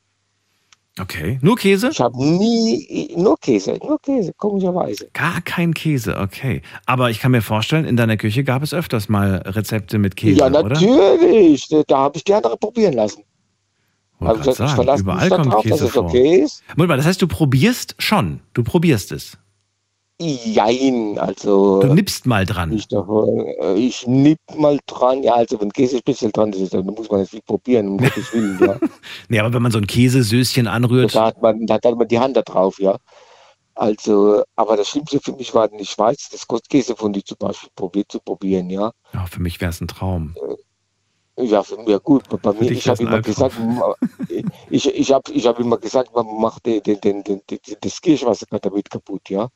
[0.99, 1.39] Okay.
[1.41, 1.89] Nur Käse?
[1.91, 5.09] Ich habe nie, nur Käse, nur Käse, komischerweise.
[5.13, 6.61] Gar kein Käse, okay.
[6.85, 10.39] Aber ich kann mir vorstellen, in deiner Küche gab es öfters mal Rezepte mit Käse,
[10.39, 10.69] ja, oder?
[10.69, 11.67] natürlich.
[11.87, 13.23] Da habe ich die andere probieren lassen.
[14.19, 16.03] Wollte grad ich ich sagen, verlasse überall kommt darauf, Käse dass es vor.
[16.05, 16.63] okay ist.
[16.75, 18.41] Moment mal, das heißt, du probierst schon.
[18.53, 19.37] Du probierst es.
[20.23, 21.81] Jein, also.
[21.81, 22.71] Du nippst mal dran.
[22.71, 27.09] Ich, äh, ich nipp mal dran, ja, also wenn Käse speziell dran ist, dann muss
[27.09, 28.77] man das nicht probieren, um Gottes Willen, ja.
[29.29, 32.19] Nee, aber wenn man so ein Käsesößchen anrührt, Da hat man, da hat man die
[32.19, 32.97] Hand da drauf, ja.
[33.75, 37.37] Also, aber das Schlimmste für mich war in der Schweiz, das Kostkäse von die zum
[37.37, 38.91] Beispiel probiert zu probieren, ja.
[39.13, 40.35] ja, für mich wäre es ein Traum.
[41.37, 42.29] Ja, für mich gut.
[42.29, 43.55] Bei bei mir, ich habe immer gesagt,
[44.69, 47.99] ich, ich habe ich hab immer gesagt, man macht den, den, den, den, den, das
[47.99, 49.49] Kirschwasser damit kaputt, ja.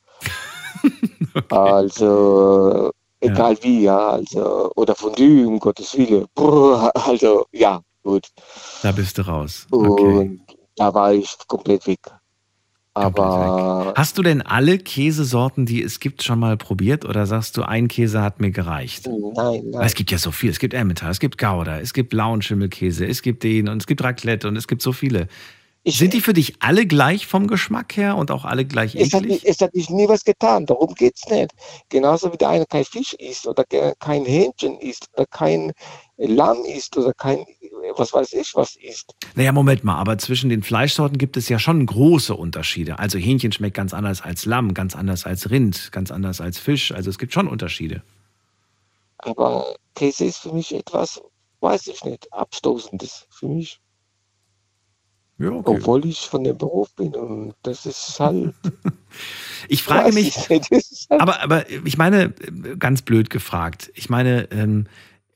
[1.50, 2.90] Also,
[3.20, 6.26] egal wie, ja, also, oder Fondue, um Gottes Willen.
[6.34, 8.26] Brr, Also, ja, gut.
[8.82, 9.66] Da bist du raus.
[9.70, 10.02] Okay.
[10.02, 10.40] Und
[10.76, 12.00] da war ich komplett weg.
[12.94, 17.62] Aber Hast du denn alle Käsesorten, die es gibt, schon mal probiert oder sagst du,
[17.62, 19.06] ein Käse hat mir gereicht?
[19.06, 19.86] nein, nein.
[19.86, 20.50] Es gibt ja so viel.
[20.50, 23.86] Es gibt Emmental, es gibt Gouda, es gibt blauen Schimmelkäse, es gibt den und es
[23.86, 25.28] gibt Raclette und es gibt so viele.
[25.88, 29.12] Ich, Sind die für dich alle gleich vom Geschmack her und auch alle gleich es,
[29.12, 29.42] hat, eklig?
[29.44, 31.50] es hat nicht nie was getan, darum geht es nicht.
[31.88, 35.72] Genauso wie der eine kein Fisch isst oder ke- kein Hähnchen isst oder kein
[36.18, 37.44] Lamm isst oder kein,
[37.96, 39.14] was weiß ich, was isst.
[39.34, 42.98] Naja, Moment mal, aber zwischen den Fleischsorten gibt es ja schon große Unterschiede.
[42.98, 46.92] Also Hähnchen schmeckt ganz anders als Lamm, ganz anders als Rind, ganz anders als Fisch.
[46.92, 48.02] Also es gibt schon Unterschiede.
[49.18, 51.20] Aber Käse ist für mich etwas,
[51.60, 53.80] weiß ich nicht, Abstoßendes für mich.
[55.38, 55.76] Ja, okay.
[55.76, 58.54] Obwohl ich von dem Beruf bin und das ist halt.
[59.68, 60.34] Ich frage mich,
[60.70, 62.32] das halt aber, aber ich meine,
[62.78, 64.86] ganz blöd gefragt, ich meine, ähm,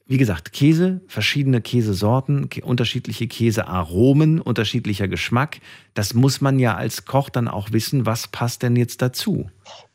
[0.07, 5.61] wie gesagt, Käse, verschiedene Käsesorten, kä- unterschiedliche Käsearomen, unterschiedlicher Geschmack.
[5.95, 9.51] Das muss man ja als Koch dann auch wissen, was passt denn jetzt dazu.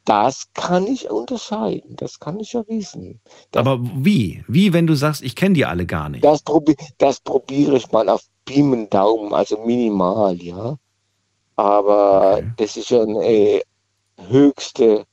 [0.06, 3.20] Das kann ich unterscheiden, das kann ich ja wissen.
[3.54, 4.44] Aber wie?
[4.48, 6.24] Wie, wenn du sagst, ich kenne die alle gar nicht?
[6.24, 10.78] Das, probi das probiere ich mal auf Piemen Daumen, also minimal, ja.
[11.56, 12.52] Aber Okay.
[12.58, 13.62] das ist schon äh,
[14.30, 15.06] höchste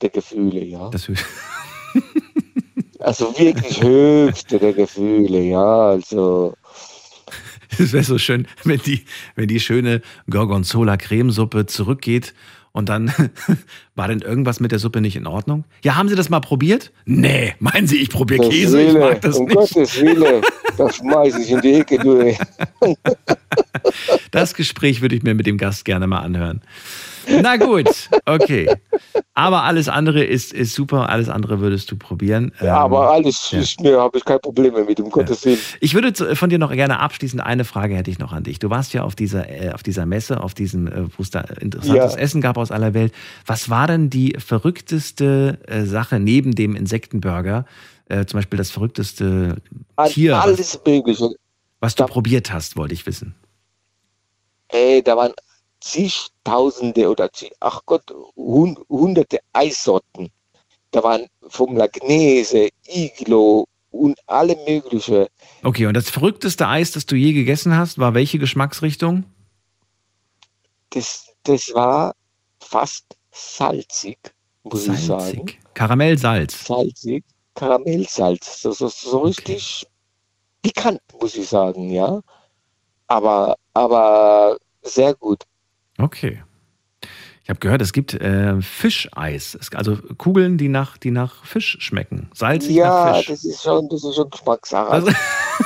[0.00, 0.90] der Gefühle, ja.
[3.00, 5.88] Also wirklich höchste der Gefühle, ja.
[5.90, 6.54] Also
[7.78, 9.04] das wäre so schön, wenn die,
[9.36, 12.34] wenn die schöne Gorgonzola-Cremesuppe zurückgeht
[12.72, 13.12] und dann
[13.94, 15.64] war denn irgendwas mit der Suppe nicht in Ordnung?
[15.82, 16.92] Ja, haben Sie das mal probiert?
[17.04, 19.56] Nee, meinen Sie, ich probiere Käse, ich Wille, mag das um nicht.
[19.56, 20.42] Gottes Willen,
[20.76, 22.36] das schmeiß ich in die Ecke, du.
[24.30, 26.62] Das Gespräch würde ich mir mit dem Gast gerne mal anhören.
[27.42, 27.88] Na gut,
[28.26, 28.68] okay.
[29.34, 32.52] Aber alles andere ist, ist super, alles andere würdest du probieren.
[32.60, 33.60] Ja, Ähm, aber alles ja.
[33.60, 35.58] ist mir, habe ich kein Problem mit, um Gottes Willen.
[35.80, 38.58] Ich würde zu- von dir noch gerne abschließend eine Frage hätte ich noch an dich.
[38.58, 41.40] Du warst ja auf dieser, äh, auf dieser Messe, auf diesem, äh, wo es da
[41.60, 42.18] interessantes Ja.
[42.18, 43.12] Essen gab aus aller Welt.
[43.46, 47.64] Was war denn die verrückteste äh, Sache neben dem Insektenburger?
[48.08, 49.56] Äh, zum Beispiel das verrückteste
[50.08, 51.30] Tier, was, Alles Mögliche.
[51.78, 53.34] was du probiert hast, wollte ich wissen.
[54.68, 55.32] Ey, da waren
[55.80, 58.04] zigtausende oder zig, ach Gott,
[58.36, 60.30] hun, hunderte Eissorten.
[60.90, 65.28] Da waren vom Lagnese, Iglo und alle mögliche.
[65.62, 69.24] Okay, und das verrückteste Eis, das du je gegessen hast, war welche Geschmacksrichtung?
[70.90, 72.14] Das, das war
[72.60, 74.18] fast salzig,
[74.64, 75.22] muss ich sagen.
[75.22, 75.60] Salzig.
[75.74, 76.66] Karamellsalz.
[76.66, 77.24] Salzig,
[77.54, 79.86] Karamellsalz, so, so, so richtig
[80.62, 82.20] pikant, muss ich sagen, ja.
[83.06, 85.44] Aber, aber sehr gut.
[86.00, 86.42] Okay.
[87.42, 89.56] Ich habe gehört, es gibt äh, Fischeis.
[89.60, 92.28] Es, also Kugeln, die nach, die nach Fisch schmecken.
[92.34, 93.26] Salzig nach Ja, Fisch.
[93.26, 94.88] das ist schon, das ist schon Geschmackssache.
[94.90, 95.10] Also-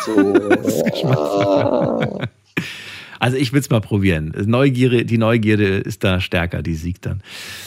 [0.06, 2.26] so, ist äh,
[3.20, 4.32] Also ich will es mal probieren.
[4.46, 7.22] Neugierde, die Neugierde ist da stärker, die siegt dann.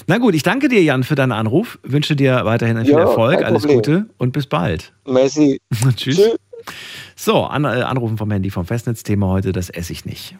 [0.07, 1.79] Na gut, ich danke dir, Jan, für deinen Anruf.
[1.83, 3.77] Wünsche dir weiterhin viel Ja, Erfolg, alles Problem.
[3.77, 4.93] Gute und bis bald.
[5.05, 5.59] Messi.
[5.95, 6.15] Tschüss.
[6.17, 6.35] Tschüss.
[7.15, 10.35] So, an, äh, Anrufen vom Handy vom Festnetzthema heute, das esse ich nicht.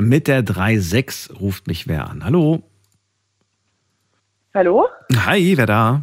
[0.00, 2.24] Mit der 3.6 ruft mich wer an.
[2.24, 2.62] Hallo.
[4.52, 4.86] Hallo?
[5.14, 6.02] Hi, wer da?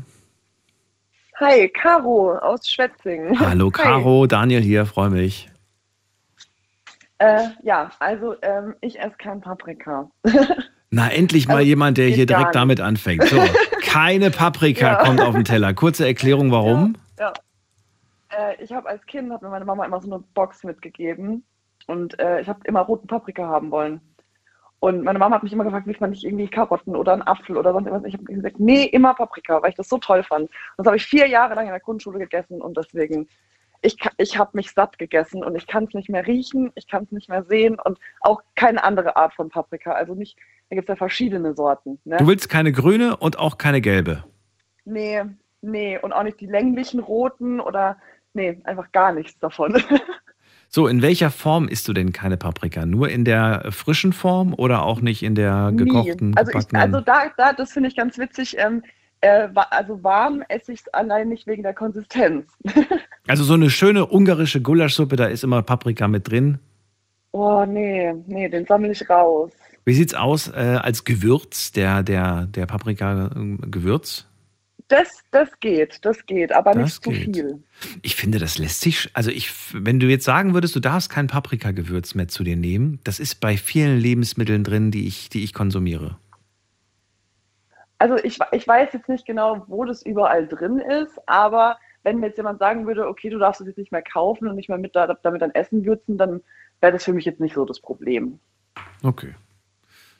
[1.39, 3.39] Hi, Caro aus Schwetzingen.
[3.39, 3.84] Hallo, Hi.
[3.84, 5.50] Caro, Daniel hier, freue mich.
[7.18, 10.10] Äh, ja, also ähm, ich esse kein Paprika.
[10.89, 13.24] Na, endlich mal Also, jemand, der hier direkt damit anfängt.
[13.26, 13.38] So,
[13.82, 14.96] keine Paprika Ja.
[15.04, 15.74] kommt auf den Teller.
[15.74, 16.96] Kurze Erklärung, warum?
[17.20, 17.34] Ja.
[18.30, 21.44] Äh, ich habe als Kind, hat mir meine Mama immer so eine Box mitgegeben
[21.92, 24.00] und äh, ich habe immer roten Paprika haben wollen.
[24.80, 27.58] Und meine Mama hat mich immer gefragt, will man nicht irgendwie Karotten oder einen Apfel
[27.58, 28.08] oder sonst irgendwas.
[28.08, 30.50] Ich habe gesagt, nee, immer Paprika, weil ich das so toll fand.
[30.78, 33.28] Das habe ich vier Jahre lang in der Grundschule gegessen und deswegen,
[33.82, 37.04] ich, ich habe mich satt gegessen und ich kann es nicht mehr riechen, ich kann
[37.04, 39.92] es nicht mehr sehen und auch keine andere Art von Paprika.
[39.92, 40.38] Also nicht,
[40.70, 42.00] da gibt es ja verschiedene Sorten.
[42.06, 42.18] Ne?
[42.18, 44.24] Du willst keine grüne und auch keine gelbe.
[44.86, 45.24] Nee,
[45.62, 47.98] nee, und auch nicht die länglichen roten oder
[48.34, 49.84] nee, einfach gar nichts davon.
[50.74, 52.86] So, in welcher Form isst du denn keine Paprika?
[52.86, 56.38] Nur in der frischen Form oder auch nicht in der gekochten, Nie.
[56.38, 58.55] Also, ich, also da, da, das finde ich ganz witzig.
[58.57, 58.82] Ähm,
[59.19, 62.51] äh, also warm esse ich es allein nicht wegen der Konsistenz.
[63.28, 66.57] Also so eine schöne ungarische Gulaschsuppe, da ist immer Paprika mit drin.
[67.32, 69.51] Oh nee, nee, den sammle ich raus.
[69.86, 74.28] Wie sieht's aus äh, als Gewürz, der, der, der Paprika-Gewürz?
[74.92, 77.36] Das, das geht, das geht, aber Das nicht zu geht.
[77.36, 77.64] viel.
[78.02, 81.28] Ich finde, das lässt sich, also ich, wenn du jetzt sagen würdest, du darfst kein
[81.28, 85.54] Paprikagewürz mehr zu dir nehmen, das ist bei vielen Lebensmitteln drin, die ich, die ich
[85.54, 86.18] konsumiere.
[88.00, 92.28] Also ich, ich weiß jetzt nicht genau, wo das überall drin ist, aber wenn mir
[92.28, 94.80] jetzt jemand sagen würde, okay, du darfst es jetzt nicht mehr kaufen und nicht mehr
[94.80, 96.42] mit, da- damit dein Essen würzen, dann
[96.82, 98.39] wäre das für mich jetzt nicht so das Problem.
[99.04, 99.36] Okay.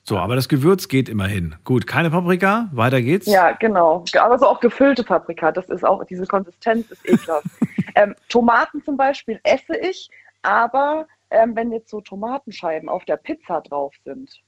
[0.04, 1.56] So, aber das Gewürz geht immerhin.
[1.64, 3.28] Gut, keine Paprika, weiter geht's.
[3.28, 4.04] Ja, genau.
[4.20, 7.46] Aber so auch gefüllte Paprika, das ist auch, diese Konsistenz ist ekelhaft.
[7.96, 10.10] ähm, Tomaten zum Beispiel esse ich,
[10.42, 14.42] aber ähm, wenn jetzt so Tomatenscheiben auf der Pizza drauf sind,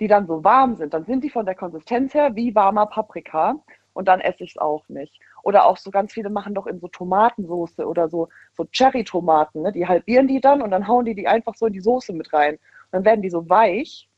[0.00, 3.54] die dann so warm sind, dann sind die von der Konsistenz her wie warmer Paprika
[3.92, 5.20] und dann esse ich es auch nicht.
[5.42, 9.72] Oder auch so ganz viele machen doch in so Tomatensoße oder so, so Cherry-Tomaten, ne?
[9.72, 12.32] die halbieren die dann und dann hauen die die einfach so in die Soße mit
[12.32, 12.54] rein.
[12.54, 14.08] Und dann werden die so weich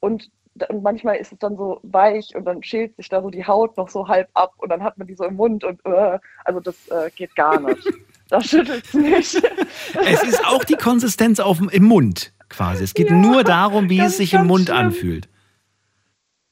[0.00, 0.30] und,
[0.68, 3.76] und manchmal ist es dann so weich und dann schält sich da so die Haut
[3.76, 6.60] noch so halb ab und dann hat man die so im Mund und äh, also
[6.60, 7.86] das äh, geht gar nicht.
[8.28, 9.42] Das schüttelt nicht.
[10.06, 12.84] Es ist auch die Konsistenz auf, im Mund quasi.
[12.84, 14.76] Es geht Ja, nur darum, wie ganz, es sich im Mund schlimm.
[14.76, 15.28] anfühlt.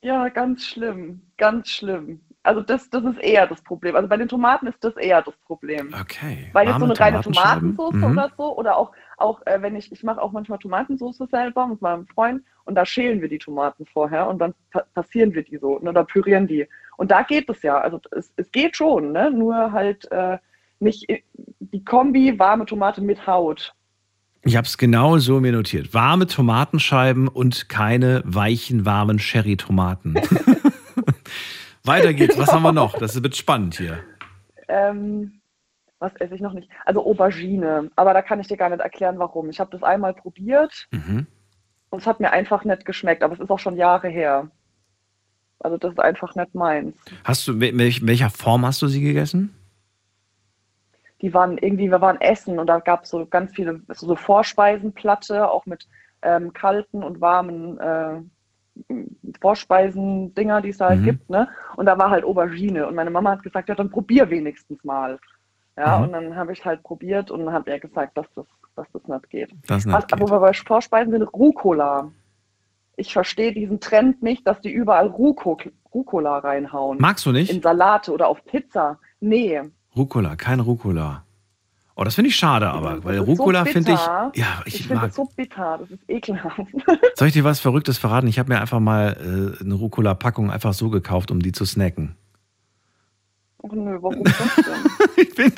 [0.03, 2.21] Ja, ganz schlimm, ganz schlimm.
[2.45, 3.95] Also das, das ist eher das Problem.
[3.97, 5.93] Also bei den Tomaten ist das eher das Problem.
[6.01, 6.49] Okay.
[6.53, 7.21] Weil jetzt so eine reine?
[7.21, 8.05] Tomatensauce Mhm.
[8.05, 11.83] oder so, oder auch, auch äh, wenn ich, ich mache auch manchmal Tomatensauce selber mit
[11.83, 15.57] meinem Freund und da schälen wir die Tomaten vorher und dann pa passieren wir die
[15.57, 16.69] so ne, oder pürieren die.
[16.99, 19.31] Und da geht es ja, also es, es geht schon, ne?
[19.31, 20.37] nur halt äh,
[20.79, 21.07] nicht
[21.61, 23.75] die Kombi warme Tomate mit Haut.
[24.45, 25.95] Ich habe es genau so mir notiert.
[25.95, 30.15] Warme Tomatenscheiben und keine weichen, warmen Sherry-Tomaten.
[31.85, 32.39] Weiter geht's.
[32.39, 32.99] Was haben wir noch?
[32.99, 34.01] Das wird spannend hier.
[34.69, 35.41] Ähm,
[36.01, 36.69] was esse ich noch nicht?
[36.85, 39.49] Also Aubergine, aber da kann ich dir gar nicht erklären, warum.
[39.49, 41.27] Ich habe das einmal probiert Mhm.
[41.91, 44.51] Und es hat mir einfach nicht geschmeckt, aber es ist auch schon Jahre her.
[45.61, 46.95] Also das ist einfach nicht meins.
[47.25, 49.55] Hast du, in welch- welcher Form hast du sie gegessen?
[51.21, 54.15] Die waren irgendwie, wir waren essen und da gab es so ganz viele so so
[54.15, 55.89] Vorspeisenplatte, auch mit
[56.23, 58.21] ähm, kalten und warmen äh,
[59.41, 61.05] Vorspeisen-Dinger, die es da halt Mhm.
[61.05, 61.49] gibt, ne?
[61.77, 65.19] Und da war halt Aubergine und meine Mama hat gesagt, ja, dann probier wenigstens mal.
[65.77, 66.05] Ja, Mhm.
[66.05, 68.47] und dann habe ich halt probiert und dann hat er gesagt, dass das,
[68.79, 69.51] dass das nicht geht.
[69.67, 72.11] Das nicht Was, wo wir bei Vorspeisen sind, Rucola.
[72.97, 75.59] Ich verstehe diesen Trend nicht, dass die überall Ruco,
[75.95, 76.99] Rucola reinhauen.
[77.01, 77.51] Magst du nicht?
[77.53, 78.99] In Salate oder auf Pizza.
[79.21, 79.61] Nee.
[79.97, 81.25] Rucola, kein Rucola.
[81.97, 83.99] Oh, das finde ich schade, aber, weil Das so Rucola finde ich.
[83.99, 85.07] Ja, ich, Ich finde mag.
[85.07, 86.61] das so bitter, das ist ekelhaft.
[87.17, 88.29] Soll ich dir was Verrücktes verraten?
[88.29, 89.17] Ich habe mir einfach mal
[89.59, 92.15] äh, eine Rucola-Packung einfach so gekauft, um die zu snacken.
[93.61, 95.53] Och nö, warum das denn?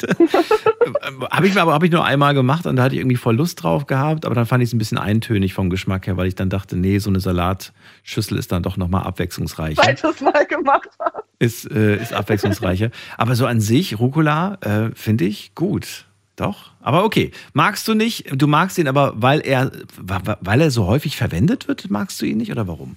[1.31, 3.37] Habe ich mir aber hab ich nur einmal gemacht und da hatte ich irgendwie voll
[3.37, 6.27] Lust drauf gehabt, aber dann fand ich es ein bisschen eintönig vom Geschmack her, weil
[6.27, 9.83] ich dann dachte, nee, so eine Salatschüssel ist dann doch nochmal abwechslungsreicher.
[9.83, 11.25] Zweites Mal gemacht hast.
[11.39, 12.91] Ist, äh, ist abwechslungsreicher.
[13.19, 16.07] Aber so an sich, Rucola, äh, finde ich gut.
[16.37, 16.73] Doch.
[16.81, 17.33] Aber okay.
[17.53, 21.91] Magst du nicht, du magst ihn aber, weil er, weil er so häufig verwendet wird,
[21.91, 22.97] magst du ihn nicht oder warum?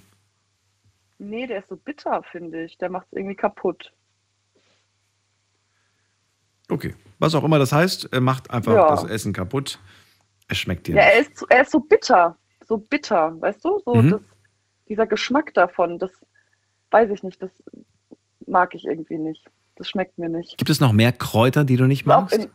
[1.18, 2.78] Nee, der ist so bitter, finde ich.
[2.78, 3.92] Der macht es irgendwie kaputt.
[6.70, 6.94] Okay.
[7.18, 8.88] Was auch immer das heißt, er macht einfach Ja.
[8.90, 9.78] das Essen kaputt.
[10.48, 11.14] Es schmeckt dir Ja, nicht.
[11.14, 12.36] er ist, er ist so bitter.
[12.66, 13.80] So bitter, weißt du?
[13.84, 14.10] So Mhm.
[14.10, 14.20] das,
[14.88, 16.10] dieser Geschmack davon, das
[16.90, 17.50] weiß ich nicht, das
[18.46, 19.44] mag ich irgendwie nicht.
[19.76, 20.56] Das schmeckt mir nicht.
[20.58, 22.48] Gibt es noch mehr Kräuter, die du nicht magst?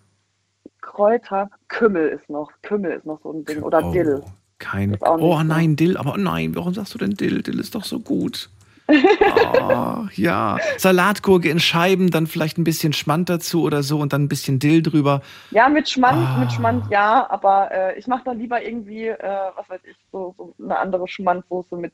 [0.81, 3.61] Kräuter, Kümmel ist noch, Kümmel ist noch so ein Ding.
[3.61, 3.91] Oder Oh.
[3.91, 4.23] Dill.
[4.57, 4.97] Kein.
[5.01, 7.41] Oh nein, Dill, aber nein, warum sagst du denn Dill?
[7.41, 8.49] Dill ist doch so gut.
[8.89, 10.57] Oh, ja.
[10.77, 14.59] Salatgurke in Scheiben, dann vielleicht ein bisschen Schmand dazu oder so und dann ein bisschen
[14.59, 15.21] Dill drüber.
[15.51, 16.37] Ja, mit Schmand, Ah.
[16.39, 19.17] mit Schmand ja, aber äh, ich mache dann lieber irgendwie, äh,
[19.55, 21.93] was weiß ich, so, so eine andere Schmandsoße mit,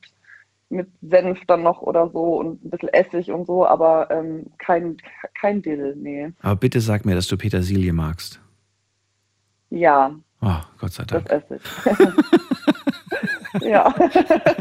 [0.70, 4.98] mit Senf dann noch oder so und ein bisschen Essig und so, aber ähm, kein,
[5.40, 6.32] kein Dill, nee.
[6.42, 8.40] Aber bitte sag mir, dass du Petersilie magst.
[9.70, 10.12] Ja,
[10.42, 11.44] Oh, Gott sei das Dank.
[11.44, 11.64] esse ich.
[13.62, 13.94] ja,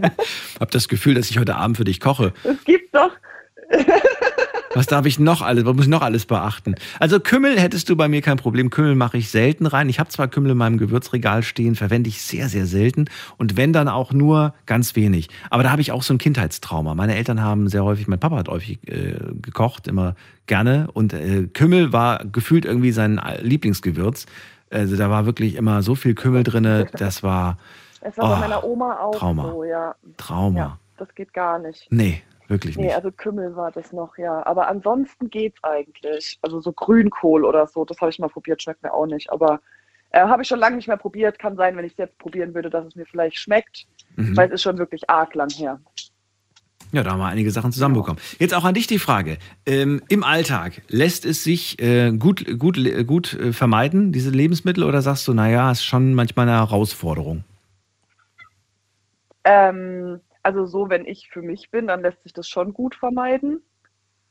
[0.60, 2.32] Hab das Gefühl, dass ich heute Abend für dich koche.
[2.44, 3.10] es gibt doch.
[4.74, 6.74] Was darf ich noch alles, was muss ich noch alles beachten?
[6.98, 8.70] Also Kümmel hättest du bei mir kein Problem.
[8.70, 9.88] Kümmel mache ich selten rein.
[9.88, 13.04] Ich habe zwar Kümmel in meinem Gewürzregal stehen, verwende ich sehr, sehr selten.
[13.38, 15.28] Und wenn dann auch nur ganz wenig.
[15.48, 16.94] Aber da habe ich auch so ein Kindheitstrauma.
[16.96, 20.16] Meine Eltern haben sehr häufig, mein Papa hat häufig äh, gekocht, immer
[20.46, 20.88] gerne.
[20.92, 24.26] Und äh, Kümmel war gefühlt irgendwie sein Lieblingsgewürz.
[24.70, 26.88] Also da war wirklich immer so viel Kümmel drinne.
[26.98, 27.58] Das war
[28.06, 29.50] Es war Oh, bei meiner Oma auch Trauma.
[29.50, 29.94] so, ja.
[30.18, 30.58] Trauma.
[30.58, 31.86] Ja, das geht gar nicht.
[31.90, 32.94] Nee, wirklich Nee, nicht.
[32.94, 34.44] also Kümmel war das noch, ja.
[34.46, 36.38] Aber ansonsten geht's eigentlich.
[36.42, 39.30] Also so Grünkohl oder so, das habe ich mal probiert, schmeckt mir auch nicht.
[39.32, 39.60] Aber
[40.10, 41.38] äh, habe ich schon lange nicht mehr probiert.
[41.38, 43.86] Kann sein, wenn ich es jetzt probieren würde, dass es mir vielleicht schmeckt.
[44.16, 44.36] Mhm.
[44.36, 45.80] Weil es ist schon wirklich arg lang her.
[46.92, 48.20] Ja, da haben wir einige Sachen zusammenbekommen.
[48.38, 49.38] Jetzt auch an dich die Frage.
[49.66, 55.02] Ähm, Im Alltag, lässt es sich äh, gut, gut, gut äh, vermeiden, diese Lebensmittel, oder
[55.02, 57.42] sagst du, naja, ist schon manchmal eine Herausforderung?
[59.44, 63.62] Ähm, also so, wenn ich für mich bin, dann lässt sich das schon gut vermeiden.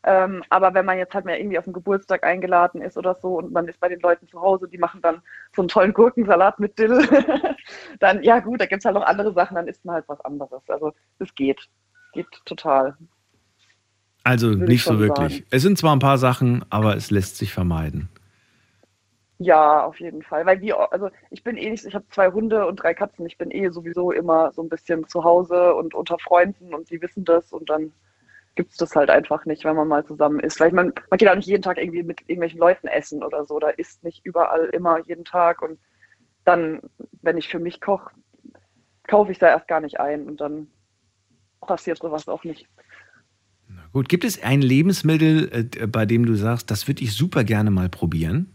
[0.06, 3.38] Ähm, aber wenn man jetzt halt mal irgendwie auf den Geburtstag eingeladen ist oder so
[3.38, 5.22] und man ist bei den Leuten zu Hause, die machen dann
[5.56, 7.08] so einen tollen Gurkensalat mit Dill,
[8.00, 10.20] dann ja gut, da gibt es halt noch andere Sachen, dann isst man halt was
[10.22, 10.62] anderes.
[10.68, 11.70] Also es geht.
[12.12, 12.98] Geht total.
[14.26, 15.38] Also Würde ich nicht so wirklich.
[15.38, 15.48] sagen.
[15.52, 18.10] Es sind zwar ein paar Sachen, aber es lässt sich vermeiden.
[19.44, 20.46] Ja, auf jeden Fall.
[20.46, 23.26] Weil wie, also ich bin eh nicht, ich habe zwei Hunde und drei Katzen.
[23.26, 27.02] Ich bin eh sowieso immer so ein bisschen zu Hause und unter Freunden und die
[27.02, 27.92] wissen das und dann
[28.56, 30.62] gibt es das halt einfach nicht, wenn man mal zusammen ist.
[30.62, 33.60] Ich mein, man geht auch nicht jeden Tag irgendwie mit irgendwelchen Leuten essen oder so.
[33.60, 35.78] Da isst nicht überall immer jeden Tag und
[36.46, 36.80] dann,
[37.22, 38.12] wenn ich für mich koche,
[39.08, 40.68] kaufe ich da erst gar nicht ein und dann
[41.60, 42.68] passiert sowas auch nicht.
[43.92, 47.72] Gut, gibt es ein Lebensmittel, äh, bei dem du sagst, das würde ich super gerne
[47.72, 48.53] mal probieren?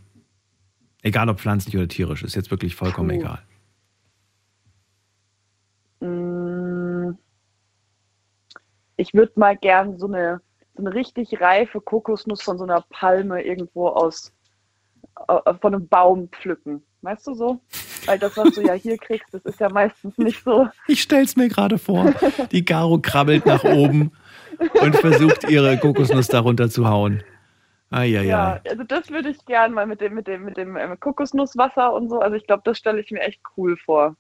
[1.03, 3.17] Egal ob pflanzlich oder tierisch, ist jetzt wirklich vollkommen Puh.
[3.17, 3.39] egal.
[6.01, 7.19] Mm.
[8.97, 10.41] ich würde mal gern so eine,
[10.77, 14.33] so eine richtig reife Kokosnuss von so einer Palme irgendwo aus
[15.27, 16.83] äh, von einem Baum pflücken.
[17.03, 17.61] Weißt du so?
[18.07, 20.69] Weil das, was du ja hier kriegst, das ist ja meistens nicht so.
[20.89, 22.13] Ich stell's mir gerade vor.
[22.51, 24.13] Die Garo krabbelt nach oben
[24.83, 27.23] und versucht, ihre Kokosnuss darunter zu hauen.
[27.91, 28.25] Eieiei.
[28.25, 31.93] Ja, also das würde ich gern mal mit dem, mit dem, mit dem ähm, Kokosnusswasser
[31.93, 32.21] und so.
[32.21, 34.17] Also ich glaube, das stelle ich mir echt cool vor.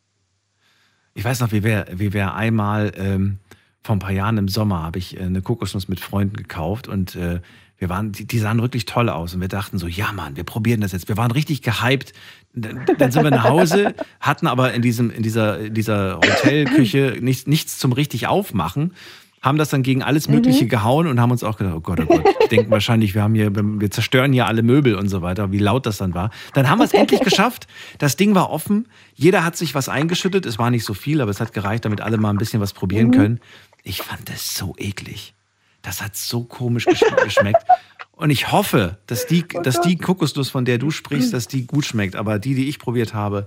[1.14, 3.38] Ich weiß noch, wie wir, wie wir einmal ähm,
[3.82, 7.14] vor ein paar Jahren im Sommer habe ich äh, eine Kokosnuss mit Freunden gekauft und
[7.16, 7.40] äh,
[7.76, 10.42] wir waren, die, die, sahen wirklich toll aus und wir dachten so, ja Mann, wir
[10.42, 11.08] probieren das jetzt.
[11.08, 12.12] Wir waren richtig gehypt.
[12.52, 17.18] Dann, dann sind wir nach Hause, hatten aber in diesem, in dieser, in dieser Hotelküche
[17.20, 18.94] nichts, nichts zum richtig aufmachen
[19.42, 20.68] haben das dann gegen alles Mögliche mhm.
[20.68, 23.54] gehauen und haben uns auch gedacht, oh Gott, oh Gott, denken wahrscheinlich, wir haben hier,
[23.54, 26.30] wir zerstören hier alle Möbel und so weiter, wie laut das dann war.
[26.54, 27.66] Dann haben wir es endlich geschafft.
[27.98, 28.88] Das Ding war offen.
[29.14, 30.46] Jeder hat sich was eingeschüttet.
[30.46, 32.72] Es war nicht so viel, aber es hat gereicht, damit alle mal ein bisschen was
[32.72, 33.12] probieren mhm.
[33.12, 33.40] können.
[33.82, 35.34] Ich fand das so eklig.
[35.82, 36.86] Das hat so komisch
[37.24, 37.64] geschmeckt.
[38.12, 41.66] Und ich hoffe, dass die, oh dass die Kokosnuss, von der du sprichst, dass die
[41.66, 42.16] gut schmeckt.
[42.16, 43.46] Aber die, die ich probiert habe,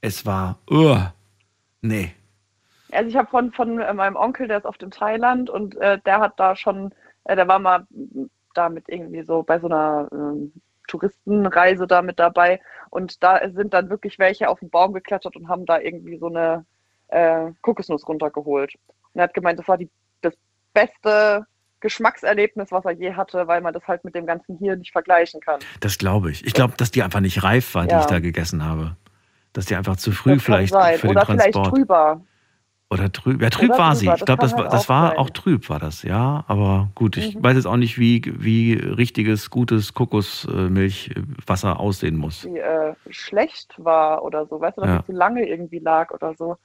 [0.00, 0.98] es war, uh,
[1.80, 2.12] nee.
[2.92, 5.98] Also ich habe von, von äh, meinem Onkel, der ist auf dem Thailand und äh,
[6.04, 6.94] der hat da schon,
[7.24, 7.86] äh, der war mal
[8.54, 12.60] da mit irgendwie so bei so einer äh, Touristenreise da mit dabei
[12.90, 16.26] und da sind dann wirklich welche auf den Baum geklettert und haben da irgendwie so
[16.26, 16.66] eine
[17.08, 18.74] äh, Kokosnuss runtergeholt.
[19.14, 19.90] Und er hat gemeint, das war die,
[20.20, 20.34] das
[20.74, 21.46] beste
[21.80, 25.40] Geschmackserlebnis, was er je hatte, weil man das halt mit dem ganzen hier nicht vergleichen
[25.40, 25.60] kann.
[25.80, 26.46] Das glaube ich.
[26.46, 27.88] Ich glaube, dass die einfach nicht reif war, ja.
[27.88, 28.96] die ich da gegessen habe.
[29.52, 31.52] Dass die einfach zu früh vielleicht für Oder den Transport.
[31.52, 32.22] Vielleicht drüber.
[32.92, 33.40] Oder trüb.
[33.40, 34.06] Ja, trüb Oder war sie.
[34.06, 36.44] Ich glaube, das, war, halt das war auch trüb, war das, ja.
[36.46, 37.42] Aber gut, ich mhm.
[37.42, 42.44] weiß jetzt auch nicht, wie, wie richtiges, gutes Kokosmilchwasser aussehen muss.
[42.44, 44.60] Wie äh, schlecht war oder so.
[44.60, 45.00] Weißt du, dass ja.
[45.00, 46.56] es zu lange irgendwie lag oder so.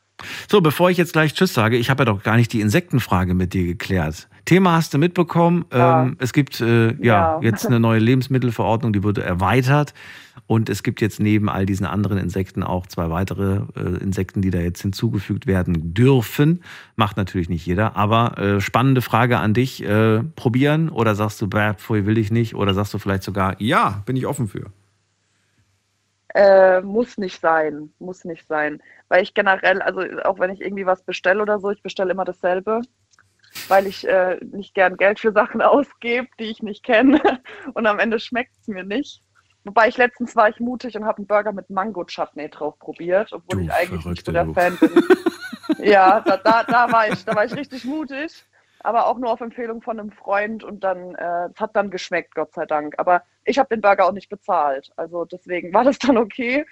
[0.50, 3.34] So, bevor ich jetzt gleich Tschüss sage, ich habe ja doch gar nicht die Insektenfrage
[3.34, 4.28] mit dir geklärt.
[4.46, 5.66] Thema hast du mitbekommen.
[5.74, 6.04] Ja.
[6.04, 9.94] Ähm, es gibt äh, ja, ja, jetzt eine neue Lebensmittelverordnung, die wurde erweitert.
[10.48, 14.50] Und es gibt jetzt neben all diesen anderen Insekten auch zwei weitere äh, Insekten, die
[14.50, 16.62] da jetzt hinzugefügt werden dürfen.
[16.96, 17.98] Macht natürlich nicht jeder.
[17.98, 19.84] Aber äh, spannende Frage an dich.
[19.84, 22.56] Äh, probieren oder sagst du, bäh, pfui, will ich nicht?
[22.56, 24.72] Oder sagst du vielleicht sogar, ja, bin ich offen für?
[26.38, 28.82] Äh, muss nicht sein, muss nicht sein.
[29.08, 32.26] Weil ich generell, also auch wenn ich irgendwie was bestelle oder so, ich bestelle immer
[32.26, 32.82] dasselbe
[33.68, 37.22] weil ich äh, nicht gern Geld für Sachen ausgebe, die ich nicht kenne.
[37.74, 39.22] Und am Ende schmeckt es mir nicht.
[39.64, 43.60] Wobei ich letztens war ich mutig und habe einen Burger mit Mango-Chutney drauf probiert, obwohl
[43.60, 44.54] du ich eigentlich nicht so der du.
[44.54, 44.92] Fan bin.
[45.86, 48.46] ja, da, da, da, war ich, da war ich richtig mutig,
[48.80, 52.34] aber auch nur auf Empfehlung von einem Freund und dann äh, es hat dann geschmeckt,
[52.34, 52.96] Gott sei Dank.
[52.98, 56.66] Aber ich habe den Burger auch nicht bezahlt, also deswegen war das dann okay.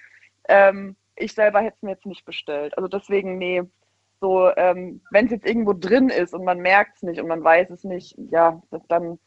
[0.48, 2.78] Ähm, ich selber hätte es mir jetzt nicht bestellt.
[2.78, 3.64] Also deswegen, nee,
[4.20, 7.44] so, ähm, wenn es jetzt irgendwo drin ist und man merkt es nicht und man
[7.44, 9.20] weiß es nicht, ja, dann,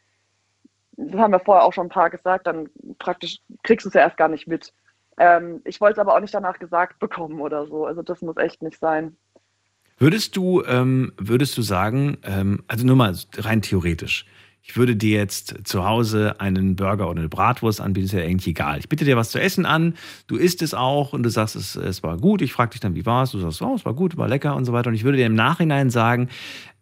[0.97, 2.69] das haben wir vorher auch schon ein paar gesagt, dann
[2.99, 4.73] praktisch kriegst du es ja erst gar nicht mit.
[5.19, 7.87] Ähm, ich wollte es aber auch nicht danach gesagt bekommen oder so.
[7.87, 9.17] Also das muss echt nicht sein.
[9.99, 14.27] Würdest du, ähm, würdest du sagen, ähm, also nur mal rein theoretisch,
[14.63, 18.49] ich würde dir jetzt zu Hause einen Burger oder eine Bratwurst anbieten, ist ja eigentlich
[18.49, 18.79] egal.
[18.79, 19.95] Ich bitte dir was zu essen an,
[20.27, 22.43] du isst es auch und du sagst, es, es war gut.
[22.43, 23.31] Ich frage dich dann, wie war es?
[23.31, 24.89] Du sagst, oh, es war gut, war lecker und so weiter.
[24.89, 26.29] Und ich würde dir im Nachhinein sagen,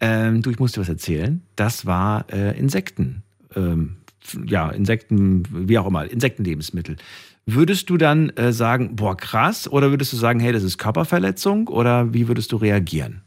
[0.01, 1.43] ähm, du, ich muss dir was erzählen.
[1.55, 3.23] Das war äh, Insekten.
[3.55, 3.99] Ähm,
[4.45, 6.97] ja, Insekten, wie auch immer, Insektenlebensmittel.
[7.47, 9.71] Würdest du dann äh, sagen, boah, krass?
[9.71, 11.69] Oder würdest du sagen, hey, das ist Körperverletzung?
[11.69, 13.23] Oder wie würdest du reagieren?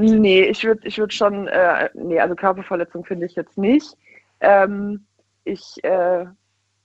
[0.00, 3.96] Nee, ich würde ich würd schon, äh, nee, also Körperverletzung finde ich jetzt nicht.
[4.40, 5.04] Ähm,
[5.44, 6.26] ich äh,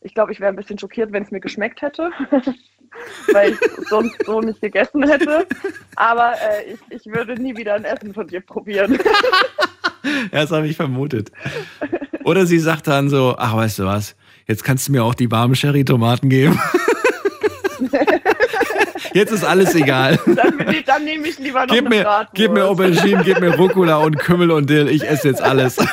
[0.01, 2.09] ich glaube, ich wäre ein bisschen schockiert, wenn es mir geschmeckt hätte,
[3.31, 5.47] weil ich sonst so nicht gegessen hätte.
[5.95, 8.93] Aber äh, ich, ich würde nie wieder ein Essen von dir probieren.
[10.03, 11.31] ja, das habe ich vermutet.
[12.23, 14.15] Oder sie sagt dann so, ach, weißt du was,
[14.47, 16.59] jetzt kannst du mir auch die warmen Sherry-Tomaten geben.
[19.13, 20.19] Jetzt ist alles egal.
[20.25, 22.33] Dann, dann nehme ich lieber noch gib eine mir, Bratwurst.
[22.33, 24.89] Gib mir Aubergine, gib mir Rucola und Kümmel und Dill.
[24.89, 25.77] Ich esse jetzt alles.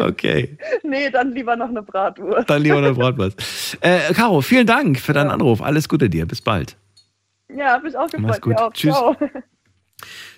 [0.00, 0.56] Okay.
[0.84, 2.48] Nee, dann lieber noch eine Bratwurst.
[2.48, 3.78] Dann lieber eine Bratwurst.
[3.80, 5.60] Äh, Caro, vielen Dank für deinen Anruf.
[5.60, 6.24] Alles Gute dir.
[6.24, 6.76] Bis bald.
[7.54, 8.20] Ja, ich auch gefreut.
[8.20, 8.56] Mach's gut.
[8.74, 8.94] Tschüss.
[8.94, 9.16] Ciao.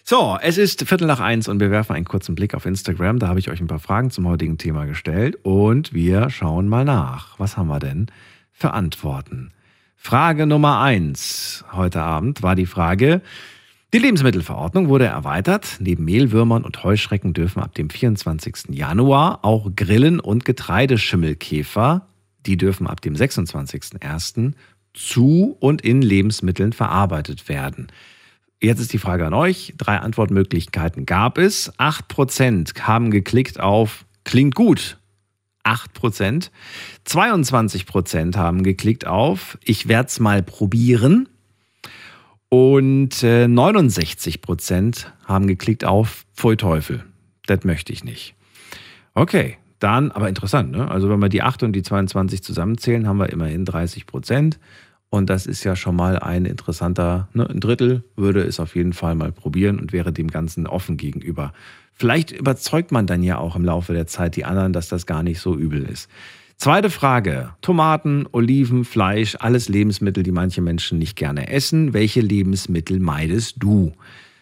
[0.03, 3.19] So, es ist Viertel nach eins und wir werfen einen kurzen Blick auf Instagram.
[3.19, 6.85] Da habe ich euch ein paar Fragen zum heutigen Thema gestellt und wir schauen mal
[6.85, 7.39] nach.
[7.39, 8.07] Was haben wir denn
[8.51, 9.53] für Antworten?
[10.03, 13.21] Frage Nummer eins heute Abend war die Frage,
[13.93, 15.77] die Lebensmittelverordnung wurde erweitert.
[15.79, 18.71] Neben Mehlwürmern und Heuschrecken dürfen ab dem 24.
[18.71, 22.09] Januar auch Grillen und Getreideschimmelkäfer,
[22.47, 24.55] die dürfen ab dem 26.01.
[24.95, 27.89] zu und in Lebensmitteln verarbeitet werden.
[28.59, 29.75] Jetzt ist die Frage an euch.
[29.77, 31.73] Drei Antwortmöglichkeiten gab es.
[31.79, 34.97] 8% haben geklickt auf klingt gut.
[35.65, 36.51] 8%.
[37.07, 41.29] 22% haben geklickt auf ich werde es mal probieren.
[42.49, 47.05] Und äh, 69% haben geklickt auf Pfui Teufel.
[47.47, 48.35] Das möchte ich nicht.
[49.15, 50.91] Okay, dann, aber interessant, ne?
[50.91, 54.59] Also wenn wir die 8 und die 22 zusammenzählen, haben wir immerhin 30 Prozent.
[55.11, 57.49] Und das ist ja schon mal ein interessanter, ne?
[57.49, 61.53] ein Drittel würde es auf jeden Fall mal probieren und wäre dem Ganzen offen gegenüber.
[62.01, 65.23] Vielleicht überzeugt man dann ja auch im Laufe der Zeit die anderen, dass das gar
[65.23, 66.09] nicht so übel ist.
[66.57, 67.51] Zweite Frage.
[67.61, 71.93] Tomaten, Oliven, Fleisch, alles Lebensmittel, die manche Menschen nicht gerne essen.
[71.93, 73.93] Welche Lebensmittel meidest du?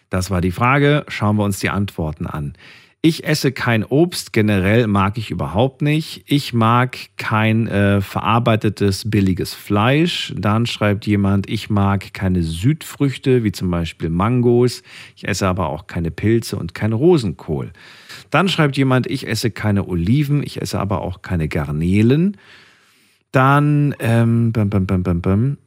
[0.09, 1.03] Das war die Frage.
[1.09, 2.53] Schauen wir uns die Antworten an.
[3.01, 6.25] Ich esse kein Obst, generell mag ich überhaupt nicht.
[6.25, 10.33] Ich mag kein äh, verarbeitetes billiges Fleisch.
[10.35, 14.83] Dann schreibt jemand, ich mag keine Südfrüchte, wie zum Beispiel Mangos.
[15.15, 17.71] Ich esse aber auch keine Pilze und kein Rosenkohl.
[18.31, 22.35] Dann schreibt jemand, ich esse keine Oliven, ich esse aber auch keine Garnelen.
[23.31, 25.57] Dann, ähm, bam, bam, bam, bam, bam.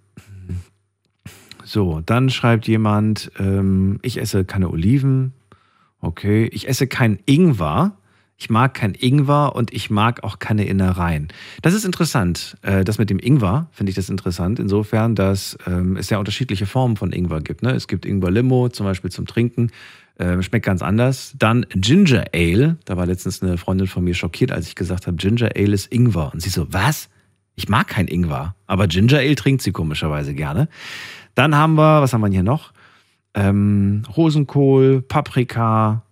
[1.64, 5.32] So, dann schreibt jemand, ähm, ich esse keine Oliven,
[6.02, 7.96] Okay, ich esse kein Ingwer.
[8.36, 11.28] Ich mag kein Ingwer und ich mag auch keine Innereien.
[11.62, 12.56] Das ist interessant.
[12.62, 14.58] Äh, das mit dem Ingwer finde ich das interessant.
[14.58, 17.62] Insofern, dass ähm, es ja unterschiedliche Formen von Ingwer gibt.
[17.62, 17.70] Ne?
[17.70, 19.70] Es gibt Ingwer-Limo zum Beispiel zum Trinken.
[20.18, 21.34] Ähm, schmeckt ganz anders.
[21.38, 22.78] Dann Ginger Ale.
[22.84, 25.92] Da war letztens eine Freundin von mir schockiert, als ich gesagt habe, Ginger Ale ist
[25.92, 26.32] Ingwer.
[26.34, 27.10] Und sie so, was?
[27.54, 28.56] Ich mag kein Ingwer.
[28.66, 30.68] Aber Ginger Ale trinkt sie komischerweise gerne.
[31.36, 32.72] Dann haben wir, was haben wir hier noch?
[33.34, 36.02] Ähm, Rosenkohl, Paprika,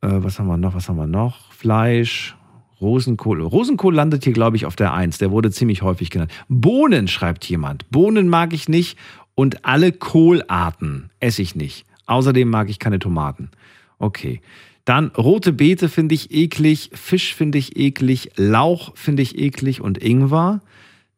[0.00, 1.52] äh, was haben wir noch, was haben wir noch?
[1.52, 2.36] Fleisch,
[2.80, 3.40] Rosenkohl.
[3.42, 5.18] Rosenkohl landet hier, glaube ich, auf der Eins.
[5.18, 6.32] Der wurde ziemlich häufig genannt.
[6.48, 7.88] Bohnen, schreibt jemand.
[7.90, 8.98] Bohnen mag ich nicht
[9.34, 11.86] und alle Kohlarten esse ich nicht.
[12.06, 13.50] Außerdem mag ich keine Tomaten.
[13.98, 14.40] Okay.
[14.84, 19.96] Dann rote Beete finde ich eklig, Fisch finde ich eklig, Lauch finde ich eklig und
[19.96, 20.60] Ingwer.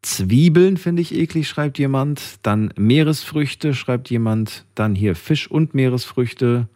[0.05, 2.39] Zwiebeln finde ich eklig, schreibt jemand.
[2.43, 4.67] Dann Meeresfrüchte, schreibt jemand.
[4.75, 6.69] Dann hier Fisch und Meeresfrüchte.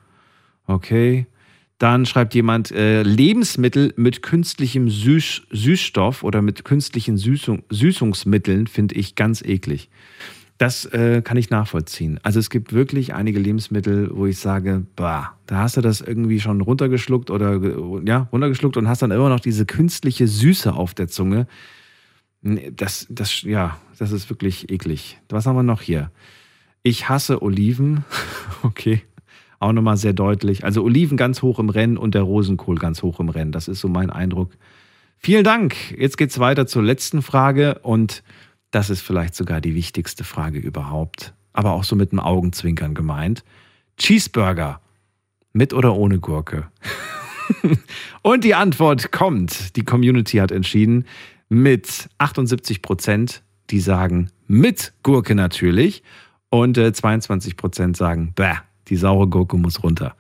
[0.67, 1.27] Okay.
[1.79, 8.97] Dann schreibt jemand äh, Lebensmittel mit künstlichem Süß Süßstoff oder mit künstlichen Süßung Süßungsmitteln finde
[8.97, 9.89] ich ganz eklig.
[10.57, 12.19] Das äh, kann ich nachvollziehen.
[12.25, 16.41] Also es gibt wirklich einige Lebensmittel, wo ich sage, bah, da hast du das irgendwie
[16.41, 17.61] schon runtergeschluckt oder
[18.05, 21.47] ja, runtergeschluckt und hast dann immer noch diese künstliche Süße auf der Zunge.
[22.73, 25.19] Das, das, ja, das ist wirklich eklig.
[25.29, 26.11] Was haben wir noch hier?
[26.83, 28.05] Ich hasse Oliven.
[28.63, 29.03] okay.
[29.61, 30.65] Auch nochmal sehr deutlich.
[30.65, 33.53] Also Oliven ganz hoch im Rennen und der Rosenkohl ganz hoch im Rennen.
[33.53, 34.53] Das ist so mein Eindruck.
[35.19, 35.75] Vielen Dank.
[35.99, 38.23] Jetzt geht es weiter zur letzten Frage und
[38.71, 41.35] das ist vielleicht sogar die wichtigste Frage überhaupt.
[41.53, 43.45] Aber auch so mit einem Augenzwinkern gemeint.
[43.97, 44.81] Cheeseburger.
[45.53, 46.69] Mit oder ohne Gurke?
[48.23, 49.75] und die Antwort kommt.
[49.75, 51.05] Die Community hat entschieden
[51.49, 56.03] mit 78 Prozent, die sagen mit Gurke natürlich.
[56.51, 58.55] Und äh, 22 Prozent sagen, bäh,
[58.89, 60.17] die saure Gurke muss runter.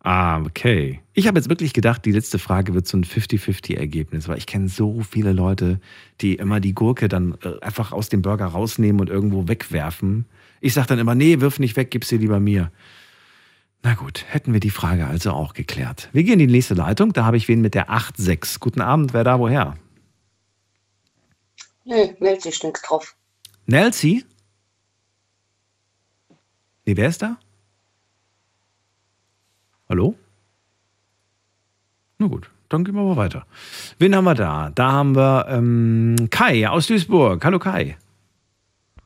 [0.00, 1.00] Ah, okay.
[1.14, 4.68] Ich habe jetzt wirklich gedacht, die letzte Frage wird so ein 50-50-Ergebnis, weil ich kenne
[4.68, 5.80] so viele Leute,
[6.20, 10.26] die immer die Gurke dann äh, einfach aus dem Burger rausnehmen und irgendwo wegwerfen.
[10.60, 12.70] Ich sage dann immer, nee, wirf nicht weg, gib sie lieber mir.
[13.82, 16.10] Na gut, hätten wir die Frage also auch geklärt.
[16.12, 18.58] Wir gehen in die nächste Leitung, da habe ich wen mit der 8-6.
[18.60, 19.74] Guten Abend, wer da woher?
[21.84, 23.14] Nee, Nelsi ist nichts drauf.
[23.66, 24.24] Nelsi?
[26.86, 27.38] Nee, wer ist da?
[29.88, 30.14] Hallo?
[32.18, 33.46] Na gut, dann gehen wir mal weiter.
[33.98, 34.70] Wen haben wir da?
[34.74, 37.44] Da haben wir ähm, Kai aus Duisburg.
[37.44, 37.96] Hallo Kai.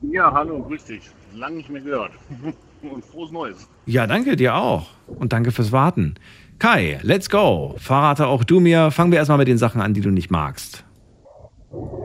[0.01, 1.11] Ja, hallo, grüß dich.
[1.35, 2.13] Lang nicht mehr gehört.
[2.83, 3.69] Und frohes Neues.
[3.87, 4.91] Ja, danke dir auch.
[5.09, 6.15] Und danke fürs Warten.
[6.61, 7.75] Kai, let's go.
[7.79, 8.93] Verrate auch du mir.
[8.93, 10.85] Fangen wir erstmal mit den Sachen an, die du nicht magst.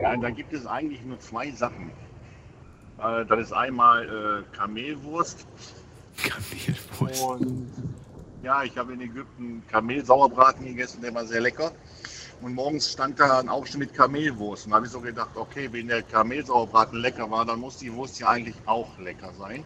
[0.00, 1.90] Ja, da gibt es eigentlich nur zwei Sachen.
[2.98, 5.46] Äh, das ist einmal äh, Kamelwurst.
[6.18, 7.22] Kamelwurst.
[7.22, 7.72] Und
[8.42, 11.72] ja, ich habe in Ägypten Kamelsauerbraten gegessen, der war sehr lecker.
[12.42, 14.66] Und morgens stand da ein Aufschnitt mit Kamelwurst.
[14.66, 17.92] Und da habe ich so gedacht, okay, wenn der Kamelsauerbraten lecker war, dann muss die
[17.94, 19.64] Wurst ja eigentlich auch lecker sein.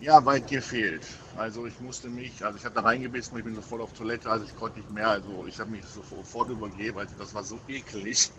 [0.00, 1.02] Ja, weit gefehlt.
[1.36, 4.44] Also ich musste mich, also ich hatte reingebissen und ich bin sofort auf Toilette, also
[4.44, 5.08] ich konnte nicht mehr.
[5.08, 8.30] Also ich habe mich sofort übergeben, also das war so eklig.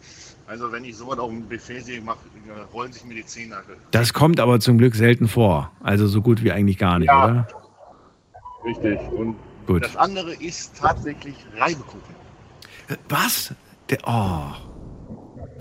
[0.48, 2.18] Also wenn ich sowas auf dem Buffet sehe, mach,
[2.73, 3.57] rollen sich mir die Zähne.
[3.91, 5.72] Das kommt aber zum Glück selten vor.
[5.81, 7.48] Also so gut wie eigentlich gar nicht, ja, oder?
[8.65, 8.99] Richtig.
[9.11, 9.36] Und
[9.68, 9.84] gut.
[9.84, 12.15] das andere ist tatsächlich Reibekuchen.
[13.10, 13.53] Was?
[13.90, 14.68] Der, oh.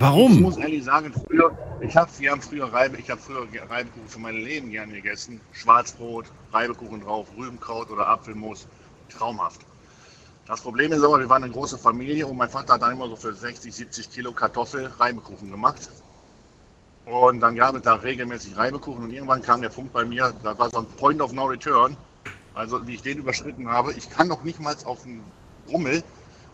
[0.00, 0.32] Warum?
[0.32, 1.50] Ich muss ehrlich sagen, früher,
[1.80, 5.40] ich habe, wir haben früher Reibe, ich habe früher Reibekuchen für mein Leben gerne gegessen.
[5.52, 8.68] Schwarzbrot, Reibekuchen drauf, Rübenkraut oder Apfelmus.
[9.08, 9.62] Traumhaft.
[10.46, 13.08] Das Problem ist aber, wir waren eine große Familie und mein Vater hat dann immer
[13.08, 15.90] so für 60, 70 Kilo Kartoffel Reibekuchen gemacht.
[17.04, 20.56] Und dann gab es da regelmäßig Reibekuchen und irgendwann kam der Punkt bei mir, da
[20.58, 21.96] war so ein Point of No Return.
[22.54, 25.24] Also wie ich den überschritten habe, ich kann noch nicht mal auf den
[25.68, 26.04] Rummel,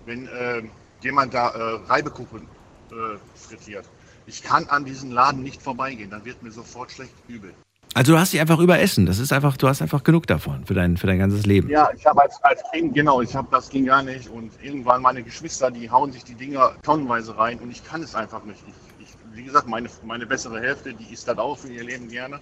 [0.07, 0.63] wenn äh,
[1.03, 2.49] jemand da äh, Reibekuchen
[2.95, 3.85] äh, frittiert.
[4.27, 7.53] Ich kann an diesen Laden nicht vorbeigehen, dann wird mir sofort schlecht übel.
[7.97, 9.07] Also du hast dich einfach überessen.
[9.07, 11.69] Das ist einfach, du hast einfach genug davon für dein, für dein ganzes Leben.
[11.69, 14.29] Ja, ich habe als, als Kind, genau, ich habe das ging gar nicht.
[14.29, 18.17] Und irgendwann meine Geschwister, die hauen sich die Dinger tonnenweise rein und ich kann es
[18.17, 18.61] einfach nicht.
[18.67, 22.09] Ich, ich, wie gesagt, meine, meine bessere Hälfte, die isst das auch für ihr Leben
[22.09, 22.41] gerne.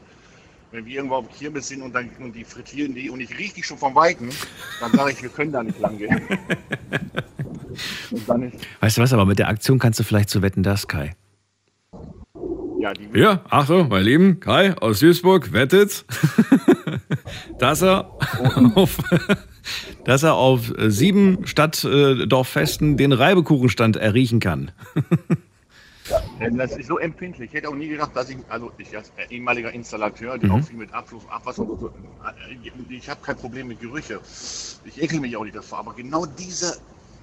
[0.73, 3.36] Wenn wir irgendwo auf dem Kirmes sind und, dann, und die frittieren die und ich
[3.39, 4.31] rieche die schon vom Weiten,
[4.81, 6.20] dann sage ich, wir können da nicht lang gehen.
[8.11, 10.62] und dann ist, Weißt du was, aber mit der Aktion kannst du vielleicht zu wetten,
[10.62, 11.15] das, Kai.
[12.81, 16.07] ja, die Ja, Achtung, mein Lieben, Kai aus Duisburg wettet,
[17.59, 18.11] dass er
[18.74, 18.97] auf,
[20.07, 24.70] dass er auf sieben Stadtdorffesten den Reibekuchenstand erriechen kann.
[26.40, 27.51] Denn das ist so empfindlich.
[27.51, 30.55] Ich hätte auch nie gedacht, dass ich, also ich als ehemaliger Installateur, der Mhm.
[30.56, 34.20] auch viel mit Abfluss, Abwasser und so, äh, ich habe kein Problem mit Gerüche.
[34.84, 35.78] Ich ekel mich auch nicht davor.
[35.78, 36.76] Aber genau diese,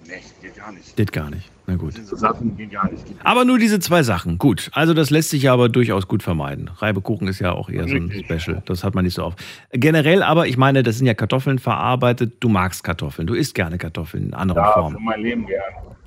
[0.09, 0.95] nee, geht gar nicht.
[0.95, 1.49] Geht gar nicht.
[1.67, 1.93] Na gut.
[2.05, 3.03] So Sachen, gehen gar nicht.
[3.23, 4.37] Aber nur diese zwei Sachen.
[4.39, 4.69] Gut.
[4.73, 6.69] Also das lässt sich ja aber durchaus gut vermeiden.
[6.77, 8.41] Reibekuchen ist ja auch eher so ein Richtig.
[8.41, 8.61] Special.
[8.65, 9.39] Das hat man nicht so oft.
[9.71, 12.33] Generell aber, ich meine, das sind ja Kartoffeln verarbeitet.
[12.39, 13.27] Du magst Kartoffeln.
[13.27, 14.97] Du isst gerne Kartoffeln in anderen Ja, Formen.
[14.97, 15.61] für mein Leben gern.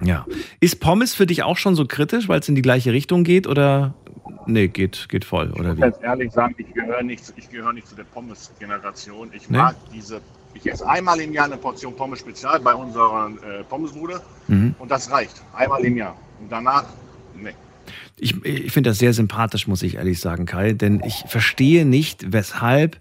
[0.04, 0.26] Ja.
[0.58, 3.46] Ist Pommes für dich auch schon so kritisch, weil es in die gleiche Richtung geht
[3.46, 3.94] oder
[4.46, 5.82] nee, geht, geht voll oder Ich muss wie?
[5.82, 9.30] jetzt ehrlich sagen, ich gehöre nicht, zu- ich gehöre nicht zu der Pommes-Generation.
[9.32, 9.58] Ich Nee?
[9.58, 10.20] mag diese,
[10.54, 14.74] ich esse einmal im Jahr eine Portion Pommes Spezial bei unserer äh, Pommesbude Mhm.
[14.78, 15.40] und das reicht.
[15.54, 16.16] Einmal im Jahr.
[16.40, 16.84] Und danach,
[17.36, 17.52] nee.
[18.18, 22.32] Ich, ich finde das sehr sympathisch, muss ich ehrlich sagen, Kai, denn ich verstehe nicht,
[22.32, 22.98] weshalb,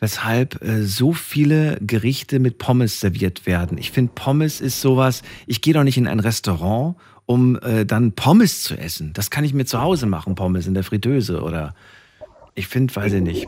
[0.00, 3.78] weshalb äh, so viele Gerichte mit Pommes serviert werden.
[3.78, 6.96] Ich finde, Pommes ist sowas, ich gehe doch nicht in ein Restaurant,
[7.26, 9.12] um äh, dann Pommes zu essen.
[9.12, 11.74] Das kann ich mir zu Hause machen, Pommes in der Fritteuse oder
[12.54, 13.46] ich finde, weiß ich nicht.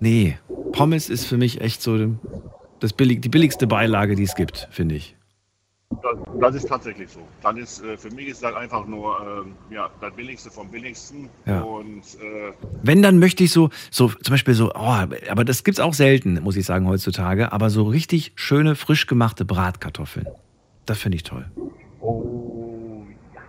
[0.00, 0.38] Nee,
[0.72, 1.96] Pommes ist für mich echt so
[2.80, 5.16] das billig, die billigste Beilage, die es gibt, finde ich.
[6.02, 7.20] Das, das ist tatsächlich so.
[7.42, 11.30] Dann ist, äh, für mich ist das einfach nur ähm, ja, das Billigste vom Billigsten.
[11.46, 11.62] Ja.
[11.62, 12.52] Und äh,
[12.82, 14.96] Wenn, dann möchte ich so, so zum Beispiel so, oh,
[15.30, 19.46] aber das gibt's auch selten, muss ich sagen, heutzutage, aber so richtig schöne, frisch gemachte
[19.46, 20.26] Bratkartoffeln.
[20.84, 21.46] Das finde ich toll.
[22.00, 23.40] oh, ja.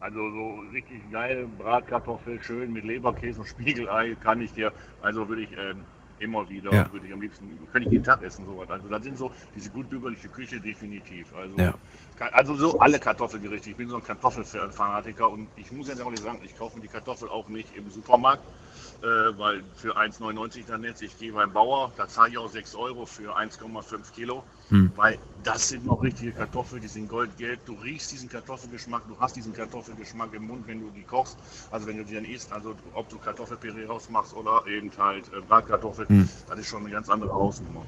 [0.00, 5.42] also so richtig geil Bratkartoffel, schön mit Leberkäse und Spiegelei kann ich dir, also würde
[5.42, 5.80] ich ähm,
[6.18, 6.92] immer wieder, Ja.
[6.92, 8.68] würde ich am liebsten, könnte ich jeden Tag essen, sowas.
[8.70, 11.34] Also das sind so diese gut bürgerliche Küche definitiv.
[11.34, 11.74] Also, Ja.
[12.32, 13.70] also so alle Kartoffelgerichte.
[13.70, 16.82] Ich bin so ein Kartoffelfanatiker und ich muss jetzt auch nicht sagen, ich kaufe mir
[16.82, 18.44] die Kartoffel auch nicht im Supermarkt,
[19.06, 22.74] äh, weil für 1,99 dann jetzt, ich gehe beim Bauer, da zahle ich auch 6
[22.74, 24.92] Euro für 1,5 Kilo, Hm.
[24.96, 27.64] weil das sind noch richtige Kartoffeln, die sind goldgelb.
[27.66, 31.38] Du riechst diesen Kartoffelgeschmack, du hast diesen Kartoffelgeschmack im Mund, wenn du die kochst,
[31.70, 35.40] also wenn du die dann isst, also ob du Kartoffelpüree rausmachst oder eben halt äh,
[35.42, 36.28] Bratkartoffeln, Hm.
[36.48, 37.86] das ist schon eine ganz andere Hausnummer.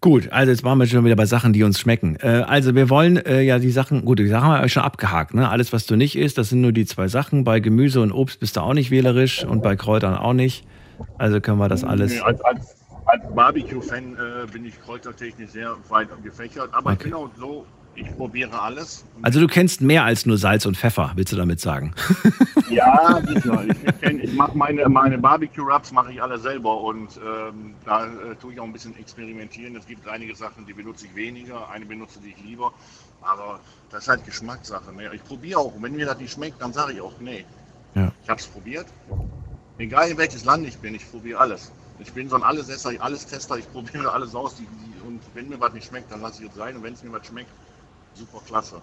[0.00, 2.16] Gut, also jetzt waren wir schon wieder bei Sachen, die uns schmecken.
[2.20, 5.34] Äh, also wir wollen äh, ja die Sachen, gut, die Sachen haben wir schon abgehakt.
[5.34, 5.48] Ne?
[5.48, 7.42] Alles, was du nicht isst, das sind nur die zwei Sachen.
[7.42, 10.64] Bei Gemüse und Obst bist du auch nicht wählerisch und bei Kräutern auch nicht.
[11.18, 12.12] Also können wir das alles.
[12.12, 12.76] Nee, als, als,
[13.06, 17.04] als Barbecue-Fan äh, bin ich kräutertechnisch sehr weit gefächert, aber Okay.
[17.04, 17.66] genau so,
[17.98, 19.04] ich probiere alles.
[19.22, 21.94] Also du kennst mehr als nur Salz und Pfeffer, willst du damit sagen?
[22.70, 23.64] Ja, sicher.
[23.64, 28.04] Ich, ich, kenn- ich mache meine, meine Barbecue-Rubs mache ich alle selber und ähm, da
[28.06, 29.74] äh, tue ich auch ein bisschen experimentieren.
[29.74, 32.74] Es gibt einige Sachen, die benutze ich weniger, eine benutze ich lieber.
[33.22, 33.58] Aber
[33.90, 34.92] das ist halt Geschmackssache.
[34.94, 35.10] Ne?
[35.14, 35.74] Ich probiere auch.
[35.74, 37.46] Und wenn mir das nicht schmeckt, dann sage ich auch, nee.
[37.94, 38.12] Ja.
[38.22, 38.86] Ich habe es probiert.
[39.78, 41.72] Egal in welches Land ich bin, ich probiere alles.
[42.00, 44.56] Ich bin so ein Allesesser, ich alles Tester, ich probiere alles aus.
[44.56, 46.76] Die, die, und wenn mir was nicht schmeckt, dann lasse ich es sein.
[46.76, 47.48] Und wenn es mir was schmeckt,
[48.14, 48.80] super klasse.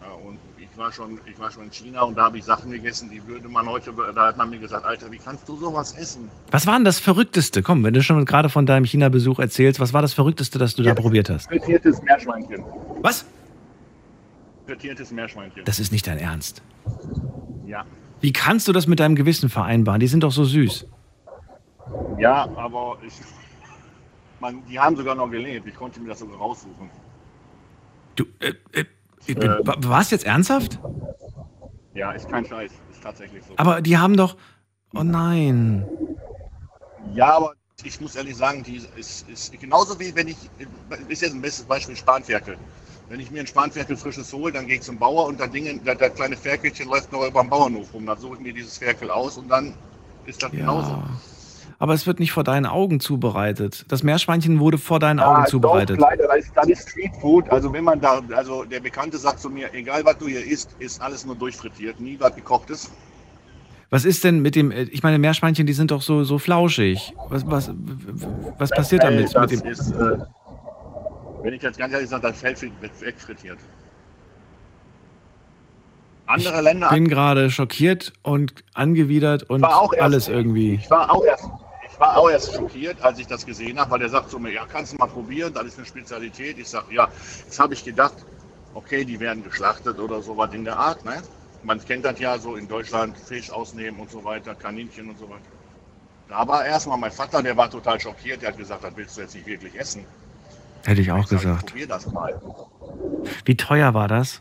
[0.00, 2.70] Ja, und ich war schon, ich war schon in China und da habe ich Sachen
[2.70, 5.92] gegessen, die würde man heute, da hat man mir gesagt, Alter, wie kannst du sowas
[5.92, 6.28] essen?
[6.50, 7.62] Was war denn das Verrückteste?
[7.62, 10.82] Komm, wenn du schon gerade von deinem China-Besuch erzählst, was war das Verrückteste, das du
[10.82, 11.46] da probiert hast?
[11.46, 12.64] Frittiertes Meerschweinchen.
[13.00, 13.24] Was?
[14.66, 15.64] Frittiertes Meerschweinchen.
[15.64, 16.62] Das ist nicht dein Ernst.
[17.66, 17.84] Ja.
[18.20, 20.00] Wie kannst du das mit deinem Gewissen vereinbaren?
[20.00, 20.86] Die sind doch so süß.
[22.18, 23.14] Ja, aber ich,
[24.40, 25.66] man, die haben sogar noch gelebt.
[25.66, 26.90] Ich konnte mir das sogar raussuchen.
[28.16, 28.84] Du, äh, äh,
[29.28, 29.66] Äh.
[29.66, 30.78] wa- war's jetzt ernsthaft?
[31.94, 32.72] Ja, ist kein Scheiß.
[32.90, 33.54] Ist tatsächlich so.
[33.56, 34.36] Aber die haben doch.
[34.94, 35.86] Oh nein.
[37.14, 40.36] Ja, aber ich muss ehrlich sagen, die ist, ist genauso wie wenn ich,
[41.08, 42.56] ist jetzt ein bestes Beispiel Spanferkel.
[43.08, 45.80] Wenn ich mir ein Spanferkel frisches hole, dann gehe ich zum Bauer und das, Ding,
[45.84, 48.06] das, das kleine Ferkelchen läuft noch über den Bauernhof rum.
[48.06, 49.74] Dann suche ich mir dieses Ferkel aus und dann
[50.26, 51.02] ist das genauso.
[51.82, 51.84] Ja.
[51.84, 53.84] Aber es wird nicht vor deinen Augen zubereitet.
[53.88, 55.98] Das Meerschweinchen wurde vor deinen Augen doch, zubereitet.
[55.98, 57.50] Leider, das ist, das ist Streetfood.
[57.50, 60.76] Also wenn man da, also der Bekannte sagt zu mir, egal was du hier isst,
[60.78, 62.88] ist alles nur durchfrittiert, nie was gekochtes.
[63.90, 67.14] Was ist denn mit dem, äh, ich meine, Meerschweinchen, die sind doch so, so flauschig.
[67.28, 67.72] Was, was,
[68.58, 69.34] was passiert damit?
[69.34, 70.18] Das Mit dem, ist, äh,
[71.42, 73.58] wenn ich jetzt ganz ehrlich sage, das Fell wird wegfrittiert.
[76.26, 76.86] Andere Länder.
[76.86, 80.74] ich bin gerade schockiert und angewidert und auch erst- alles irgendwie.
[80.74, 81.61] Ich war auch erst, ich
[82.02, 84.66] war auch erst schockiert, als ich das gesehen habe, weil der sagt zu mir, ja,
[84.66, 86.58] kannst du mal probieren, das ist eine Spezialität.
[86.58, 87.08] Ich sage, ja,
[87.44, 88.14] jetzt habe ich gedacht,
[88.74, 91.04] okay, die werden geschlachtet oder sowas in der Art.
[91.04, 91.22] Ne?
[91.62, 95.30] Man kennt das ja so in Deutschland, Fisch ausnehmen und so weiter, Kaninchen und so
[95.30, 95.52] weiter.
[96.28, 99.20] Da war erstmal mein Vater, der war total schockiert, der hat gesagt, das willst du
[99.20, 100.04] jetzt nicht wirklich essen.
[100.84, 101.66] Hätte ich auch Ich sag, gesagt.
[101.66, 102.42] Probier das mal.
[103.44, 104.40] Wie teuer war das?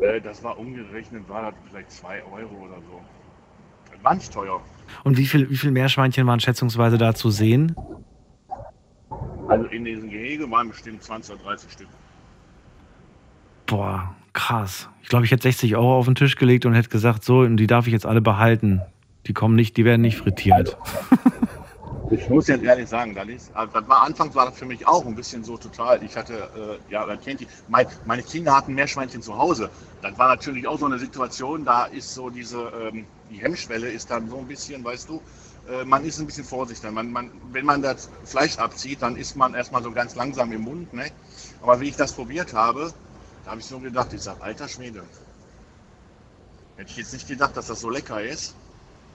[0.00, 3.00] Äh, Das war umgerechnet, war das vielleicht 2 Euro oder so.
[4.14, 4.60] Nicht teuer.
[5.04, 7.76] Und wie viel, wie viel Meerschweinchen waren schätzungsweise da zu sehen?
[9.48, 11.88] Also in diesem Gehege waren bestimmt 20 oder 30 Stück.
[13.66, 14.88] Boah, krass.
[15.02, 17.56] Ich glaube, ich hätte 60 Euro auf den Tisch gelegt und hätte gesagt, so, und
[17.56, 18.80] die darf ich jetzt alle behalten.
[19.26, 20.76] Die kommen nicht, die werden nicht frittiert.
[22.10, 24.86] Ich muss jetzt ehrlich sagen, das, ist, also das war anfangs war das für mich
[24.86, 26.02] auch ein bisschen so total.
[26.02, 26.34] Ich hatte,
[26.88, 29.68] äh, ja, kennt die, mein, meine Kinder hatten Meerschweinchen zu Hause.
[30.00, 34.10] Das war natürlich auch so eine Situation, da ist so diese, ähm, die Hemmschwelle ist
[34.10, 35.22] dann so ein bisschen, weißt du,
[35.70, 36.90] äh, man ist ein bisschen vorsichtig.
[36.90, 40.62] Man, man, wenn man das Fleisch abzieht, dann ist man erstmal so ganz langsam im
[40.62, 40.92] Mund.
[40.92, 41.06] Ne?
[41.62, 42.92] Aber wie ich das probiert habe,
[43.44, 45.02] da habe ich so gedacht, ich sage, alter Schwede.
[46.76, 48.54] Hätte ich jetzt nicht gedacht, dass das so lecker ist.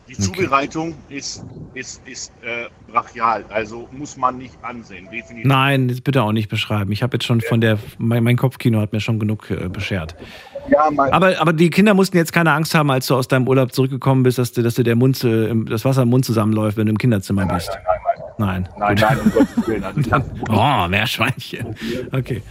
[0.10, 5.45] Die Zubereitung ist, ist, ist äh, brachial, also muss man nicht ansehen, definitiv.
[5.45, 6.91] Nein, das bitte auch nicht beschreiben.
[6.91, 10.18] Ich habe jetzt schon von der, mein, mein Kopfkino hat mir schon genug äh, beschert.
[10.69, 13.73] Ja, Aber, aber die Kinder mussten jetzt keine Angst haben, als du aus deinem Urlaub
[13.73, 15.22] zurückgekommen bist, dass, dir- dass dir der Mund,
[15.69, 17.72] das Wasser im Mund zusammenläuft, wenn du im Kinderzimmer bist.
[18.40, 18.68] Nein.
[18.80, 19.84] nein, nein, um Gottes Willen.
[19.84, 21.76] Also, oh, Meerschweinchen.
[22.11, 22.41] Okay.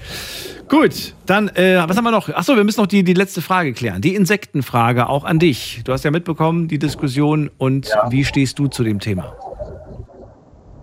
[0.69, 2.29] Gut, dann, äh, was haben wir noch?
[2.29, 4.01] Achso, wir müssen noch die, die letzte Frage klären.
[4.01, 5.83] Die Insektenfrage auch an dich.
[5.85, 9.35] Du hast ja mitbekommen, die Diskussion und wie stehst du zu dem Thema?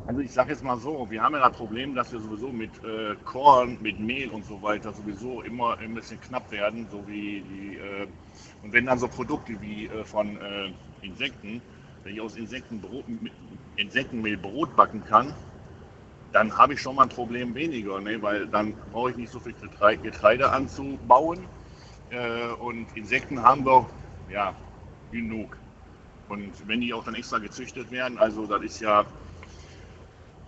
[0.10, 2.84] Also ich sage jetzt mal so, wir haben ja das Problem, dass wir sowieso mit
[2.84, 7.41] äh, Korn, mit Mehl und so weiter sowieso immer ein bisschen knapp werden, so wie
[7.41, 8.07] die, äh,
[8.64, 10.73] und wenn dann so Produkte wie äh, von äh,
[11.03, 11.61] Insekten,
[12.02, 13.06] wenn ich aus Insektenbrot,
[13.76, 15.36] Insektenmehl Brot backen kann,
[16.31, 18.19] dann habe ich schon mal ein Problem weniger, ne?
[18.23, 21.48] weil dann brauche ich nicht so viel Getre- Getreide anzubauen
[22.10, 23.88] äh, und Insekten haben wir
[24.27, 24.56] ja
[25.11, 25.56] genug.
[26.30, 29.06] Und wenn die auch dann extra gezüchtet werden, also das ist ja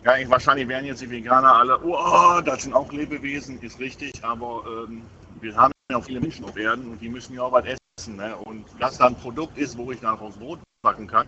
[0.03, 4.13] ja, ich, wahrscheinlich werden jetzt die Veganer alle, oh, das sind auch Lebewesen, ist richtig,
[4.23, 5.03] aber ähm,
[5.41, 8.15] wir haben ja auch viele Menschen auf Erden und die müssen ja auch was essen.
[8.15, 8.35] Ne?
[8.35, 11.27] Und das dann ein Produkt ist, wo ich dann aus Brot backen kann,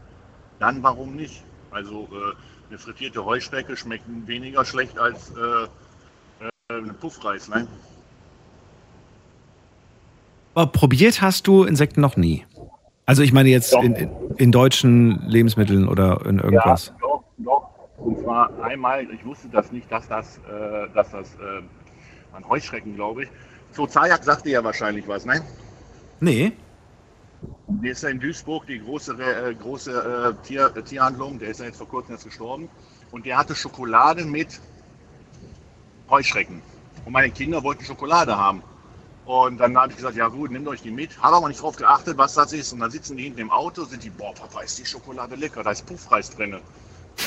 [0.60, 1.44] dann warum nicht?
[1.72, 2.36] Also äh,
[2.70, 5.64] eine frittierte Heuschrecke schmeckt weniger schlecht als äh,
[6.44, 7.50] äh, eine Puffreis.
[7.50, 7.68] Ne?
[10.56, 12.46] Aber probiert hast du Insekten noch nie?
[13.06, 16.88] Also ich meine jetzt in, in, in deutschen Lebensmitteln oder in irgendwas.
[16.88, 17.73] Ja, doch, doch.
[18.04, 21.62] Und zwar einmal, ich wusste das nicht, dass das, äh, dass das äh,
[22.34, 23.30] an Heuschrecken, glaube ich.
[23.72, 25.42] So, Zajak sagte ja wahrscheinlich was, ne?
[26.20, 26.52] Nee.
[27.68, 31.60] Der ist ja in Duisburg, die große, äh, große äh, Tier, äh, Tierhandlung, der ist
[31.62, 32.70] ja jetzt vor kurzem erst gestorben.
[33.12, 34.60] Und der hatte Schokolade mit
[36.10, 36.62] Heuschrecken.
[37.06, 38.62] Und meine Kinder wollten Schokolade haben.
[39.26, 41.18] Und dann habe ich gesagt, ja gut, nehmt euch die mit.
[41.22, 42.74] Habe aber nicht drauf geachtet, was das ist.
[42.74, 45.64] Und dann sitzen die hinten im Auto, sind die, boah, Papa, ist die Schokolade lecker,
[45.64, 46.58] da ist Puffreis drin.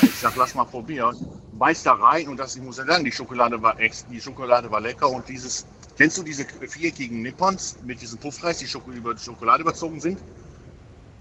[0.01, 1.15] Ich sag, lass mal probieren.
[1.53, 4.69] Beiß da rein und das, ich muss ja sagen, die Schokolade war ex, die Schokolade
[4.69, 5.65] war lecker und dieses,
[5.97, 10.19] kennst du diese viereckigen Nippons mit diesem Puffreis, die Schoko über Schokolade überzogen sind?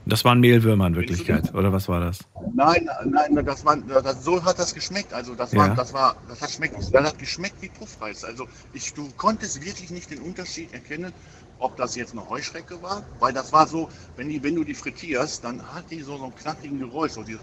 [0.09, 2.21] Das waren Mehlwürmer in Wirklichkeit, oder was war das?
[2.55, 5.13] Nein, nein, das war, das, so hat das geschmeckt.
[5.13, 5.75] Also das war, Ja.
[5.75, 8.25] das war, das hat schmeckt, das hat geschmeckt wie Puffreis.
[8.25, 11.13] Also ich, du konntest wirklich nicht den Unterschied erkennen,
[11.59, 14.75] ob das jetzt eine Heuschrecke war, weil das war so, wenn die, wenn du die
[14.75, 17.43] frittierst, dann hat die so, so einen knackigen Geräusch, so dieses,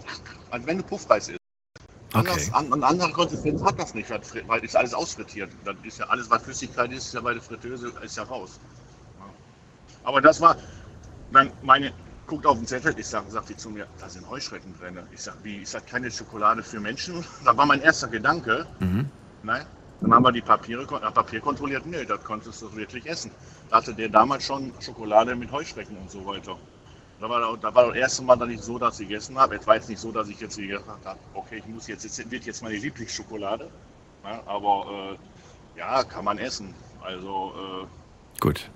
[0.50, 1.38] als wenn du Puffreis isst.
[2.12, 4.08] Anders, an, an andere Konsistenz hat das nicht,
[4.46, 5.50] weil ist alles ausfrittiert.
[5.64, 8.60] Das ist ja alles, was Flüssigkeit ist, ist ja bei der Fritteuse, ist ja raus.
[10.04, 10.56] Aber das war,
[11.32, 11.92] dann meine,
[12.26, 14.98] guckt auf den Zettel, ich sag, sagt die zu mir, da sind Heuschrecken drin.
[15.12, 17.24] Ich sag, wie, ist das keine Schokolade für Menschen?
[17.44, 18.66] Das war mein erster Gedanke.
[18.78, 19.10] Mhm.
[19.42, 19.66] Nein.
[20.04, 23.30] Dann haben wir die Papiere, äh, Papier kontrolliert, nee, das konntest du wirklich essen.
[23.70, 26.58] Da hatte der damals schon Schokolade mit Heuschrecken und so weiter.
[27.20, 29.54] Da war, da war das erste Mal, dass ich so das gegessen habe.
[29.54, 32.30] Jetzt war jetzt nicht so, dass ich jetzt gedacht habe, okay, ich muss jetzt, jetzt
[32.30, 33.70] wird jetzt meine Lieblingsschokolade.
[34.24, 35.16] Ja, aber
[35.74, 36.74] äh, Ja, kann man essen.
[37.02, 38.70] Also, äh, Gut.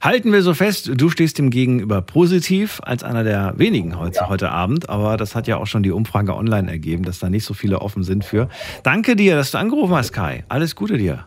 [0.00, 4.50] Halten wir so fest, du stehst dem gegenüber positiv als einer der wenigen heute, heute
[4.50, 7.54] Abend, aber das hat ja auch schon die Umfrage online ergeben, dass da nicht so
[7.54, 8.48] viele offen sind für.
[8.82, 10.44] Danke dir, dass du angerufen hast, Kai.
[10.48, 11.26] Alles Gute dir.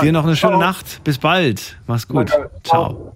[0.00, 1.02] Dir noch eine schöne Nacht.
[1.04, 1.78] Bis bald.
[1.86, 2.30] Mach's gut.
[2.64, 3.14] Ciao.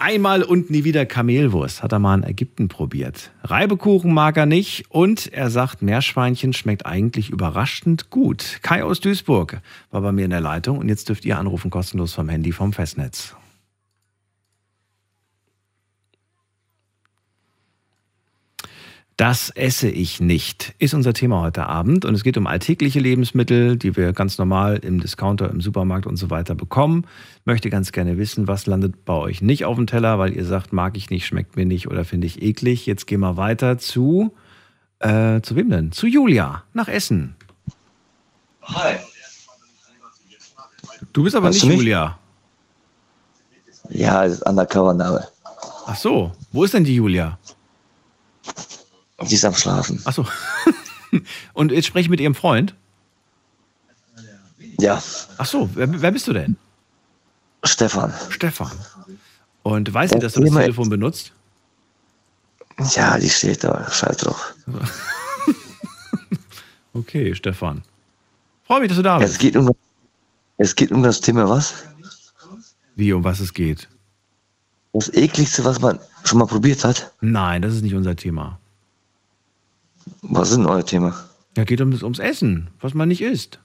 [0.00, 3.32] Einmal und nie wieder Kamelwurst hat er mal in Ägypten probiert.
[3.42, 8.60] Reibekuchen mag er nicht und er sagt, Meerschweinchen schmeckt eigentlich überraschend gut.
[8.62, 9.60] Kai aus Duisburg
[9.90, 12.72] war bei mir in der Leitung und jetzt dürft ihr anrufen kostenlos vom Handy vom
[12.72, 13.34] Festnetz.
[19.18, 22.04] Das esse ich nicht, ist unser Thema heute Abend.
[22.04, 26.16] Und es geht um alltägliche Lebensmittel, die wir ganz normal im Discounter, im Supermarkt und
[26.16, 27.04] so weiter bekommen.
[27.44, 30.72] Möchte ganz gerne wissen, was landet bei euch nicht auf dem Teller, weil ihr sagt,
[30.72, 32.86] mag ich nicht, schmeckt mir nicht oder finde ich eklig.
[32.86, 34.32] Jetzt gehen wir weiter zu,
[35.00, 35.90] äh, zu wem denn?
[35.90, 37.34] Zu Julia, nach Essen.
[38.62, 38.98] Hi.
[41.12, 41.76] Du bist aber Hörst nicht?
[41.76, 42.16] Julia.
[43.90, 45.26] Ja, das ist Undercover-Name.
[45.86, 47.36] Ach so, wo ist denn die Julia?
[49.22, 50.00] Die ist am Schlafen.
[50.04, 50.26] Ach so.
[51.52, 52.74] und jetzt spreche ich mit ihrem Freund?
[54.78, 55.02] Ja.
[55.38, 56.56] Ach so, wer, wer bist du denn?
[57.64, 58.14] Stefan.
[58.30, 58.70] Stefan.
[59.64, 61.32] Und weiß sie, Das dass du das Telefon benutzt?
[62.94, 63.90] Ja, die steht da.
[63.90, 64.54] Scheiß drauf.
[66.94, 67.82] Okay, Stefan.
[68.64, 69.34] Freue mich, dass du da bist.
[69.34, 69.70] Es geht um,
[70.56, 71.84] es geht um das Thema was?
[72.96, 73.88] Wie, um was es geht?
[74.92, 77.12] Das ekligste, was man schon mal probiert hat.
[77.20, 78.58] Nein, das ist nicht unser Thema.
[80.22, 81.14] Was ist denn euer Thema?
[81.56, 83.58] Ja, geht ums, ums Essen, was man nicht isst.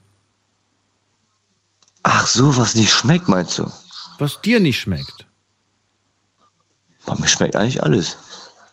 [2.02, 3.70] Ach so, was nicht schmeckt, meinst du?
[4.18, 5.26] Was dir nicht schmeckt.
[7.06, 8.16] Boah, mir schmeckt eigentlich alles.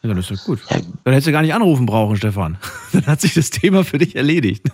[0.02, 0.60] Ja, dann ist doch gut.
[0.70, 2.58] Dann hättest du gar nicht anrufen brauchen, Stefan.
[2.92, 4.66] Dann hat sich das Thema für dich erledigt.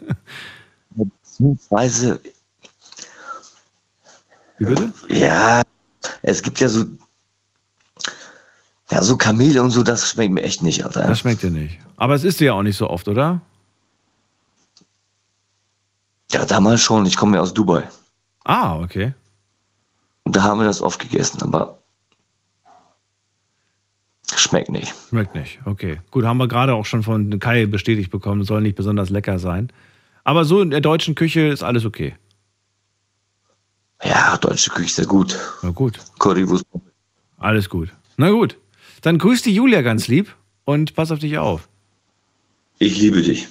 [0.91, 2.21] Beziehungsweise,
[4.57, 4.93] Wie bitte?
[5.09, 5.61] ja,
[6.21, 6.85] es gibt ja so,
[8.89, 11.07] ja, so Kamele und so, das schmeckt mir echt nicht, Alter.
[11.07, 11.79] Das schmeckt dir nicht.
[11.97, 13.41] Aber es isst du ja auch nicht so oft, oder?
[16.31, 17.05] Ja, damals schon.
[17.05, 17.83] Ich komme ja aus Dubai.
[18.43, 19.13] Ah, okay.
[20.23, 21.79] Und da haben wir das oft gegessen, aber
[24.35, 24.93] schmeckt nicht.
[25.09, 25.59] Schmeckt nicht.
[25.65, 26.01] Okay.
[26.11, 29.71] Gut, haben wir gerade auch schon von Kai bestätigt bekommen, soll nicht besonders lecker sein.
[30.23, 32.15] Aber so in der deutschen Küche ist alles okay.
[34.03, 35.37] Ja, deutsche Küche ist sehr gut.
[35.61, 35.99] Na gut.
[36.19, 36.65] Currywurst.
[37.37, 37.89] Alles gut.
[38.17, 38.57] Na gut.
[39.01, 41.67] Dann grüß die Julia ganz lieb und pass auf dich auf.
[42.79, 43.47] Ich liebe dich.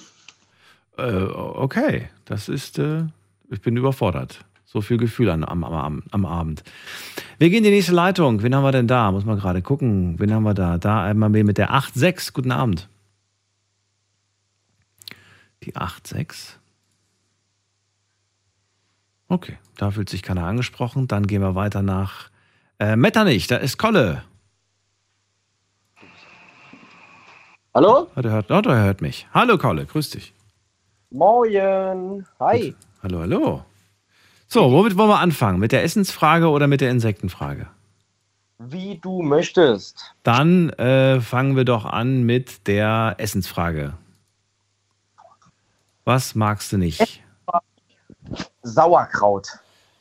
[0.96, 3.04] Äh, okay, das ist, äh,
[3.50, 4.44] ich bin überfordert.
[4.64, 6.62] So viel Gefühl an, am, am, am Abend.
[7.38, 8.42] Wir gehen in die nächste Leitung.
[8.42, 9.10] Wen haben wir denn da?
[9.12, 10.18] Muss man gerade gucken.
[10.18, 10.78] Wen haben wir da?
[10.78, 12.32] Da einmal mit der 8.6.
[12.32, 12.88] Guten Abend.
[15.62, 16.56] Die 8.6.
[19.28, 21.08] Okay, da fühlt sich keiner angesprochen.
[21.08, 22.30] Dann gehen wir weiter nach
[22.78, 23.46] äh, Metternich.
[23.46, 24.22] Da ist Kolle.
[27.76, 28.08] Hallo?
[28.16, 29.28] Oh, der, hört, oh, der hört mich.
[29.34, 30.32] Hallo Kolle, grüß dich.
[31.10, 32.24] Moin.
[32.40, 32.74] Hi.
[33.02, 33.64] Hallo, hallo.
[34.48, 35.58] So, womit wollen wir anfangen?
[35.58, 37.66] Mit der Essensfrage oder mit der Insektenfrage?
[38.56, 40.14] Wie du möchtest.
[40.22, 43.92] Dann äh, fangen wir doch an mit der Essensfrage.
[46.06, 47.22] Was magst du nicht?
[48.62, 49.48] Sauerkraut.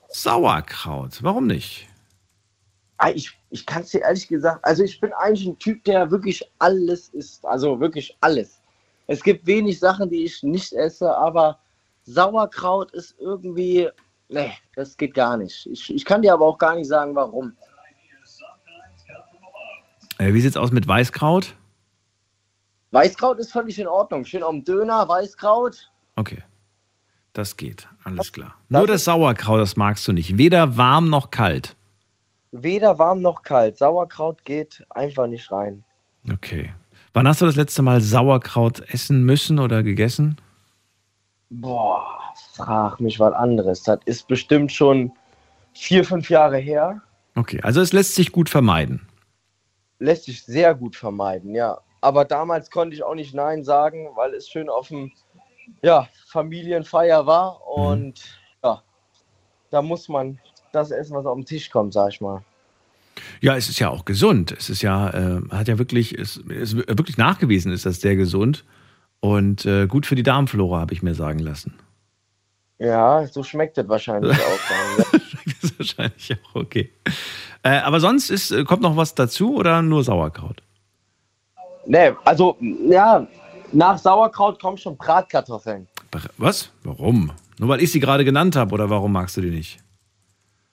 [0.08, 1.22] Sauerkraut.
[1.24, 1.90] Warum nicht?
[3.06, 6.10] Ah, Ich, ich kann es dir ehrlich gesagt, also ich bin eigentlich ein Typ, der
[6.10, 7.46] wirklich alles isst.
[7.46, 8.62] Also wirklich alles.
[9.06, 11.60] Es gibt wenig Sachen, die ich nicht esse, aber
[12.06, 13.90] Sauerkraut ist irgendwie,
[14.30, 15.68] nee, das geht gar nicht.
[15.68, 17.56] Ich, ich kann dir aber auch gar nicht sagen, warum.
[20.18, 21.54] Äh, wie sieht's aus mit Weißkraut?
[22.90, 24.26] Weißkraut ist völlig in Ordnung.
[24.26, 25.92] Schön am Döner, Weißkraut.
[26.16, 26.42] Okay.
[27.34, 27.88] Das geht.
[28.04, 28.56] Alles klar.
[28.70, 30.38] Nur das Sauerkraut, das magst du nicht.
[30.40, 31.75] Weder warm noch kalt.
[32.58, 33.78] Weder warm noch kalt.
[33.78, 35.84] Sauerkraut geht einfach nicht rein.
[36.32, 36.74] Okay.
[37.14, 40.38] Wann hast du das letzte Mal Sauerkraut essen müssen oder gegessen?
[41.50, 42.06] Boah,
[42.54, 43.84] frag mich was anderes.
[43.84, 45.12] Das ist bestimmt schon
[45.74, 47.02] vier, fünf Jahre her.
[47.36, 49.06] Okay, also es lässt sich gut vermeiden.
[50.00, 51.80] Lässt sich sehr gut vermeiden, ja.
[52.00, 55.12] Aber damals konnte ich auch nicht Nein sagen, weil es schön auf dem
[55.82, 57.68] ja, Familienfeier war.
[57.68, 58.22] Und
[58.64, 58.82] ja,
[59.72, 60.40] da muss man
[60.76, 62.44] das essen, was auf den Tisch kommt, sag ich mal.
[63.42, 64.52] Ja, es ist ja auch gesund.
[64.58, 68.66] Es ist ja, äh, hat ja wirklich, es ist wirklich nachgewiesen, ist das sehr gesund
[69.22, 71.74] und äh, gut für die Darmflora, habe ich mir sagen lassen.
[72.78, 75.06] Ja, so schmeckt es wahrscheinlich auch.
[75.12, 76.92] Dann, Das ist wahrscheinlich auch okay.
[77.64, 80.62] Äh, aber sonst ist, äh, kommt noch was dazu oder nur Sauerkraut?
[81.88, 83.26] Nee, also, ja,
[83.72, 85.88] nach Sauerkraut kommen schon Bratkartoffeln.
[86.12, 86.72] Br- Was?
[86.84, 87.32] Warum?
[87.60, 89.78] Nur weil ich sie gerade genannt habe, oder warum magst du die nicht?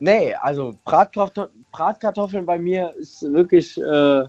[0.03, 4.25] Nee, also Bratkartoff Bratkartoffeln bei mir ist wirklich, äh,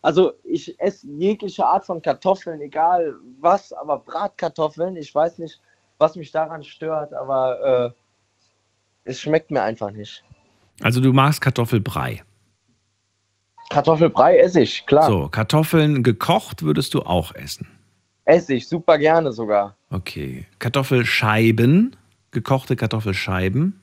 [0.00, 5.60] also ich esse jegliche Art von Kartoffeln, egal was, aber Bratkartoffeln, ich weiß nicht,
[5.98, 7.94] was mich daran stört, aber
[9.04, 10.24] äh, es schmeckt mir einfach nicht.
[10.80, 12.22] Also du magst Kartoffelbrei.
[13.68, 15.04] Kartoffelbrei esse ich, klar.
[15.10, 17.68] So, Kartoffeln gekocht würdest du auch essen.
[18.24, 19.76] Esse ich, super gerne sogar.
[19.90, 20.46] Okay.
[20.58, 21.96] Kartoffelscheiben,
[22.30, 23.81] gekochte Kartoffelscheiben.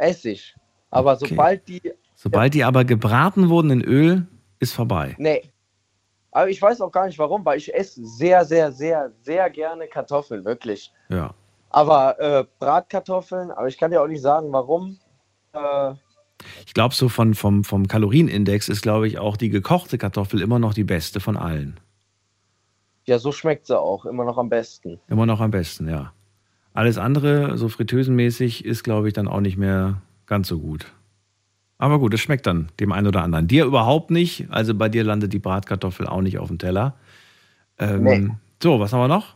[0.00, 0.54] Esse ich.
[0.90, 1.26] Aber Okay.
[1.28, 1.82] sobald die.
[2.14, 4.26] Sobald die aber gebraten wurden in Öl,
[4.58, 5.14] ist vorbei.
[5.18, 5.42] Nee.
[6.32, 9.86] Aber ich weiß auch gar nicht warum, weil ich esse sehr, sehr, sehr, sehr gerne
[9.88, 10.92] Kartoffeln, wirklich.
[11.08, 11.34] Ja.
[11.70, 14.98] Aber äh, Bratkartoffeln, aber ich kann dir auch nicht sagen, warum.
[15.52, 15.94] Äh,
[16.66, 20.58] Ich glaube, so von, vom, vom Kalorienindex ist, glaube ich, auch die gekochte Kartoffel immer
[20.58, 21.78] noch die beste von allen.
[23.06, 25.00] ja, so schmeckt sie auch, immer noch am besten.
[25.08, 26.12] Immer noch am besten, ja.
[26.72, 30.86] Alles andere, so fritteusenmäßig, ist, glaube ich, dann auch nicht mehr ganz so gut.
[31.78, 33.48] Aber gut, es schmeckt dann dem einen oder anderen.
[33.48, 34.46] Dir überhaupt nicht.
[34.50, 36.94] Also bei dir landet die Bratkartoffel auch nicht auf dem Teller.
[37.78, 38.28] Ähm, Nee.
[38.62, 39.34] So, was haben wir noch?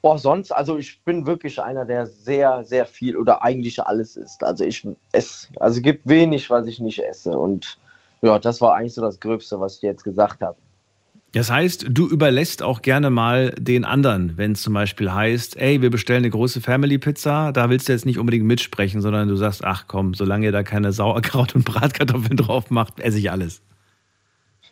[0.00, 4.44] Boah, sonst, also ich bin wirklich einer, der sehr, sehr viel oder eigentlich alles isst.
[4.44, 7.36] Also ich esse, also es gibt wenig, was ich nicht esse.
[7.36, 7.76] Und
[8.22, 10.56] ja, das war eigentlich so das Gröbste, was ich jetzt gesagt habe.
[11.36, 15.82] Das heißt, du überlässt auch gerne mal den anderen, wenn es zum Beispiel heißt, ey,
[15.82, 19.62] wir bestellen eine große Family-Pizza, da willst du jetzt nicht unbedingt mitsprechen, sondern du sagst,
[19.62, 23.60] ach komm, solange ihr da keine Sauerkraut und Bratkartoffeln drauf macht, esse ich alles.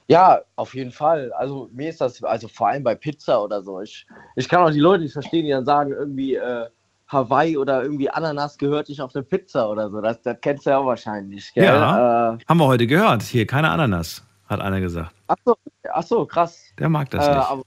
[0.09, 1.35] Ja, auf jeden Fall.
[1.35, 3.83] Also mir ist das, also vor allem bei Pizza oder so.
[3.83, 6.65] Ich, ich kann auch die Leute nicht verstehen, die dann sagen, irgendwie äh,
[7.09, 10.01] Hawaii oder irgendwie Ananas gehört nicht auf eine Pizza oder so.
[10.01, 11.65] Das, das kennst du ja auch wahrscheinlich, gell?
[11.65, 13.23] Ja, Äh, haben wir heute gehört.
[13.23, 15.15] Hier, keine Ananas, hat einer gesagt.
[15.27, 15.57] ach, so,
[15.91, 16.65] ach so, krass.
[16.79, 17.67] Der mag das Äh, nicht.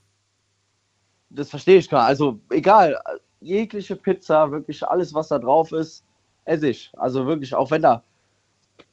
[1.30, 2.10] das verstehe ich gar nicht.
[2.10, 3.00] Also egal,
[3.42, 6.06] jegliche Pizza, wirklich alles, was da drauf ist,
[6.46, 6.92] esse ich.
[6.98, 8.04] Also wirklich, auch wenn da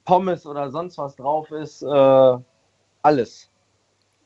[0.05, 2.39] Pommes oder sonst was drauf ist, äh,
[3.02, 3.51] alles.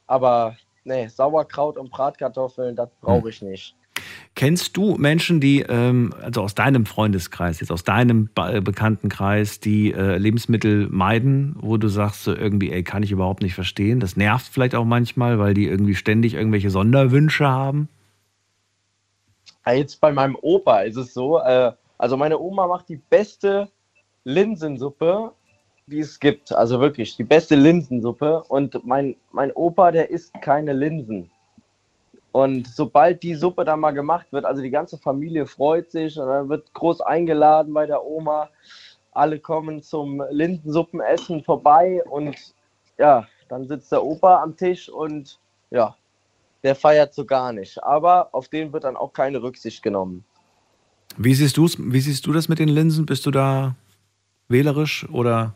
[0.07, 3.77] Aber nee, Sauerkraut und Bratkartoffeln, das brauche ich nicht.
[4.35, 9.93] Kennst du Menschen, die, ähm, also aus deinem Freundeskreis, jetzt aus deinem Be Bekanntenkreis, die
[9.93, 14.01] äh, Lebensmittel meiden, wo du sagst, so irgendwie, ey, kann ich überhaupt nicht verstehen?
[14.01, 17.89] Das nervt vielleicht auch manchmal, weil die irgendwie ständig irgendwelche Sonderwünsche haben.
[19.67, 23.69] Jetzt bei meinem Opa ist es so, äh, also meine Oma macht die beste
[24.25, 25.33] Linsensuppe,
[25.87, 26.53] die es gibt.
[26.53, 28.45] Also wirklich, die beste Linsensuppe.
[28.49, 31.31] Und mein, mein Opa, der isst keine Linsen.
[32.33, 36.29] Und sobald die Suppe dann mal gemacht wird, also die ganze Familie freut sich und
[36.29, 38.51] dann wird groß eingeladen bei der Oma.
[39.13, 42.37] Alle kommen zum Linsensuppenessen vorbei und
[42.99, 45.39] ja, dann sitzt der Opa am Tisch und
[45.71, 45.97] ja,
[46.63, 47.83] der feiert so gar nicht.
[47.83, 50.25] Aber auf den wird dann auch keine Rücksicht genommen.
[51.17, 53.07] Wie siehst, du's, wie siehst du das mit den Linsen?
[53.07, 53.75] Bist du da
[54.49, 55.55] wählerisch oder?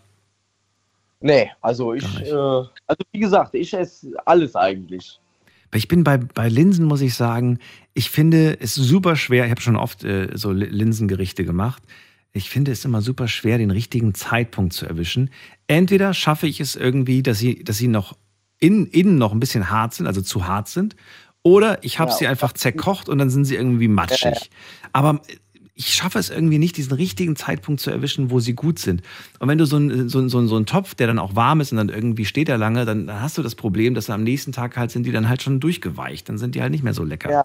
[1.20, 5.20] Nee, also ich, äh, also wie gesagt, ich esse alles eigentlich.
[5.74, 7.58] Ich bin bei, bei Linsen, muss ich sagen,
[7.94, 9.44] ich finde es super schwer.
[9.46, 11.82] Ich habe schon oft äh, so Li- Linsengerichte gemacht.
[12.32, 15.30] Ich finde es immer super schwer, den richtigen Zeitpunkt zu erwischen.
[15.66, 18.16] Entweder schaffe ich es irgendwie, dass sie, dass sie noch
[18.58, 20.94] in, innen noch ein bisschen hart sind, also zu hart sind,
[21.42, 22.16] oder ich habe Ja.
[22.16, 24.50] sie einfach zerkocht und dann sind sie irgendwie matschig.
[24.92, 25.20] Aber
[25.74, 29.02] ich schaffe es irgendwie nicht, diesen richtigen Zeitpunkt zu erwischen, wo sie gut sind.
[29.38, 31.34] Und wenn du so einen so, ein- so, ein- so einen Topf, der dann auch
[31.34, 34.10] warm ist und dann irgendwie steht er lange, dann, dann hast du das Problem, dass
[34.10, 36.28] am nächsten Tag halt sind die dann halt schon durchgeweicht.
[36.28, 37.30] Dann sind die halt nicht mehr so lecker.
[37.30, 37.44] Ja.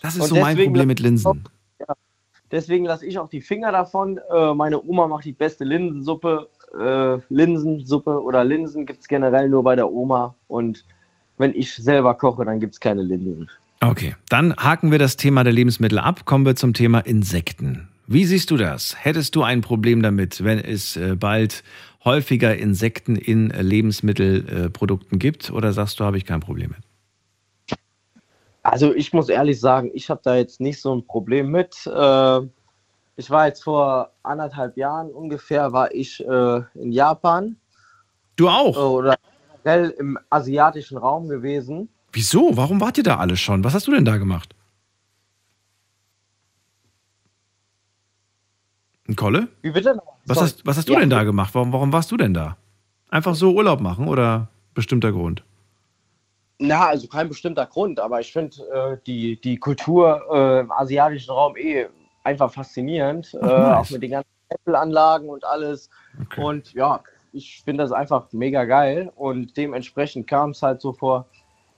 [0.00, 1.44] Das ist Und so mein Problem mit Linsen.
[1.80, 1.94] Ja,
[2.52, 4.20] deswegen lasse ich auch die Finger davon.
[4.32, 6.48] Äh, meine Oma macht die beste Linsensuppe.
[6.78, 10.34] Äh, Linsensuppe oder Linsen gibt es generell nur bei der Oma.
[10.46, 10.84] Und
[11.38, 13.50] wenn ich selber koche, dann gibt es keine Linsen.
[13.90, 16.24] Okay, dann haken wir das Thema der Lebensmittel ab.
[16.24, 17.88] Kommen wir zum Thema Insekten.
[18.06, 18.96] Wie siehst du das?
[18.98, 21.62] Hättest du ein Problem damit, wenn es äh, bald
[22.02, 25.50] häufiger Insekten in äh, Lebensmittelprodukten gibt?
[25.50, 27.78] Oder sagst du, habe ich kein Problem mit?
[28.62, 31.86] Also ich muss ehrlich sagen, ich habe da jetzt nicht so ein Problem mit.
[31.86, 32.40] Äh,
[33.16, 37.56] ich war jetzt vor anderthalb Jahren ungefähr, war ich in Japan.
[38.34, 38.76] Du auch?
[38.76, 39.16] Oder
[39.64, 41.88] im asiatischen Raum gewesen.
[42.14, 42.56] Wieso?
[42.56, 43.64] Warum wart ihr da alle schon?
[43.64, 44.54] Was hast du denn da gemacht?
[49.08, 49.48] Ein Kolle?
[49.62, 49.98] Wie bitte?
[50.24, 51.00] Was hast, was hast du Ja.
[51.00, 51.54] denn da gemacht?
[51.54, 52.56] Warum, warum warst du denn da?
[53.10, 55.42] Einfach so Urlaub machen oder bestimmter Grund?
[56.60, 61.32] Na, also kein bestimmter Grund, aber ich finde äh, die, die Kultur äh, im asiatischen
[61.32, 61.86] Raum eh
[62.22, 63.36] einfach faszinierend.
[63.42, 63.72] Ach, äh.
[63.74, 65.90] Auch mit den ganzen Apple-Anlagen und alles.
[66.36, 69.12] Und ja, ich finde das einfach mega geil.
[69.16, 71.26] Und dementsprechend kam es halt so vor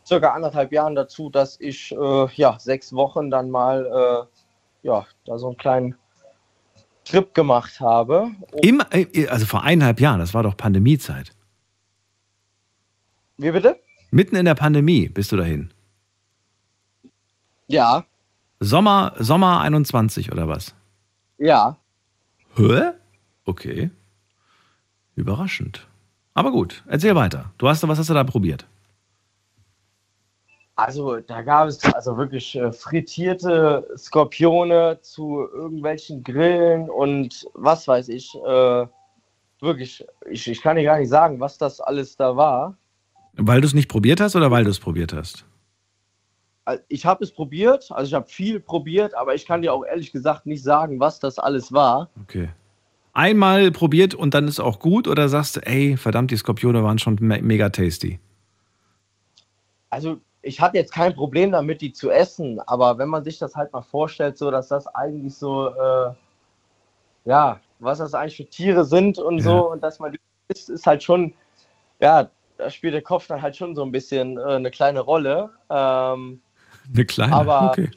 [0.07, 4.28] circa anderthalb Jahren dazu, dass ich äh, ja sechs Wochen dann mal
[4.83, 5.97] ja, da so einen kleinen
[7.05, 8.31] Trip gemacht habe.
[8.62, 11.33] Im, äh, also vor eineinhalb Jahren, das war doch Pandemiezeit.
[13.37, 13.81] Wie bitte?
[14.11, 15.73] Mitten in der Pandemie bist du dahin.
[17.66, 18.05] Ja,
[18.61, 20.74] Sommer, Sommer 21 oder was?
[21.39, 21.77] ja.
[22.57, 22.93] Hä?
[23.45, 23.91] Okay.
[25.15, 25.87] Überraschend.
[26.33, 27.53] Aber gut, erzähl weiter.
[27.59, 28.66] Du hast, was hast du da probiert?
[30.77, 38.11] Also da gab es also wirklich äh, frittierte Skorpione zu irgendwelchen Grillen und was weiß
[38.11, 38.35] ich.
[38.35, 38.86] Äh,
[39.61, 42.77] wirklich, ich, ich kann dir gar nicht sagen, was das alles da war.
[43.32, 45.47] Weil du es nicht probiert hast oder weil du es probiert hast?
[46.89, 50.12] Ich habe es probiert, also ich habe viel probiert, aber ich kann dir auch ehrlich
[50.12, 52.11] gesagt nicht sagen, was das alles war.
[52.23, 52.51] Okay.
[53.12, 56.98] Einmal probiert und dann ist auch gut oder sagst du, ey, verdammt, die Skorpione waren
[56.98, 58.20] schon me mega tasty?
[59.89, 63.56] Also ich hatte jetzt kein Problem damit, die zu essen, aber wenn man sich das
[63.56, 66.12] halt mal vorstellt, so dass das eigentlich so, äh,
[67.24, 70.86] ja, was das eigentlich für Tiere sind und so und dass man die isst, ist
[70.86, 71.35] halt schon,
[71.98, 75.51] ja, da spielt der Kopf dann halt schon so ein bisschen äh, eine kleine Rolle.
[75.68, 76.40] Ähm,
[76.94, 77.90] Eine kleine, Aber- okay.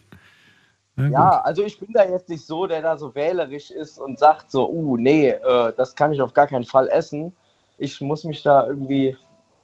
[0.98, 4.20] Ja, ja, also ich bin da jetzt nicht so, der da so wählerisch ist und
[4.20, 7.34] sagt so, uh, nee, äh, das kann ich auf gar keinen Fall essen.
[7.78, 9.16] Ich muss mich da irgendwie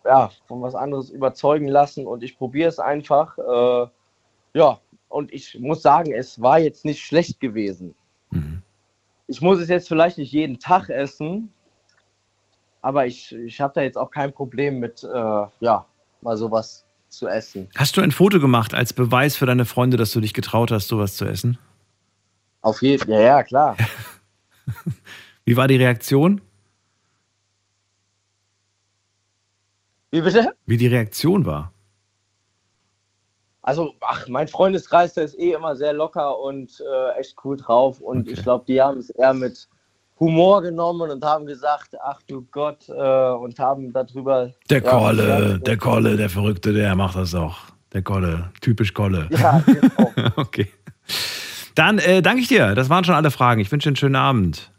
[0.06, 3.38] ja, von was anderes überzeugen lassen und ich probiere es einfach.
[3.38, 3.88] Äh,
[4.54, 4.80] ja,
[5.10, 7.96] und ich muss sagen, es war jetzt nicht schlecht gewesen.
[9.28, 11.52] Ich muss es jetzt vielleicht nicht jeden Tag essen,
[12.82, 15.08] aber ich, ich habe da jetzt auch kein Problem mit, äh,
[15.60, 15.86] ja,
[16.22, 17.70] mal sowas zu essen.
[17.76, 20.88] Hast du ein Foto gemacht als Beweis für deine Freunde, dass du dich getraut hast,
[20.88, 21.58] sowas zu essen?
[22.62, 23.78] Auf jeden ja, ja, klar.
[25.46, 26.42] Wie war die Reaktion?
[30.12, 30.54] Wie bitte?
[30.66, 31.72] Wie die Reaktion war?
[33.62, 38.00] Also, ach, mein Freundeskreis, der ist eh immer sehr locker und äh, echt cool drauf.
[38.00, 39.68] Und ich glaube, die haben es eher mit
[40.20, 44.52] Humor genommen und haben gesagt, ach du Gott, äh, und haben darüber.
[44.70, 47.58] Der ja, Kolle, der Kolle, der Verrückte, der macht das auch.
[47.92, 49.28] Der Kolle, typisch Kolle.
[49.32, 50.14] Ja, genau.
[50.36, 50.68] okay.
[51.74, 52.76] Dann äh, danke ich dir.
[52.76, 53.62] Das waren schon alle Fragen.
[53.62, 54.72] Ich wünsche dir einen schönen Abend.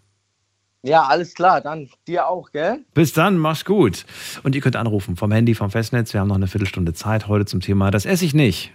[0.83, 2.85] Ja, alles klar, dann dir auch, gell?
[2.95, 4.07] Bis dann, mach's gut.
[4.45, 6.13] Und ihr könnt anrufen vom Handy, vom Festnetz.
[6.13, 8.73] Wir haben noch eine Viertelstunde Zeit heute zum Thema Das esse ich nicht.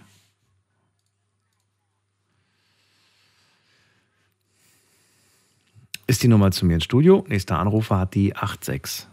[6.06, 7.24] Ist die Nummer zu mir ins Studio.
[7.28, 9.06] Nächster Anrufer hat die 86.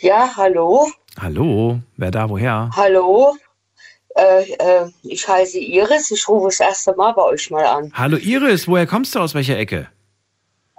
[0.00, 0.90] Ja, hallo.
[1.18, 2.70] Hallo, wer da, woher?
[2.76, 3.36] Hallo.
[4.14, 6.10] Äh, äh, ich heiße Iris.
[6.10, 7.92] Ich rufe das erste Mal bei euch mal an.
[7.94, 9.20] Hallo Iris, woher kommst du?
[9.20, 9.88] Aus welcher Ecke?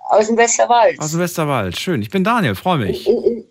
[0.09, 0.99] Aus dem Westerwald.
[0.99, 1.79] Aus dem Westerwald.
[1.79, 2.01] Schön.
[2.01, 3.07] Ich bin Daniel, freue mich.
[3.07, 3.45] In, in,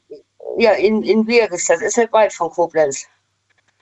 [0.58, 1.26] ja, in, in.
[1.50, 3.06] Das ist nicht weit von Koblenz.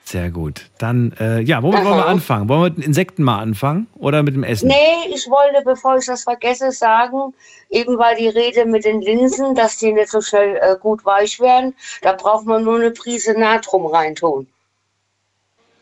[0.05, 0.71] Sehr gut.
[0.79, 2.11] Dann, äh, ja, womit wollen wir Aha.
[2.11, 2.49] anfangen?
[2.49, 4.69] Wollen wir mit den Insekten mal anfangen oder mit dem Essen?
[4.69, 7.33] Nee, ich wollte, bevor ich das vergesse, sagen,
[7.71, 11.41] eben war die Rede mit den Linsen, dass die nicht so schnell äh, gut weich
[11.41, 11.75] werden.
[12.03, 14.47] Da braucht man nur eine Prise Natron reintun.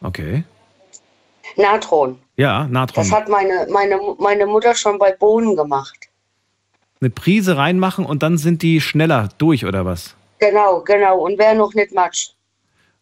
[0.03, 0.45] Okay.
[1.57, 2.17] Natron.
[2.37, 3.03] Ja, Natron.
[3.03, 6.09] Das hat meine, meine, meine Mutter schon bei Bohnen gemacht.
[7.03, 10.15] Eine Prise reinmachen und dann sind die schneller durch oder was?
[10.39, 11.19] Genau, genau.
[11.19, 12.37] Und wer noch nicht matscht.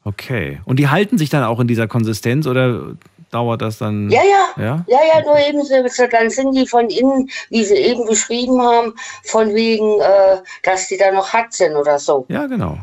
[0.05, 0.59] Okay.
[0.65, 2.97] Und die halten sich dann auch in dieser Konsistenz oder
[3.31, 4.09] dauert das dann?
[4.09, 4.63] Ja, ja.
[4.63, 4.85] Ja?
[4.89, 8.95] Ja, ja, nur eben so, dann sind die von innen, wie sie eben beschrieben haben,
[9.25, 12.25] von wegen, äh, dass die da noch hart sind oder so.
[12.29, 12.79] Ja, genau.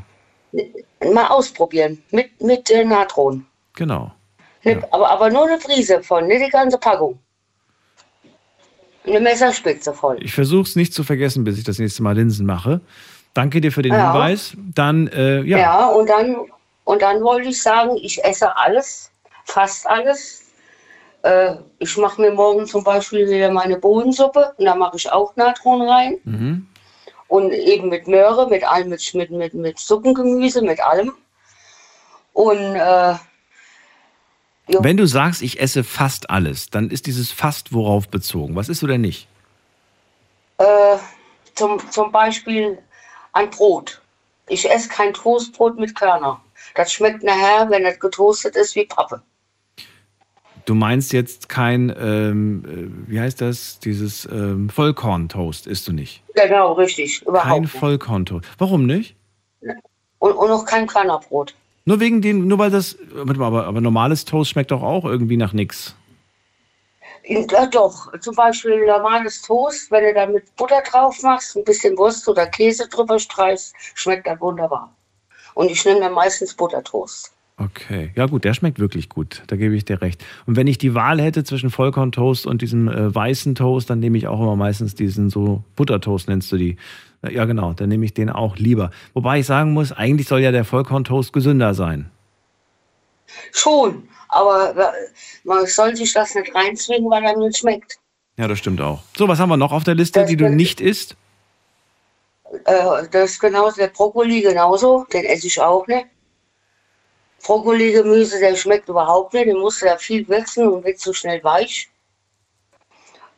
[1.14, 2.04] Mal ausprobieren.
[2.12, 3.44] Mit, mit äh, Natron.
[3.76, 4.12] Genau.
[4.64, 7.18] Ne, aber, aber nur eine Prise von, nicht die ganze Packung.
[9.08, 10.18] Eine Messerspitze voll.
[10.22, 12.82] Ich versuche es nicht zu vergessen, bis ich das nächste Mal Linsen mache.
[13.34, 14.12] Danke dir für den Ja.
[14.12, 14.54] Hinweis.
[14.76, 15.58] Dann, äh, ja.
[15.58, 16.36] Ja, und dann,
[16.84, 19.12] und dann wollte ich sagen, ich esse alles,
[19.46, 20.44] fast alles.
[21.22, 25.36] Äh, ich mache mir morgen zum Beispiel wieder meine Bohnensuppe und da mache ich auch
[25.36, 26.18] Natron rein.
[26.26, 26.68] Mhm.
[27.30, 31.14] Und eben mit Möhre, mit allem, mit, mit, mit, mit Suppengemüse, mit allem.
[32.34, 33.16] Und äh,
[34.68, 38.56] jo, Wenn du sagst, ich esse fast alles, dann ist dieses fast worauf bezogen?
[38.56, 39.28] Was isst du denn nicht?
[40.58, 40.98] äh,
[41.56, 42.78] zum, zum Beispiel
[43.34, 44.02] ein Brot.
[44.50, 46.42] Ich esse kein Toastbrot mit Körner.
[46.76, 49.22] Das schmeckt nachher, wenn das getoastet ist, wie Pappe.
[50.66, 56.24] Du meinst jetzt kein, ähm, äh, wie heißt das, dieses ähm, Vollkorntoast isst du nicht?
[56.36, 57.22] Genau, richtig.
[57.22, 57.68] Überhaupt Kein.
[57.68, 58.46] Vollkorntoast.
[58.58, 59.16] Warum nicht?
[60.20, 61.56] Und, und auch kein Körnerbrot.
[61.88, 65.06] Nur wegen dem, nur weil das, warte mal, aber, aber normales Toast schmeckt doch auch
[65.06, 65.96] irgendwie nach nix.
[67.24, 71.98] Ja, doch, zum Beispiel normales Toast, wenn du da mit Butter drauf machst, ein bisschen
[71.98, 74.94] Wurst oder Käse drüber streichst, schmeckt das wunderbar.
[75.54, 77.32] Und ich nehme dann meistens Buttertoast.
[77.56, 80.24] Okay, ja gut, der schmeckt wirklich gut, da gebe ich dir recht.
[80.46, 84.18] Und wenn ich die Wahl hätte zwischen Vollkorntoast und diesem äh, weißen Toast, dann nehme
[84.18, 86.76] ich auch immer meistens diesen so Buttertoast, nennst du die.
[87.24, 88.92] Ja genau, dann nehme ich den auch lieber.
[89.14, 92.12] Wobei ich sagen muss, eigentlich soll ja der Vollkorntoast gesünder sein.
[93.52, 94.92] Schon, aber äh,
[95.44, 97.98] man soll sich das nicht reinzwingen, weil er nicht schmeckt.
[98.38, 99.02] Ja, das stimmt auch.
[99.18, 101.16] So, was haben wir noch auf der Liste, die du nicht isst?
[102.66, 106.08] Äh, das ist genauso, der Brokkoli genauso, den esse ich auch nicht.
[107.44, 111.44] Brokkoli-Gemüse, der schmeckt überhaupt nicht, den musst du ja viel würzen und wird zu schnell
[111.44, 111.90] weich.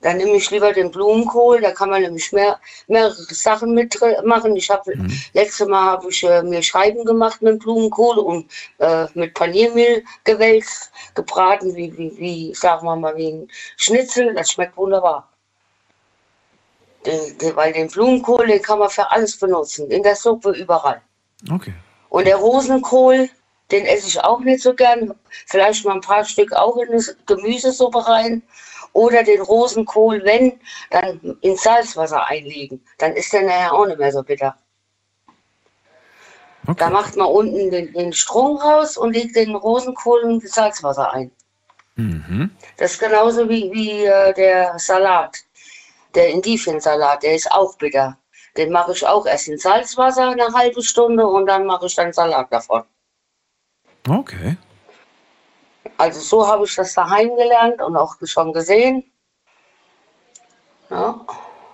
[0.01, 2.57] Dann nehme ich lieber den Blumenkohl, da kann man nämlich mehr,
[2.87, 4.55] mehrere Sachen mitmachen.
[4.55, 5.11] Ich habe Mhm.
[5.33, 10.91] letzte Mal habe ich äh, mir Scheiben gemacht mit Blumenkohl und äh, mit Paniermehl gewälzt,
[11.15, 14.33] gebraten, wie, wie, wie, sagen wir mal, wie ein Schnitzel.
[14.33, 15.27] Das schmeckt wunderbar.
[17.05, 21.01] Den, den, weil den Blumenkohl, den kann man für alles benutzen, in der Suppe, überall.
[21.51, 21.73] Okay.
[22.09, 23.29] Und der Rosenkohl,
[23.71, 25.13] den esse ich auch nicht so gern.
[25.45, 28.43] Vielleicht mal ein paar Stück auch in eine Gemüsesuppe rein.
[28.93, 30.59] Oder den Rosenkohl, wenn,
[30.89, 32.83] dann in Salzwasser einlegen.
[32.97, 34.57] Dann ist der nachher auch nicht mehr so bitter.
[36.77, 41.31] Da macht man unten den, den Strunk raus und legt den Rosenkohl in Salzwasser ein.
[41.95, 42.51] Mhm.
[42.77, 45.37] Das ist genauso wie, wie äh, der Salat.
[46.15, 48.17] Der Indiviensalat, der ist auch bitter.
[48.57, 52.13] Den mache ich auch erst in Salzwasser eine halbe Stunde und dann mache ich dann
[52.13, 52.83] Salat davon.
[54.07, 54.57] Okay.
[55.99, 59.03] Also so habe ich das daheim gelernt und auch schon gesehen.
[60.89, 61.19] Ja,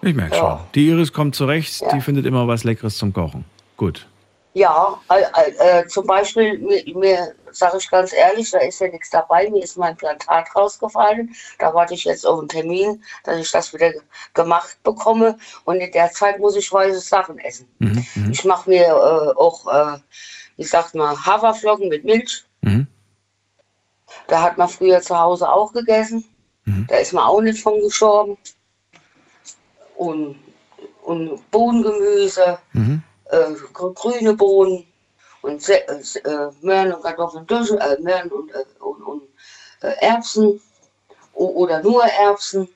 [0.01, 0.41] Ich merke Ja.
[0.41, 0.59] schon.
[0.75, 1.93] Die Iris kommt zurecht, Ja.
[1.93, 3.45] die findet immer was Leckeres zum Kochen.
[3.77, 4.07] Gut.
[4.57, 9.09] ja äh, äh, zum Beispiel, mir, mir sage ich ganz ehrlich, da ist ja nichts
[9.09, 11.35] dabei, mir ist mein Plantat rausgefallen.
[11.59, 14.01] Da warte ich jetzt auf einen Termin, dass ich das wieder ge-
[14.33, 15.37] gemacht bekomme.
[15.65, 17.67] Und in der Zeit muss ich weiße Sachen essen.
[17.79, 18.05] Mhm.
[18.15, 18.31] Mhm.
[18.31, 19.97] Ich mache mir äh, auch, äh,
[20.55, 22.45] wie sagt man, Haferflocken mit Milch.
[22.61, 22.87] Mhm.
[24.27, 26.23] Da hat man früher zu Hause auch gegessen.
[26.65, 26.85] Mhm.
[26.89, 28.37] Da ist man auch nicht von gestorben.
[29.95, 30.35] Und,
[31.03, 33.01] und Bohnengemüse, Mhm.
[33.31, 34.83] äh, gr- grüne Bohnen
[35.41, 39.21] und äh, äh, Möhren und Kartoffeln, äh, Möhren und, äh, und, und
[39.81, 40.59] äh, Erbsen
[41.33, 42.67] oder nur Erbsen.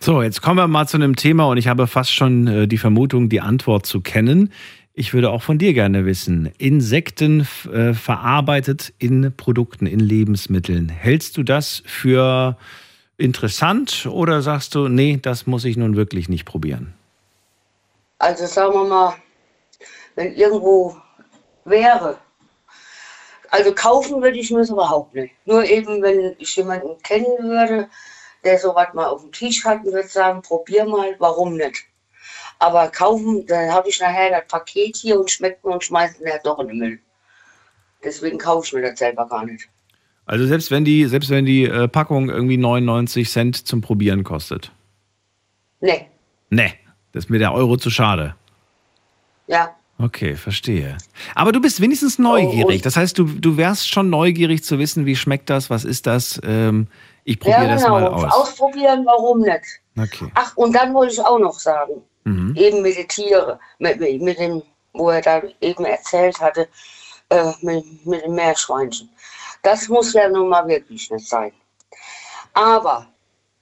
[0.00, 2.78] So, jetzt kommen wir mal zu einem Thema und ich habe fast schon äh, die
[2.78, 4.52] Vermutung, die Antwort zu kennen.
[4.96, 6.52] Ich würde auch von dir gerne wissen.
[6.56, 7.40] Insekten
[7.72, 10.88] äh, verarbeitet in Produkten, in Lebensmitteln.
[10.88, 12.56] Hältst du das für
[13.18, 16.94] interessant oder sagst du, nee, das muss ich nun wirklich nicht probieren?
[18.18, 19.14] Also sagen wir mal,
[20.14, 20.96] wenn irgendwo
[21.64, 22.16] wäre.
[23.50, 25.34] Also kaufen würde ich mir überhaupt nicht.
[25.44, 27.88] Nur eben, wenn ich jemanden kennen würde,
[28.44, 31.84] der sowas mal auf dem Tisch hat und würde sagen, probier mal, warum nicht.
[32.64, 36.40] Aber kaufen, dann habe ich nachher das Paket hier und schmeckt mir und schmeißt mir
[36.42, 36.98] doch in den Müll.
[38.02, 39.68] Deswegen kaufe ich mir das selber gar nicht.
[40.26, 44.72] Also selbst wenn die, selbst wenn die äh, Packung irgendwie 99 Cent zum Probieren kostet.
[45.80, 46.08] Nee,
[46.54, 46.72] Nee,
[47.12, 48.34] das ist mir der Euro zu schade.
[49.46, 49.74] ja.
[49.96, 50.98] Okay, verstehe.
[51.36, 52.82] Aber du bist wenigstens neugierig.
[52.82, 56.40] Das heißt, du, du wärst schon neugierig zu wissen, wie schmeckt das, was ist das?
[56.42, 56.88] Ähm,
[57.22, 58.00] ich probiere ja, das genau.
[58.00, 58.32] mal aus.
[58.32, 59.62] Ausprobieren, warum nicht?
[59.96, 60.32] Okay.
[60.34, 62.54] Ach, und dann wollte ich auch noch sagen, Mhm.
[62.56, 66.68] eben mit den Tieren, mit, mit, mit dem, wo er da eben erzählt hatte,
[67.28, 69.10] äh, mit, mit den Meerschweinchen.
[69.62, 71.52] Das muss ja nun mal wirklich nicht sein.
[72.52, 73.06] Aber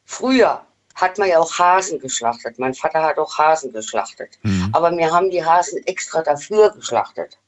[0.04, 0.64] früher
[0.94, 2.58] hat man ja auch Hasen geschlachtet.
[2.58, 4.38] Mein Vater hat auch Hasen geschlachtet.
[4.72, 7.38] Aber wir haben die Hasen extra dafür geschlachtet.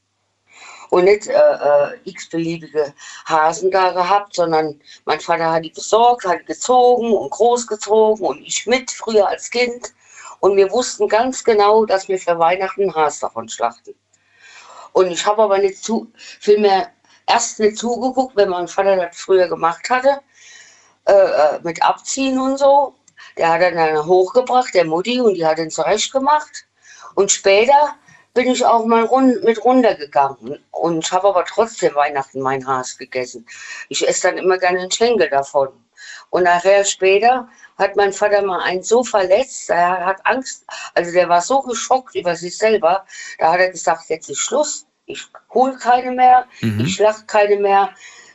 [0.89, 2.93] Und nicht äh, äh, x-beliebige
[3.25, 8.41] Hasen da gehabt, sondern mein Vater hat die besorgt, hat die gezogen und großgezogen und
[8.41, 9.93] ich mit, früher als Kind.
[10.39, 13.95] Und wir wussten ganz genau, dass wir für Weihnachten einen Has davon schlachten.
[14.93, 16.91] Und ich habe aber nicht zu, vielmehr
[17.27, 20.21] erst nicht zugeguckt, wenn mein Vater das früher gemacht hatte,
[21.05, 22.95] äh, äh, mit Abziehen und so.
[23.37, 26.65] Der hat dann, dann hochgebracht, der Mutti, und die hat ihn zurecht gemacht.
[27.15, 27.95] Und später
[28.33, 30.63] bin ich auch mal run mit runtergegangen.
[30.71, 33.45] Und ich habe aber trotzdem Weihnachten mein Has gegessen.
[33.89, 35.69] Ich esse dann immer gerne einen Schenkel davon.
[36.35, 37.47] Und nachher später
[37.77, 42.13] hat mein Vater mal einen so verletzt, er hat Angst, also der war so geschockt
[42.13, 43.05] über sich selber,
[43.39, 46.81] da hat er gesagt, jetzt ist Schluss, ich hole keine mehr, Mhm.
[46.81, 47.89] ich schlacht keine mehr,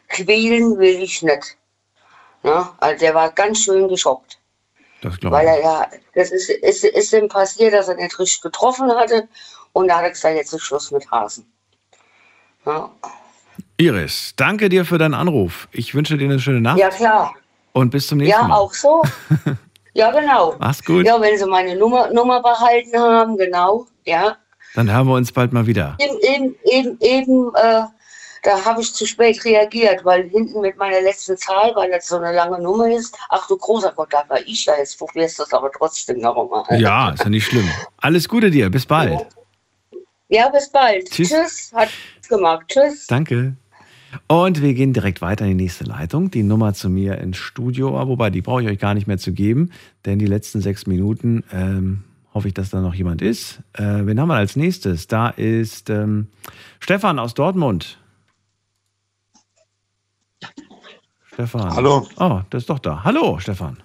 [0.09, 1.59] quälen will ich nicht.
[2.43, 4.39] Ja, also der war ganz schön geschockt.
[5.03, 5.53] Das glaube Weil ich.
[5.57, 9.29] er ja, das ist, ist, ist ihm passiert, dass er nicht richtig getroffen hatte.
[9.75, 11.53] Und da hat er gesagt, jetzt ist Schluss mit Hasen.
[12.65, 12.91] Ja,
[13.77, 15.69] Iris, danke dir für deinen Anruf.
[15.71, 17.35] Ich wünsche dir eine schöne Nacht ja klar.
[17.73, 18.57] Und bis zum nächsten Ja, Mal.
[18.57, 19.03] auch so.
[19.93, 20.55] Ja, genau.
[20.61, 21.05] Mach's gut.
[21.05, 23.87] Ja, wenn sie meine Nummer, Nummer behalten haben, genau.
[24.05, 24.37] Ja.
[24.77, 25.97] Dann hören wir uns bald mal wieder.
[25.99, 27.83] Eben, eben, eben, eben äh,
[28.45, 32.19] Da habe ich zu spät reagiert, weil hinten mit meiner letzten Zahl, weil das so
[32.19, 35.43] eine lange Nummer ist, ach du großer Gott, da war ich da, jetzt probierst du
[35.43, 36.81] es aber trotzdem noch einmal.
[36.81, 37.69] Ja, ist ja nicht schlimm.
[37.97, 39.27] Alles Gute dir, bis bald.
[40.29, 41.11] Ja, bis bald.
[41.11, 41.31] Tschüss.
[41.31, 41.89] Tschüss, hat
[42.29, 42.65] gemacht.
[42.69, 43.09] Tschüss.
[43.09, 43.57] Danke.
[44.27, 46.31] Und wir gehen direkt weiter in die nächste Leitung.
[46.31, 49.33] Die Nummer zu mir ins Studio, wobei die brauche ich euch gar nicht mehr zu
[49.33, 49.71] geben,
[50.05, 52.05] denn die letzten sechs Minuten ähm,
[52.35, 53.61] hoffe ich, dass da noch jemand ist.
[53.75, 55.07] Äh, wen haben wir als nächstes?
[55.07, 56.29] Da ist ähm,
[56.81, 57.99] Stefan aus Dortmund.
[61.33, 61.75] Stefan.
[61.75, 62.07] Hallo.
[62.17, 63.05] Oh, der ist doch da.
[63.05, 63.79] Hallo, Stefan.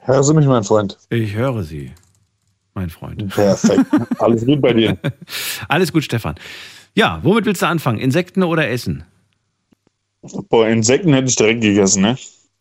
[0.00, 0.98] Hören Sie mich, mein Freund?
[1.08, 1.92] Ich höre Sie,
[2.74, 3.28] mein Freund.
[3.28, 3.86] Perfekt.
[4.18, 4.98] Alles gut bei dir?
[5.68, 6.34] Alles gut, Stefan.
[6.94, 7.98] Ja, womit willst du anfangen?
[7.98, 9.04] Insekten oder Essen?
[10.22, 12.18] Boah, Insekten hätte ich direkt gegessen, ne?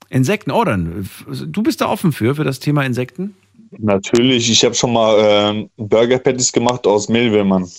[0.10, 3.36] Insekten, oh dann, du bist da offen für, für das Thema Insekten?
[3.78, 7.70] Natürlich, ich habe schon mal äh, Burger Patties gemacht aus Mehlwürmern.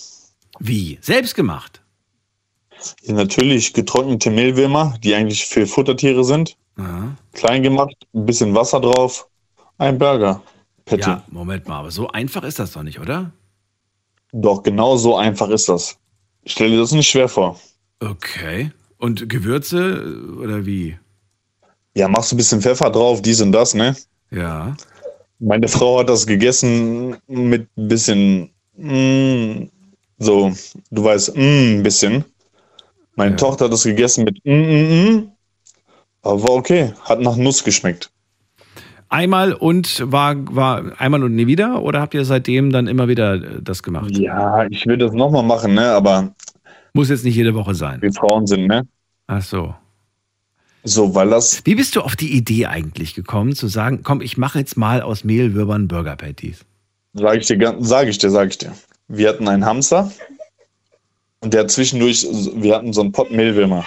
[0.59, 0.97] Wie?
[1.01, 1.81] Selbst gemacht?
[3.03, 6.55] Ja, natürlich getrocknete Mehlwürmer, die eigentlich für Futtertiere sind.
[6.77, 7.15] Ja.
[7.33, 9.27] Klein gemacht, ein bisschen Wasser drauf,
[9.77, 10.41] ein Burger
[10.85, 11.01] Patty.
[11.01, 13.31] Ja, Moment mal, aber so einfach ist das doch nicht, oder?
[14.31, 15.97] Doch, genau so einfach ist das.
[16.45, 17.59] Stell dir das nicht schwer vor.
[17.99, 18.71] Okay.
[19.01, 20.05] Und Gewürze
[20.39, 20.95] oder wie?
[21.95, 23.95] Ja, machst du ein bisschen Pfeffer drauf, dies und das, ne?
[24.29, 24.75] Ja.
[25.39, 29.69] Meine Frau hat das gegessen mit ein bisschen, mm,
[30.19, 30.51] so,
[30.91, 32.23] du weißt, mm, ein bisschen.
[33.15, 35.31] Meine Tochter hat das gegessen mit, mm, mm, mm.
[36.21, 38.11] Aber war okay, hat nach Nuss geschmeckt.
[39.09, 43.33] Einmal und war, war einmal und nie wieder oder habt ihr seitdem dann immer wieder
[43.33, 44.15] äh, das gemacht?
[44.15, 45.87] Ja, ich will das nochmal machen, ne?
[45.87, 46.35] Aber.
[46.93, 48.01] Muss jetzt nicht jede Woche sein.
[48.01, 48.87] Wir Frauen sind, ne?
[49.27, 49.73] Ach so.
[50.83, 51.61] So, weil das.
[51.65, 55.01] Wie bist du auf die Idee eigentlich gekommen, zu sagen, komm, ich mache jetzt mal
[55.01, 56.65] aus Mehlwürmern Burger Patties?
[57.13, 58.73] Sag ich dir, sag ich dir, sag ich dir.
[59.07, 60.11] Wir hatten einen Hamster
[61.41, 63.85] und der hat zwischendurch, wir hatten so einen Pott Mehlwürmer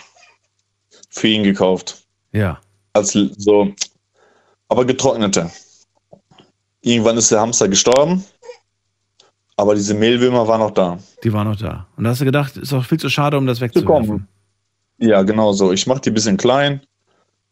[1.09, 2.05] für ihn gekauft.
[2.32, 2.60] Ja.
[2.93, 3.72] Als so,
[4.68, 5.51] aber getrocknete.
[6.82, 8.24] Irgendwann ist der Hamster gestorben,
[9.56, 10.98] aber diese Mehlwürmer waren noch da.
[11.22, 11.86] Die waren noch da.
[11.97, 14.26] Und da hast du gedacht, ist doch viel zu schade, um das wegzuwerfen.
[14.98, 15.72] Ja, genau so.
[15.72, 16.81] Ich mache die ein bisschen klein.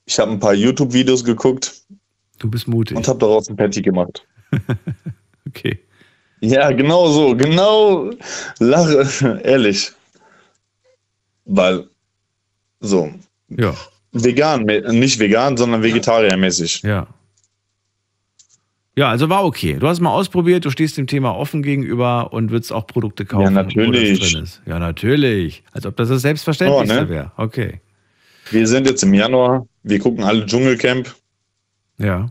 [0.04, 1.82] Ich habe ein paar YouTube-Videos geguckt.
[2.38, 2.96] Du bist mutig.
[2.96, 4.26] Und habe daraus ein Patty gemacht.
[5.48, 5.80] Okay.
[6.40, 7.36] Ja, genau so.
[7.36, 8.10] Genau.
[8.58, 9.40] Lache.
[9.44, 9.92] Ehrlich.
[11.44, 11.88] Weil,
[12.80, 13.10] so.
[13.48, 13.74] Ja.
[14.12, 16.82] Vegan, nicht vegan, sondern vegetariermäßig.
[16.82, 17.06] Ja.
[18.94, 19.78] Ja, also war okay.
[19.78, 23.44] Du hast mal ausprobiert, du stehst dem Thema offen gegenüber und würdest auch Produkte kaufen.
[23.44, 24.20] Ja, natürlich.
[24.20, 24.60] Drin ist.
[24.66, 25.62] Ja, natürlich.
[25.72, 27.08] Als ob das das Selbstverständlichste Oh, ne?
[27.08, 27.32] wäre.
[27.38, 27.80] Okay.
[28.50, 29.66] Wir sind jetzt im Januar.
[29.82, 31.14] Wir gucken alle Dschungelcamp.
[31.98, 32.30] Ja.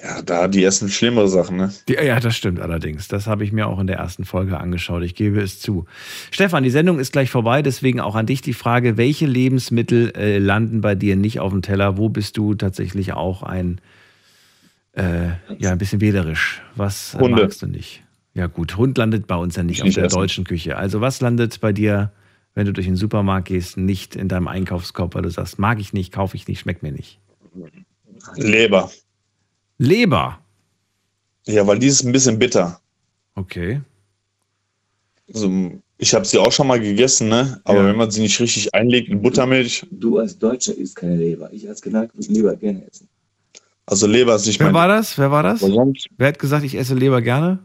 [0.00, 1.72] Ja, da, die essen schlimmere Sachen, ne?
[1.88, 3.08] Die, ja, das stimmt allerdings.
[3.08, 5.02] Das habe ich mir auch in der ersten Folge angeschaut.
[5.02, 5.86] Ich gebe es zu.
[6.30, 10.38] Stefan, die Sendung ist gleich vorbei, deswegen auch an dich die Frage, welche Lebensmittel äh,
[10.38, 11.96] landen bei dir nicht auf dem Teller?
[11.96, 13.80] Wo bist du tatsächlich auch ein,
[14.96, 15.28] äh,
[15.58, 16.62] ja, ein bisschen wählerisch?
[16.74, 17.42] Was äh, Hunde.
[17.42, 18.02] magst du nicht?
[18.34, 20.16] Ja gut, Hund landet bei uns ja nicht Ich auf nicht der essen.
[20.18, 20.76] deutschen Küche.
[20.76, 22.12] Also was landet bei dir,
[22.54, 25.92] wenn du durch den Supermarkt gehst, nicht in deinem Einkaufskorb, weil du sagst, mag ich
[25.92, 27.18] nicht, kaufe ich nicht, schmeckt mir nicht?
[28.36, 28.90] Leber.
[29.78, 30.38] Leber.
[31.46, 32.80] Ja, weil die ist ein bisschen bitter.
[33.36, 33.80] Okay.
[35.32, 37.60] Also, ich habe sie auch schon mal gegessen, ne?
[37.64, 39.86] Aber wenn man sie nicht richtig einlegt in Buttermilch.
[39.90, 41.50] Du als Deutscher isst keine Leber.
[41.52, 43.08] Ich als Kanaker würde Leber gerne essen.
[43.86, 44.74] Also Leber ist nicht Wer mein.
[44.74, 45.16] war das?
[45.18, 45.62] Wer war das?
[45.62, 47.60] Wer hat gesagt, ich esse Leber gerne?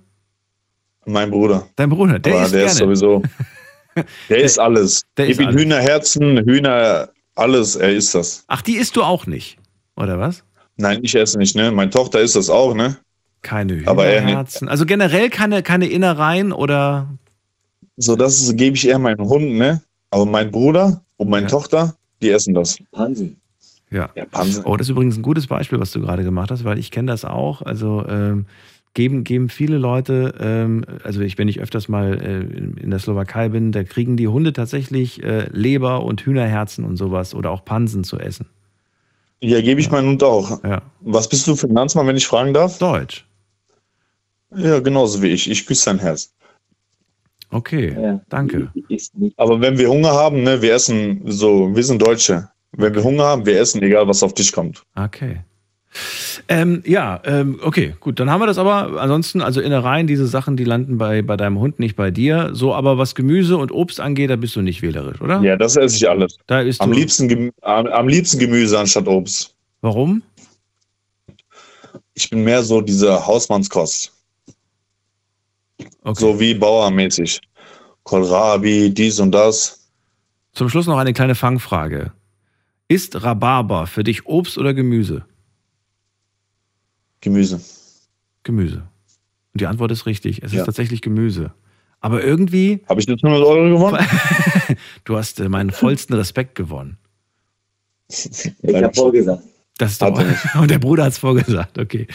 [1.05, 1.67] Mein Bruder.
[1.75, 2.71] Dein Bruder, der Aber isst der gerne.
[2.71, 3.23] ist sowieso.
[4.29, 5.01] Der ist alles.
[5.17, 5.61] der Gib isst ihm alles.
[5.61, 8.45] Hühnerherzen, Hühner, alles, er isst das.
[8.47, 9.57] Ach, die isst du auch nicht,
[9.97, 10.45] oder was?
[10.77, 11.71] Nein, ich esse nicht, ne?
[11.71, 12.95] Meine Tochter isst das auch, ne?
[13.41, 14.69] Keine Aber er Hühnerherzen.
[14.69, 17.09] Also generell keine, keine Innereien oder.
[17.97, 19.81] So, das gebe ich eher meinen Hund, ne?
[20.09, 22.77] Aber mein Bruder und meine Tochter, die essen das.
[22.93, 23.40] Pansen.
[23.91, 24.09] Ja.
[24.15, 24.25] Ja.
[24.63, 27.11] Oh, das ist übrigens ein gutes Beispiel, was du gerade gemacht hast, weil ich kenne
[27.11, 27.61] das auch.
[27.61, 28.45] Also ähm,
[28.93, 33.49] geben, geben viele Leute, ähm, also ich, wenn ich öfters mal äh, in, der Slowakei
[33.49, 38.03] bin, da kriegen die Hunde tatsächlich äh, Leber und Hühnerherzen und sowas oder auch Pansen
[38.03, 38.47] zu essen.
[39.41, 40.63] Ja, gebe ich meinen Hund auch.
[40.63, 40.83] Ja.
[41.01, 42.77] Was bist du für ein Landsmann, wenn ich fragen darf?
[42.77, 43.25] Deutsch.
[44.55, 45.49] Ja, genauso wie ich.
[45.49, 46.33] Ich küsse sein Herz.
[47.49, 48.71] Okay, danke.
[49.35, 52.49] Aber wenn wir Hunger haben, ne, wir essen so, wir sind Deutsche.
[52.73, 54.83] Wenn wir Hunger haben, wir essen, egal was auf Tisch kommt.
[54.95, 55.41] Okay.
[56.47, 59.01] Ähm, ja, ähm, okay, gut, dann haben wir das aber.
[59.01, 62.51] Ansonsten, also Innereien, diese Sachen, die landen bei, bei deinem Hund, nicht bei dir.
[62.53, 65.41] So, aber was Gemüse und Obst angeht, da bist du nicht wählerisch, oder?
[65.41, 66.37] Ja, das esse ich alles.
[66.47, 69.53] Da isst am, liebsten, Gemü- am, am liebsten Gemüse anstatt Obst.
[69.81, 70.23] Warum?
[72.13, 74.13] Ich bin mehr so diese Hausmannskost.
[76.13, 77.41] So wie Bauermäßig.
[78.03, 79.89] Kohlrabi, dies und das.
[80.53, 82.13] Zum Schluss noch eine kleine Fangfrage.
[82.91, 85.23] Ist Rhabarber für dich Obst oder Gemüse?
[87.21, 87.61] Gemüse.
[88.43, 88.83] Gemüse.
[89.53, 90.43] Und die Antwort ist richtig.
[90.43, 90.59] Es Ja.
[90.59, 91.53] ist tatsächlich Gemüse.
[92.01, 92.83] Aber irgendwie.
[92.89, 93.97] Habe ich jetzt 100 Euro gewonnen?
[95.05, 96.97] du hast äh, meinen vollsten Respekt gewonnen.
[98.09, 99.41] Ich habe vorgesagt.
[99.77, 100.23] Das ist doch,
[100.59, 102.05] und der Bruder hat es vorgesagt, okay.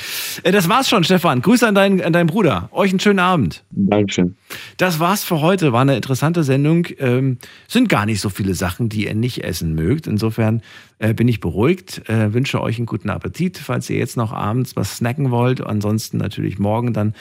[0.44, 1.42] Äh, Das war's schon, Stefan.
[1.42, 2.68] Grüße an deinen, an deinen Bruder.
[2.72, 3.64] Euch einen schönen Abend.
[3.70, 4.36] Dankeschön.
[4.76, 5.72] Das war's für heute.
[5.72, 6.86] War eine interessante Sendung.
[6.98, 10.06] Ähm, sind gar nicht so viele Sachen, die ihr nicht essen mögt.
[10.06, 10.62] Insofern
[10.98, 12.08] äh, bin ich beruhigt.
[12.08, 15.60] Äh, wünsche euch einen guten Appetit, falls ihr jetzt noch abends was snacken wollt.
[15.60, 17.14] Ansonsten natürlich morgen dann.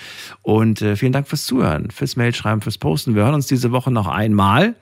[0.43, 3.15] Und äh, vielen Dank fürs Zuhören, fürs Mailschreiben, fürs Posten.
[3.15, 4.75] Wir hören uns diese Woche noch einmal.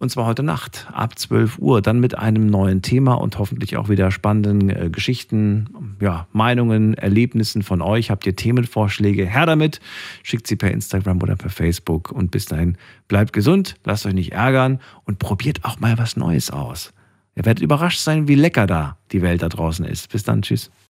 [0.00, 3.88] Und zwar heute Nacht ab 12 Uhr, dann mit einem neuen Thema und hoffentlich auch
[3.88, 8.10] wieder spannenden äh, Geschichten, ja, Meinungen, Erlebnissen von euch.
[8.10, 9.26] Habt ihr Themenvorschläge?
[9.26, 9.80] Her damit.
[10.22, 12.12] Schickt sie per Instagram oder per Facebook.
[12.12, 16.52] Und bis dahin bleibt gesund, lasst euch nicht ärgern und probiert auch mal was Neues
[16.52, 16.92] aus.
[17.34, 20.10] Ihr werdet überrascht sein, wie lecker da die Welt da draußen ist.
[20.12, 20.70] Bis dann, tschüss.